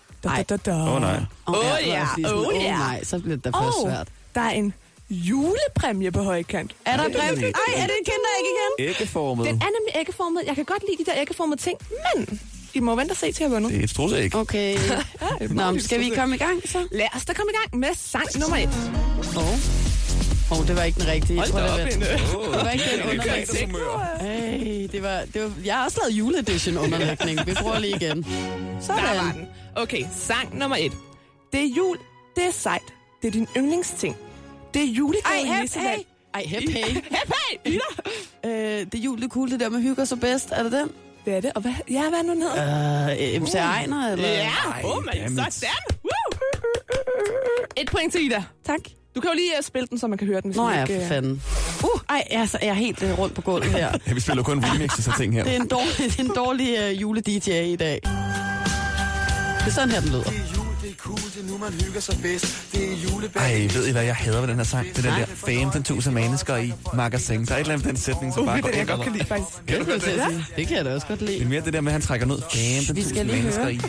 Åh, 0.96 1.02
nej. 1.02 1.20
Åh, 1.48 1.56
ja, 1.86 2.06
åh, 2.34 2.48
oh, 2.48 2.54
ja. 2.56 2.78
nej, 2.78 3.04
så 3.04 3.20
bliver 3.20 3.36
det 3.36 3.46
da 3.46 3.50
først 3.50 3.78
Og 3.78 3.88
svært. 3.90 4.08
der 4.36 4.42
er 4.42 4.50
en 4.52 4.74
julepræmie 5.10 6.12
på 6.12 6.22
højkant. 6.24 6.76
Er 6.86 6.98
der 6.98 7.04
brev? 7.04 7.14
Ej, 7.20 7.32
er 7.76 7.88
det 7.88 7.96
en 8.00 8.06
kinderæg 8.06 8.42
igen? 8.44 8.90
Æggeformet. 8.90 9.46
Den 9.46 9.56
er 9.56 9.66
nemlig 9.66 9.92
æggeformet. 10.00 10.44
Jeg 10.48 10.56
kan 10.56 10.66
godt 10.66 10.84
lide 10.90 11.04
de 11.04 11.12
der 11.12 11.18
æggeformede 11.22 11.62
ting, 11.62 11.78
men 12.16 12.40
I 12.74 12.80
må 12.80 12.96
vente 12.96 13.12
og 13.12 13.18
se 13.18 13.32
til 13.32 13.44
at 13.44 13.52
vundet. 13.52 13.72
Det 13.72 13.80
er 13.80 13.84
et 13.84 13.90
strusæg. 13.90 14.36
Okay. 14.36 14.78
Nå, 15.50 15.72
men 15.72 15.82
skal 15.82 16.00
vi 16.00 16.10
komme 16.10 16.36
i 16.36 16.38
gang 16.38 16.70
så? 16.70 16.88
Lad 16.92 17.08
os 17.16 17.26
da 17.26 17.34
komme 17.34 17.52
i 17.52 17.56
gang 17.58 17.80
med 17.80 17.90
sang 17.98 18.26
nummer 18.40 18.58
et. 18.58 18.70
Åh, 19.38 19.44
oh. 20.52 20.60
oh, 20.60 20.68
det 20.68 20.76
var 20.76 20.84
ikke 20.84 21.00
den 21.00 21.08
rigtige. 21.08 21.40
Hold 21.40 21.50
Tror, 21.52 21.60
da 21.60 21.66
det 21.66 21.72
var- 21.74 21.88
Inde. 21.92 22.06
Det 22.06 22.66
var 22.66 22.72
ikke 22.72 22.86
den 22.92 23.00
er 23.00 23.10
underlægning. 23.10 23.78
Hey, 24.22 24.88
det 24.92 25.04
var, 25.04 25.22
det 25.34 25.42
var, 25.44 25.52
jeg 25.66 25.76
har 25.76 25.86
også 25.86 26.00
lavet 26.04 26.14
juleedition 26.20 26.78
underlægning. 26.78 27.40
Vi 27.46 27.54
prøver 27.54 27.80
lige 27.80 27.96
igen. 27.96 28.24
Der 28.24 28.88
var 28.88 29.14
Sådan. 29.16 29.34
den. 29.36 29.48
Okay, 29.76 30.06
sang 30.20 30.58
nummer 30.58 30.78
et. 30.80 30.92
Det 31.54 31.60
er 31.62 31.70
jul, 31.78 31.98
det 32.36 32.44
er 32.44 32.52
sejt, 32.52 32.82
det 33.22 33.28
er 33.28 33.32
din 33.32 33.48
yndlingsting. 33.58 34.16
Det 34.74 34.82
er 34.82 34.86
julegave 34.88 35.26
Ej, 35.50 35.58
i 35.58 35.62
Nisseland. 35.62 36.02
Ej, 36.34 36.44
hep, 36.46 36.70
hey. 36.70 36.84
Hep, 36.94 37.34
hey! 37.34 37.58
Ida. 37.74 37.80
Øh, 38.46 38.86
det 38.86 38.96
er 38.96 38.98
jul, 39.00 39.18
det 39.18 39.24
er 39.24 39.30
cool, 39.30 39.52
det 39.52 39.60
der 39.60 39.70
med 39.70 39.82
hygger 39.82 40.06
sig 40.06 40.20
bedst. 40.20 40.50
Er 40.52 40.64
det 40.64 40.72
den? 40.72 40.90
Det 41.26 41.34
er 41.36 41.42
det, 41.42 41.52
og 41.56 41.62
hvad, 41.62 41.72
ja, 41.90 42.10
hvad 42.10 42.20
er 42.20 42.24
nu 42.24 42.34
ned? 42.34 43.36
Øh, 43.36 43.42
MC 43.42 43.54
Ejner, 43.56 44.12
eller? 44.12 44.28
Ja, 44.30 44.50
oh 44.84 45.04
my, 45.04 45.22
dammit. 45.24 45.54
sådan. 45.54 45.70
Woo! 46.04 46.40
Et 47.78 47.90
point 47.92 48.12
til 48.14 48.26
Ida. 48.26 48.44
Tak. 48.66 48.80
Du 49.16 49.22
kan 49.22 49.30
jo 49.30 49.36
lige 49.36 49.52
uh, 49.60 49.64
spille 49.64 49.88
den, 49.88 50.00
så 50.00 50.08
man 50.08 50.18
kan 50.18 50.28
høre 50.28 50.42
den. 50.42 50.50
hvis 50.50 50.58
Nå 50.58 50.64
man 50.64 50.76
ja, 50.76 50.84
for 50.98 51.02
øh, 51.02 51.08
fanden. 51.08 51.44
Uh, 51.84 52.00
ej, 52.10 52.24
altså, 52.30 52.58
jeg 52.62 52.70
er 52.70 52.74
helt 52.74 53.04
øh, 53.04 53.20
rundt 53.20 53.34
på 53.36 53.42
gulvet 53.42 53.72
her. 53.72 53.92
Ja, 54.08 54.14
vi 54.14 54.20
spiller 54.20 54.44
kun 54.44 54.64
remixes 54.66 55.08
af 55.08 55.14
ting 55.18 55.34
her. 55.34 55.44
Det 55.44 55.56
er 55.56 55.62
en 55.62 55.68
dårlig, 55.68 55.98
det 55.98 56.20
er 56.20 56.24
en 56.24 56.32
dårlig 56.36 56.78
øh, 56.80 57.02
jule-DJ 57.02 57.52
i 57.52 57.76
dag. 57.76 58.00
Det 58.04 59.68
er 59.68 59.76
sådan 59.76 59.92
her, 59.92 60.00
den 60.02 60.10
lyder. 60.10 60.47
Ej, 63.36 63.68
ved 63.74 63.88
I 63.88 63.92
hvad 63.92 64.04
jeg 64.04 64.16
hader 64.16 64.40
ved 64.40 64.48
den 64.48 64.56
her 64.58 64.64
sang? 64.64 64.88
Det 64.96 65.06
er 65.06 65.16
den 65.16 65.74
der 65.84 65.96
15.000 66.02 66.10
mennesker 66.10 66.56
i 66.58 66.74
magasin. 66.94 67.46
Der 67.46 67.52
er 67.54 67.56
et 67.58 67.60
eller 67.62 67.74
andet 67.74 67.88
den 67.88 67.98
sætning, 67.98 68.34
som 68.34 68.42
Uh, 68.44 68.48
bare 68.48 68.56
det 68.58 68.64
går 68.64 68.70
er 68.70 68.72
det, 68.72 68.80
jeg 68.80 68.88
godt 68.88 69.02
kan 69.04 69.12
lide, 69.14 69.26
faktisk. 69.26 69.66
Kan 69.68 69.86
du 69.86 69.92
Det, 69.92 70.02
det? 70.04 70.46
det 70.56 70.68
kan 70.68 70.78
jeg 70.78 70.86
da 70.86 70.94
også 70.94 71.08
godt 71.08 71.20
Det 71.20 71.30
er 71.30 71.32
lide. 71.40 71.50
mere 71.50 71.62
det 71.66 71.74
der 71.74 71.82
med, 71.82 71.92
at 71.92 71.94
han 71.94 72.02
trækker 72.02 72.26
ned 72.26 72.38
vi 72.94 73.04
skal 73.04 73.16
15.000 73.16 73.24
lige 73.24 73.42
mennesker 73.42 73.64
høre. 73.64 73.74
i. 73.74 73.78
Det 73.78 73.84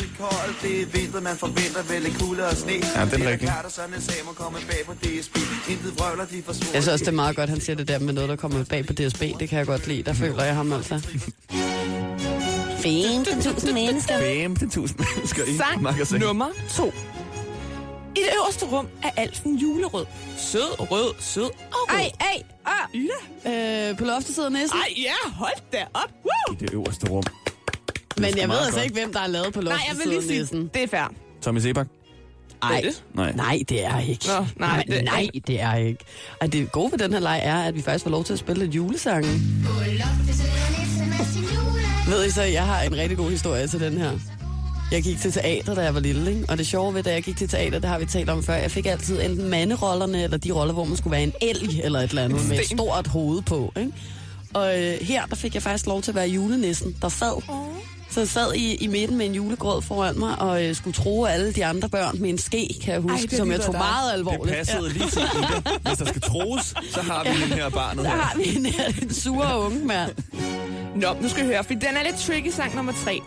er 0.00 0.04
koldt, 0.18 0.62
det 0.62 0.82
er 0.82 0.86
vinter, 0.86 1.20
man 1.20 1.36
forventer 1.36 1.82
vel 1.94 2.06
en 2.06 2.14
kulde 2.20 2.46
og 2.48 2.56
sne. 2.56 2.72
Ja, 2.72 3.04
den 3.04 3.22
er 3.22 3.30
rigtig. 3.30 3.48
Klart, 3.48 3.64
at 3.66 3.72
sådan 3.72 3.94
en 3.94 4.02
sag 4.02 4.14
må 4.26 4.32
komme 4.32 4.58
bag 4.70 4.78
på 4.86 4.92
DSB. 4.94 5.36
Intet 5.68 5.92
vrøvler, 5.98 6.24
de 6.24 6.42
forsvundet. 6.46 6.74
Jeg 6.74 6.82
synes 6.82 6.88
også, 6.92 7.04
det 7.04 7.08
er 7.10 7.14
meget 7.16 7.36
godt, 7.36 7.50
han 7.50 7.60
siger 7.60 7.76
det 7.76 7.88
der 7.88 7.98
med 7.98 8.12
noget, 8.12 8.28
der 8.28 8.36
kommer 8.36 8.64
bag 8.64 8.86
på 8.86 8.92
DSB. 8.92 9.20
Det 9.40 9.48
kan 9.48 9.58
jeg 9.58 9.66
godt 9.66 9.86
lide. 9.86 10.02
Der 10.02 10.12
føler 10.12 10.44
jeg 10.44 10.54
ham 10.54 10.72
altså. 10.72 11.00
15.000 12.84 13.72
mennesker. 13.80 14.14
15.000 14.18 14.24
mennesker 15.16 15.44
i 15.44 15.56
Sang 15.56 15.82
magasin. 15.82 16.20
nummer 16.20 16.46
to. 16.70 16.92
I 18.16 18.18
det 18.20 18.28
øverste 18.36 18.66
rum 18.66 18.88
er 19.02 19.10
alfen 19.16 19.56
julerød. 19.56 20.06
Sød, 20.38 20.90
rød, 20.90 21.14
sød 21.20 21.42
og 21.44 21.50
rød. 21.72 21.98
Ej, 21.98 22.10
ej, 22.20 22.42
ah. 22.66 22.88
Ida. 22.94 23.90
Øh, 23.90 23.96
på 23.98 24.04
loftet 24.04 24.34
sidder 24.34 24.48
næsten. 24.48 24.78
Ej, 24.78 24.94
ja, 25.02 25.30
hold 25.34 25.52
da 25.72 25.84
op. 25.94 26.10
Woo! 26.24 26.54
I 26.54 26.56
det 26.60 26.70
øverste 26.72 27.06
rum. 27.10 27.22
Men 28.18 28.30
sgu 28.30 28.40
jeg 28.40 28.48
ved 28.48 28.56
altså 28.58 28.72
godt. 28.72 28.84
ikke, 28.84 28.94
hvem 29.00 29.12
der 29.12 29.20
er 29.20 29.26
lavet 29.26 29.52
på 29.54 29.60
loftet 29.60 29.78
Nej, 29.80 29.86
jeg 29.90 29.98
vil 29.98 30.08
lige 30.08 30.22
sige, 30.28 30.38
næsten. 30.38 30.70
det 30.74 30.82
er 30.82 30.86
fair. 30.86 31.12
Tommy 31.42 31.58
Sebak? 31.58 31.86
Ej, 32.62 32.80
det? 32.84 33.02
Nej. 33.14 33.32
nej, 33.32 33.62
det 33.68 33.84
er 33.84 33.98
ikke. 34.00 34.26
Nå, 34.28 34.32
nej, 34.34 34.46
nej, 34.56 34.84
det- 34.88 35.04
nej, 35.04 35.28
det 35.46 35.60
er 35.60 35.74
ikke. 35.74 36.04
Og 36.40 36.52
det 36.52 36.72
gode 36.72 36.92
ved 36.92 36.98
den 36.98 37.12
her 37.12 37.20
leg 37.20 37.40
er, 37.44 37.62
at 37.62 37.74
vi 37.74 37.82
faktisk 37.82 38.02
får 38.02 38.10
lov 38.10 38.24
til 38.24 38.32
at 38.32 38.38
spille 38.38 38.64
lidt 38.64 38.74
julesange. 38.74 39.28
Ved 42.08 42.24
I 42.26 42.30
så, 42.30 42.42
jeg 42.42 42.66
har 42.66 42.80
en 42.82 42.96
rigtig 42.96 43.16
god 43.16 43.30
historie 43.30 43.66
til 43.66 43.80
den 43.80 43.98
her. 43.98 44.10
Jeg 44.92 45.02
gik 45.02 45.18
til 45.20 45.32
teater, 45.32 45.74
da 45.74 45.80
jeg 45.80 45.94
var 45.94 46.00
lille, 46.00 46.30
ikke? 46.30 46.44
og 46.48 46.58
det 46.58 46.66
sjove 46.66 46.94
ved, 46.94 47.02
da 47.02 47.12
jeg 47.12 47.22
gik 47.22 47.36
til 47.36 47.48
teater, 47.48 47.78
det 47.78 47.88
har 47.90 47.98
vi 47.98 48.04
talt 48.06 48.30
om 48.30 48.42
før, 48.42 48.54
jeg 48.54 48.70
fik 48.70 48.86
altid 48.86 49.20
enten 49.20 49.48
manderollerne, 49.48 50.22
eller 50.22 50.36
de 50.36 50.52
roller, 50.52 50.74
hvor 50.74 50.84
man 50.84 50.96
skulle 50.96 51.12
være 51.12 51.22
en 51.22 51.32
elg, 51.40 51.80
eller 51.84 52.00
et 52.00 52.08
eller 52.10 52.22
andet, 52.24 52.48
med 52.48 52.58
et 52.58 52.66
stort 52.66 53.06
hoved 53.06 53.42
på. 53.42 53.72
Ikke? 53.76 53.92
Og 54.54 54.80
øh, 54.82 54.94
her, 55.00 55.26
der 55.26 55.36
fik 55.36 55.54
jeg 55.54 55.62
faktisk 55.62 55.86
lov 55.86 56.02
til 56.02 56.10
at 56.10 56.14
være 56.14 56.28
julenissen, 56.28 56.96
der 57.02 57.08
sad 57.08 57.42
Så 58.10 58.20
jeg 58.20 58.28
sad 58.28 58.54
i, 58.54 58.74
i 58.74 58.86
midten 58.86 59.18
med 59.18 59.26
en 59.26 59.34
julegrød 59.34 59.82
foran 59.82 60.18
mig, 60.18 60.38
og 60.38 60.64
øh, 60.64 60.74
skulle 60.74 60.94
tro 60.94 61.24
alle 61.24 61.52
de 61.52 61.66
andre 61.66 61.88
børn 61.88 62.20
med 62.20 62.30
en 62.30 62.38
ske, 62.38 62.68
kan 62.82 62.92
jeg 62.92 63.00
huske, 63.00 63.28
Ej, 63.32 63.36
som 63.36 63.50
jeg 63.50 63.60
tog 63.60 63.74
dejligt. 63.74 63.90
meget 63.92 64.12
alvorligt. 64.12 64.58
Det 64.58 64.66
passede 64.66 64.92
lige 64.92 65.10
til. 65.10 65.22
Hvis 65.86 65.98
der 65.98 66.04
skal 66.04 66.20
troes, 66.20 66.74
så 66.90 67.00
har 67.02 67.24
vi 67.24 67.28
den 67.42 67.52
her 67.58 67.68
barnet 67.68 68.06
her. 68.06 68.16
har 68.16 68.36
vi 68.36 68.56
en, 68.56 68.66
en 69.02 69.14
sure 69.14 69.58
unge 69.60 69.86
mand. 69.86 70.10
Nå, 70.96 71.16
nu 71.20 71.28
skal 71.28 71.42
I 71.44 71.46
høre, 71.46 71.64
for 71.64 71.74
den 71.74 71.96
er 71.96 72.02
lidt 72.02 72.16
tricky 72.16 72.48
sang 72.48 72.76
nummer 72.76 72.92
tre. 73.04 73.20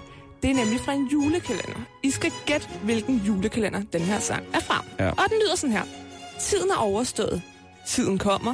Det 0.44 0.50
er 0.52 0.56
nemlig 0.56 0.80
fra 0.80 0.94
en 0.94 1.08
julekalender. 1.12 1.80
I 2.04 2.12
skal 2.12 2.32
gætte, 2.46 2.68
hvilken 2.84 3.18
julekalender 3.28 3.82
den 3.94 4.02
her 4.02 4.20
sang 4.20 4.44
er 4.54 4.60
fra. 4.60 4.86
Ja. 5.00 5.10
Og 5.10 5.24
den 5.30 5.38
lyder 5.46 5.56
sådan 5.56 5.72
her. 5.76 5.84
Tiden 6.40 6.70
er 6.72 6.76
overstået. 6.78 7.42
Tiden 7.88 8.18
kommer. 8.18 8.54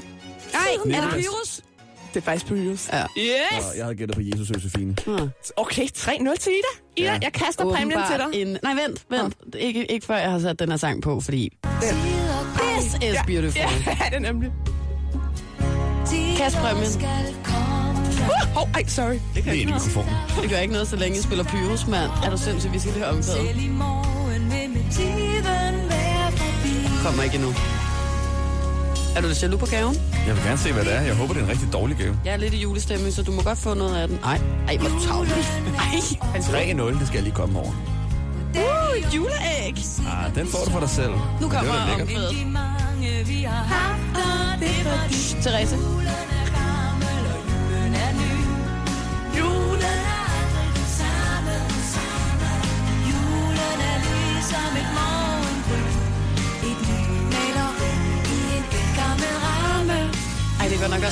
Ej, 0.53 0.59
Tiden 0.83 0.91
er 0.95 1.01
det 1.01 1.09
er- 1.09 1.13
Pyrus? 1.13 1.61
Det 2.13 2.19
er 2.19 2.21
faktisk 2.21 2.45
Pyrus. 2.45 2.89
Ja. 2.93 3.03
Yes! 3.17 3.65
Og 3.71 3.77
jeg 3.77 3.85
havde 3.85 3.95
gættet 3.95 4.15
på 4.15 4.21
Jesus 4.23 4.49
Josefine. 4.49 4.95
Okay, 5.57 5.87
3-0 5.97 6.35
til 6.39 6.51
Ida. 6.51 6.61
Ida, 6.97 7.11
Ja. 7.13 7.19
jeg 7.21 7.33
kaster 7.33 7.75
præmien 7.75 7.99
til 8.09 8.17
dig. 8.17 8.41
En, 8.41 8.57
nej, 8.63 8.73
vent, 8.73 9.05
vent. 9.09 9.35
Ikke, 9.59 9.91
ikke 9.91 10.05
før 10.05 10.17
jeg 10.17 10.31
har 10.31 10.39
sat 10.39 10.59
den 10.59 10.69
her 10.69 10.77
sang 10.77 11.01
på, 11.01 11.19
fordi... 11.21 11.57
Den. 11.63 11.97
This 12.77 12.93
is 12.93 13.17
beautiful. 13.27 13.61
Ja, 13.61 13.69
det 14.09 14.15
er 14.15 14.19
nemlig. 14.19 14.51
Kast 16.37 16.55
præmien. 16.57 16.85
Oh, 18.57 18.67
ej, 18.75 18.83
sorry. 18.87 19.19
Det 19.35 19.43
kan 19.43 19.53
ikke 19.53 19.65
mikrofonen. 19.65 20.13
Det 20.41 20.49
gør 20.49 20.57
ikke 20.57 20.73
noget, 20.73 20.87
så 20.87 20.95
længe 20.95 21.15
jeg 21.15 21.23
spiller 21.23 21.43
Pyrus, 21.43 21.87
mand. 21.87 22.11
Er 22.25 22.29
du 22.29 22.37
sindssygt, 22.37 22.73
vi 22.73 22.79
skal 22.79 22.91
lige 22.93 23.03
høre 23.03 23.13
omkvædet. 23.13 23.39
Kommer 27.05 27.23
ikke 27.23 27.35
endnu. 27.35 27.53
Er 29.15 29.21
du 29.21 29.27
lidt 29.27 29.41
jaloux 29.43 29.59
på 29.59 29.65
gaven? 29.65 29.95
Jeg 30.27 30.35
vil 30.35 30.43
gerne 30.43 30.57
se, 30.57 30.73
hvad 30.73 30.85
det 30.85 30.95
er. 30.95 31.01
Jeg 31.01 31.15
håber, 31.15 31.33
det 31.33 31.39
er 31.41 31.45
en 31.45 31.51
rigtig 31.51 31.73
dårlig 31.73 31.97
gave. 31.97 32.15
Jeg 32.25 32.33
er 32.33 32.37
lidt 32.37 32.53
i 32.53 32.61
julestemning, 32.61 33.13
så 33.13 33.23
du 33.23 33.31
må 33.31 33.41
godt 33.41 33.57
få 33.57 33.73
noget 33.73 33.95
af 33.95 34.07
den. 34.07 34.19
Ej, 34.23 34.39
ej, 34.67 34.77
hvor 34.77 34.89
er 34.89 34.93
du 34.93 34.99
tavlig. 35.07 35.33
Ej, 35.33 36.39
3-0, 36.39 36.99
det 36.99 37.07
skal 37.07 37.15
jeg 37.15 37.23
lige 37.23 37.35
komme 37.35 37.59
over. 37.59 37.71
uh, 38.55 39.15
juleæg. 39.15 39.75
Ah, 40.07 40.35
den 40.35 40.47
får 40.47 40.59
du 40.65 40.71
for 40.71 40.79
dig 40.79 40.89
selv. 40.89 41.11
Nu 41.11 41.17
det 41.41 41.51
kommer 41.51 41.73
omkvædet. 42.01 42.35
Therese. 45.41 45.75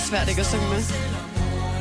Svært 0.09 0.29
ikke 0.29 0.41
at 0.41 0.45
synge 0.45 0.69
med. 0.69 1.28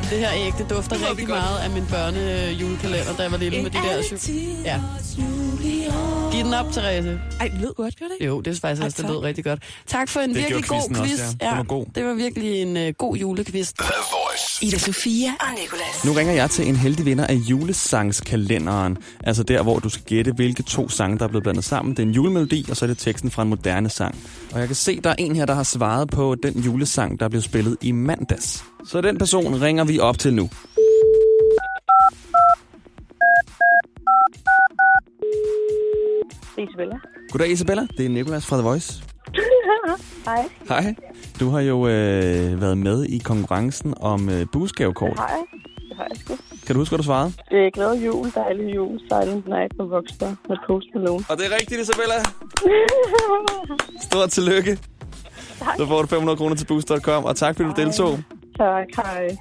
Det 0.09 0.17
her 0.19 0.29
æg, 0.33 0.53
det 0.57 0.69
dufter 0.69 0.95
Det 0.97 1.09
rigtig 1.09 1.27
godt. 1.27 1.39
meget 1.39 1.59
af 1.59 1.69
min 1.69 1.85
børne 1.89 2.51
julekalender, 2.61 3.13
da 3.17 3.23
jeg 3.23 3.31
var 3.31 3.37
lille 3.37 3.61
med 3.63 3.71
de 3.71 3.77
der... 3.77 4.01
Syv... 4.17 4.33
Ja. 4.65 4.81
Giv 6.31 6.43
den 6.45 6.53
op, 6.53 6.71
Therese. 6.71 7.19
Ej, 7.39 7.47
det 7.47 7.61
lød 7.61 7.73
godt, 7.75 7.99
gør 7.99 8.05
det 8.05 8.13
ikke? 8.19 8.25
Jo, 8.25 8.41
det 8.41 8.55
er 8.55 8.59
faktisk 8.59 8.83
også, 8.85 8.95
det 8.97 9.05
tak. 9.05 9.11
lød 9.11 9.23
rigtig 9.23 9.43
godt. 9.43 9.63
Tak 9.87 10.09
for 10.09 10.19
en 10.19 10.29
Det 10.29 10.37
virkelig 10.37 10.63
god 10.65 10.95
quiz. 10.95 11.11
også, 11.11 11.35
ja. 11.41 11.49
Den 11.49 11.57
var 11.57 11.63
god. 11.63 11.85
Det 11.95 12.05
var 12.05 12.13
virkelig 12.13 12.61
en 12.61 12.77
uh, 12.77 12.93
god 12.97 13.17
Voice. 13.17 14.65
Ida 14.65 14.77
Sofia 14.77 15.29
og 15.39 15.45
Nicolas. 15.61 16.05
Nu 16.05 16.11
ringer 16.13 16.33
jeg 16.33 16.49
til 16.49 16.67
en 16.67 16.75
heldig 16.75 17.05
vinder 17.05 17.27
af 17.27 17.33
julesangskalenderen. 17.33 18.97
Altså 19.23 19.43
der, 19.43 19.63
hvor 19.63 19.79
du 19.79 19.89
skal 19.89 20.03
gætte, 20.05 20.31
hvilke 20.31 20.63
to 20.63 20.89
sange, 20.89 21.17
der 21.17 21.23
er 21.23 21.27
blevet 21.29 21.43
blandet 21.43 21.63
sammen. 21.63 21.91
Det 21.95 22.03
er 22.03 22.07
en 22.07 22.13
julemelodi, 22.13 22.65
og 22.69 22.77
så 22.77 22.85
er 22.85 22.87
det 22.87 22.97
teksten 22.97 23.31
fra 23.31 23.41
en 23.43 23.49
moderne 23.49 23.89
sang. 23.89 24.17
Og 24.53 24.59
jeg 24.59 24.67
kan 24.67 24.75
se, 24.75 25.01
der 25.03 25.09
er 25.09 25.15
en 25.17 25.35
her, 25.35 25.45
der 25.45 25.53
har 25.53 25.63
svaret 25.63 26.09
på 26.09 26.35
den 26.43 26.59
julesang, 26.59 27.19
der 27.19 27.29
blev 27.29 27.41
spillet 27.41 27.77
i 27.81 27.91
mandags. 27.91 28.63
Så 28.85 29.01
den 29.01 29.17
person 29.17 29.61
ringer 29.61 29.83
vi 29.85 29.99
op 29.99 30.17
til 30.19 30.33
nu. 30.33 30.49
Isabella. 36.57 36.95
Goddag 37.31 37.51
Isabella, 37.51 37.87
det 37.97 38.05
er 38.05 38.09
Nikolas 38.09 38.45
fra 38.45 38.55
The 38.57 38.63
Voice. 38.67 39.03
Hej. 40.25 40.49
Hej. 40.69 40.95
Du 41.39 41.49
har 41.49 41.59
jo 41.59 41.87
øh, 41.87 42.61
været 42.61 42.77
med 42.77 43.03
i 43.05 43.17
konkurrencen 43.17 43.93
om 44.01 44.29
øh, 44.29 44.45
busgavekort. 44.51 45.17
Hej. 45.17 45.37
Det 45.89 45.97
har 45.97 46.07
jeg 46.09 46.17
sgu. 46.17 46.33
Kan 46.67 46.75
du 46.75 46.81
huske, 46.81 46.91
hvad 46.91 46.97
du 46.97 47.03
svarede? 47.03 47.33
Det 47.51 47.65
er 47.65 47.69
glad 47.71 47.93
jul, 47.93 48.31
dejlig 48.35 48.75
jul, 48.75 48.99
Silent 48.99 49.47
Night 49.47 49.77
med 49.77 49.85
Rockstar 49.85 50.35
med 50.49 50.57
Post 50.67 50.87
Malone. 50.95 51.25
Og 51.29 51.37
det 51.37 51.45
er 51.45 51.55
rigtigt, 51.59 51.81
Isabella. 51.81 52.13
Stort 54.09 54.29
tillykke. 54.29 54.79
Så 55.77 55.85
får 55.87 56.01
du 56.01 56.07
500 56.07 56.37
kroner 56.37 56.55
til 56.55 56.65
boost.com, 56.65 57.25
og 57.25 57.35
tak 57.35 57.55
fordi 57.55 57.69
du 57.69 57.75
deltog. 57.81 58.19
Tak, 58.59 58.87
hej. 59.05 59.37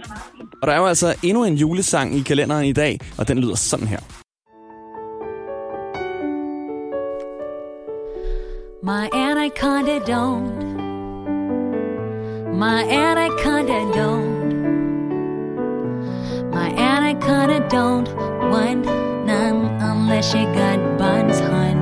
Og 0.62 0.68
der 0.68 0.72
er 0.72 0.78
jo 0.78 0.86
altså 0.86 1.14
endnu 1.22 1.44
en 1.44 1.54
julesang 1.54 2.14
i 2.14 2.22
kalenderen 2.22 2.64
i 2.64 2.72
dag, 2.72 2.98
og 3.18 3.28
den 3.28 3.38
lyder 3.38 3.54
sådan 3.54 3.86
her. 3.86 3.98
My 8.82 9.04
anaconda 9.12 9.98
don't. 10.12 10.64
My 12.62 12.80
anaconda 13.06 13.80
don't. 13.98 14.52
My 16.56 16.68
anaconda 16.92 17.58
don't 17.76 18.08
want 18.52 18.84
none 19.26 19.60
unless 19.92 20.34
you 20.34 20.44
got 20.44 20.78
buns, 20.98 21.38
hun. 21.40 21.76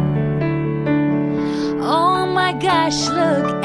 Oh 1.83 2.27
my 2.27 2.53
gosh, 2.53 3.09
look 3.09 3.60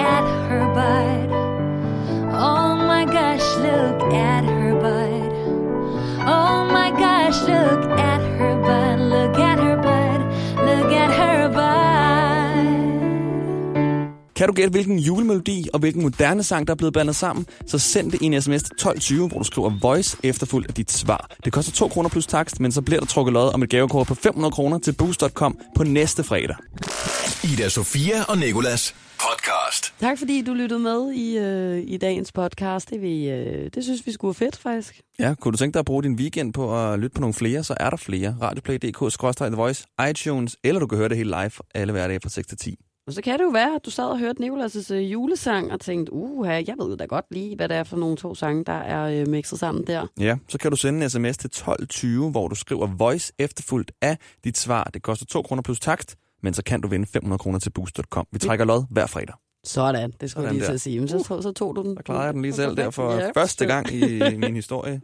Kan 14.46 14.54
du 14.54 14.62
gætte, 14.62 14.72
hvilken 14.72 15.00
julemelodi 15.00 15.68
og 15.74 15.80
hvilken 15.80 16.02
moderne 16.02 16.44
sang, 16.44 16.68
der 16.68 16.74
er 16.74 16.76
blevet 16.76 16.94
blandet 16.94 17.16
sammen, 17.16 17.46
så 17.66 17.80
send 17.80 18.12
det 18.12 18.22
i 18.22 18.26
en 18.26 18.42
sms 18.42 18.64
til 18.64 18.74
1220, 18.74 19.28
hvor 19.28 19.38
du 19.38 19.44
skriver 19.44 19.72
voice 19.82 20.18
efterfulgt 20.24 20.68
af 20.68 20.74
dit 20.74 20.92
svar. 20.92 21.30
Det 21.46 21.54
koster 21.54 21.72
2 21.72 21.88
kroner 21.88 22.10
plus 22.10 22.28
takst, 22.28 22.60
men 22.60 22.72
så 22.72 22.82
bliver 22.82 23.00
der 23.00 23.08
trukket 23.08 23.34
lod 23.34 23.54
om 23.54 23.64
et 23.64 23.70
gavekort 23.70 24.08
på 24.08 24.16
500 24.16 24.52
kroner 24.52 24.78
til 24.80 24.94
boost.com 24.94 25.58
på 25.76 25.84
næste 25.84 26.24
fredag. 26.24 26.56
Ida 27.44 27.70
Sofia 27.70 28.24
og 28.24 28.38
Nikolas 28.38 28.96
podcast. 29.20 29.94
Tak 30.00 30.18
fordi 30.18 30.42
du 30.42 30.54
lyttede 30.54 30.80
med 30.80 31.12
i, 31.14 31.38
øh, 31.38 31.84
i 31.88 31.98
dagens 31.98 32.32
podcast. 32.32 32.90
Det, 32.90 33.02
vi, 33.02 33.30
øh, 33.30 33.70
det 33.76 33.84
synes 33.84 34.06
vi 34.06 34.12
skulle 34.12 34.36
være 34.40 34.48
fedt, 34.48 34.58
faktisk. 34.58 35.02
Ja, 35.20 35.34
kunne 35.40 35.52
du 35.52 35.58
tænke 35.58 35.74
dig 35.74 35.80
at 35.80 35.86
bruge 35.86 36.04
din 36.04 36.16
weekend 36.16 36.54
på 36.54 36.92
at 36.92 37.00
lytte 37.00 37.14
på 37.16 37.22
nogle 37.22 37.34
flere, 37.34 37.64
så 37.64 37.76
er 37.80 37.90
der 37.90 37.98
flere. 37.98 38.38
Radioplay.dk, 38.42 39.58
Voice, 39.58 39.88
iTunes, 40.10 40.58
eller 40.64 40.80
du 40.80 40.88
kan 40.88 40.98
høre 40.98 41.10
det 41.10 41.18
hele 41.18 41.30
live 41.30 41.52
alle 41.76 41.94
hverdage 41.94 42.20
fra 42.20 42.30
6 42.30 42.48
til 42.48 42.58
10. 42.58 42.78
Og 43.08 43.14
så 43.14 43.22
kan 43.22 43.40
det 43.40 43.46
jo 43.46 43.50
være, 43.50 43.76
at 43.76 43.86
du 43.86 43.92
sad 43.92 44.04
og 44.06 44.20
hørte 44.20 44.44
Nicolas' 44.44 44.94
øh, 44.94 45.12
julesang 45.12 45.72
og 45.72 45.80
tænkte, 45.82 46.14
uha, 46.14 46.52
jeg 46.52 46.76
ved 46.78 46.98
da 46.98 47.06
godt 47.06 47.26
lige, 47.32 47.56
hvad 47.56 47.70
det 47.70 47.78
er 47.78 47.84
for 47.84 47.98
nogle 47.98 48.18
to 48.18 48.36
sange, 48.36 48.64
der 48.66 48.74
er 48.74 49.22
øh, 49.22 49.28
mixet 49.28 49.60
sammen 49.60 49.88
der. 49.88 50.08
Ja, 50.20 50.36
så 50.50 50.58
kan 50.58 50.72
du 50.72 50.78
sende 50.78 51.04
en 51.04 51.10
sms 51.10 51.38
til 51.38 51.48
1220, 51.48 52.32
hvor 52.32 52.48
du 52.48 52.56
skriver 52.56 52.88
voice 52.98 53.34
efterfulgt 53.40 53.92
af 54.02 54.18
dit 54.44 54.58
svar. 54.58 54.84
Det 54.84 55.04
koster 55.04 55.26
2 55.26 55.42
kroner 55.42 55.62
plus 55.64 55.80
takst, 55.80 56.16
men 56.44 56.54
så 56.54 56.64
kan 56.64 56.82
du 56.82 56.88
vinde 56.88 57.08
500 57.14 57.40
kroner 57.40 57.60
til 57.60 57.70
boost.com. 57.70 58.26
Vi 58.32 58.40
trækker 58.40 58.66
lod 58.66 58.84
hver 58.92 59.06
fredag. 59.08 59.36
Sådan, 59.66 60.12
det 60.22 60.32
skulle 60.32 60.32
Sådan 60.32 60.44
jeg 60.46 60.54
lige 60.54 60.62
der. 60.62 60.68
til 60.68 60.74
at 60.74 60.82
sige. 60.82 61.00
Men 61.00 61.08
så, 61.10 61.24
så, 61.28 61.42
så 61.42 61.52
tog 61.52 61.76
du 61.76 61.84
den. 61.84 61.98
Så 61.98 62.04
klarer 62.04 62.24
jeg 62.26 62.34
den 62.34 62.42
lige 62.42 62.54
selv 62.62 62.78
der 62.78 62.90
for 62.90 63.14
Ja, 63.16 63.32
første 63.36 63.66
gang 63.66 63.94
i 63.94 64.20
min 64.38 64.56
historie. 64.56 65.02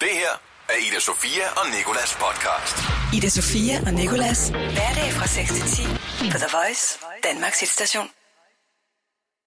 Det 0.00 0.12
her 0.20 0.34
er 0.68 0.78
Ida 0.90 1.00
Sofia 1.00 1.46
og 1.56 1.64
Nikolas 1.78 2.12
podcast. 2.24 2.76
Ida 3.16 3.28
Sofia 3.28 3.74
og 3.86 3.92
Nicolas. 3.94 4.48
Hverdag 4.48 5.08
fra 5.18 5.26
6 5.26 5.48
til 5.52 5.86
10 5.86 5.97
på 6.18 6.38
The 6.38 6.48
Voice, 6.58 6.98
Danmarks 7.22 7.60
hitstation. 7.60 8.10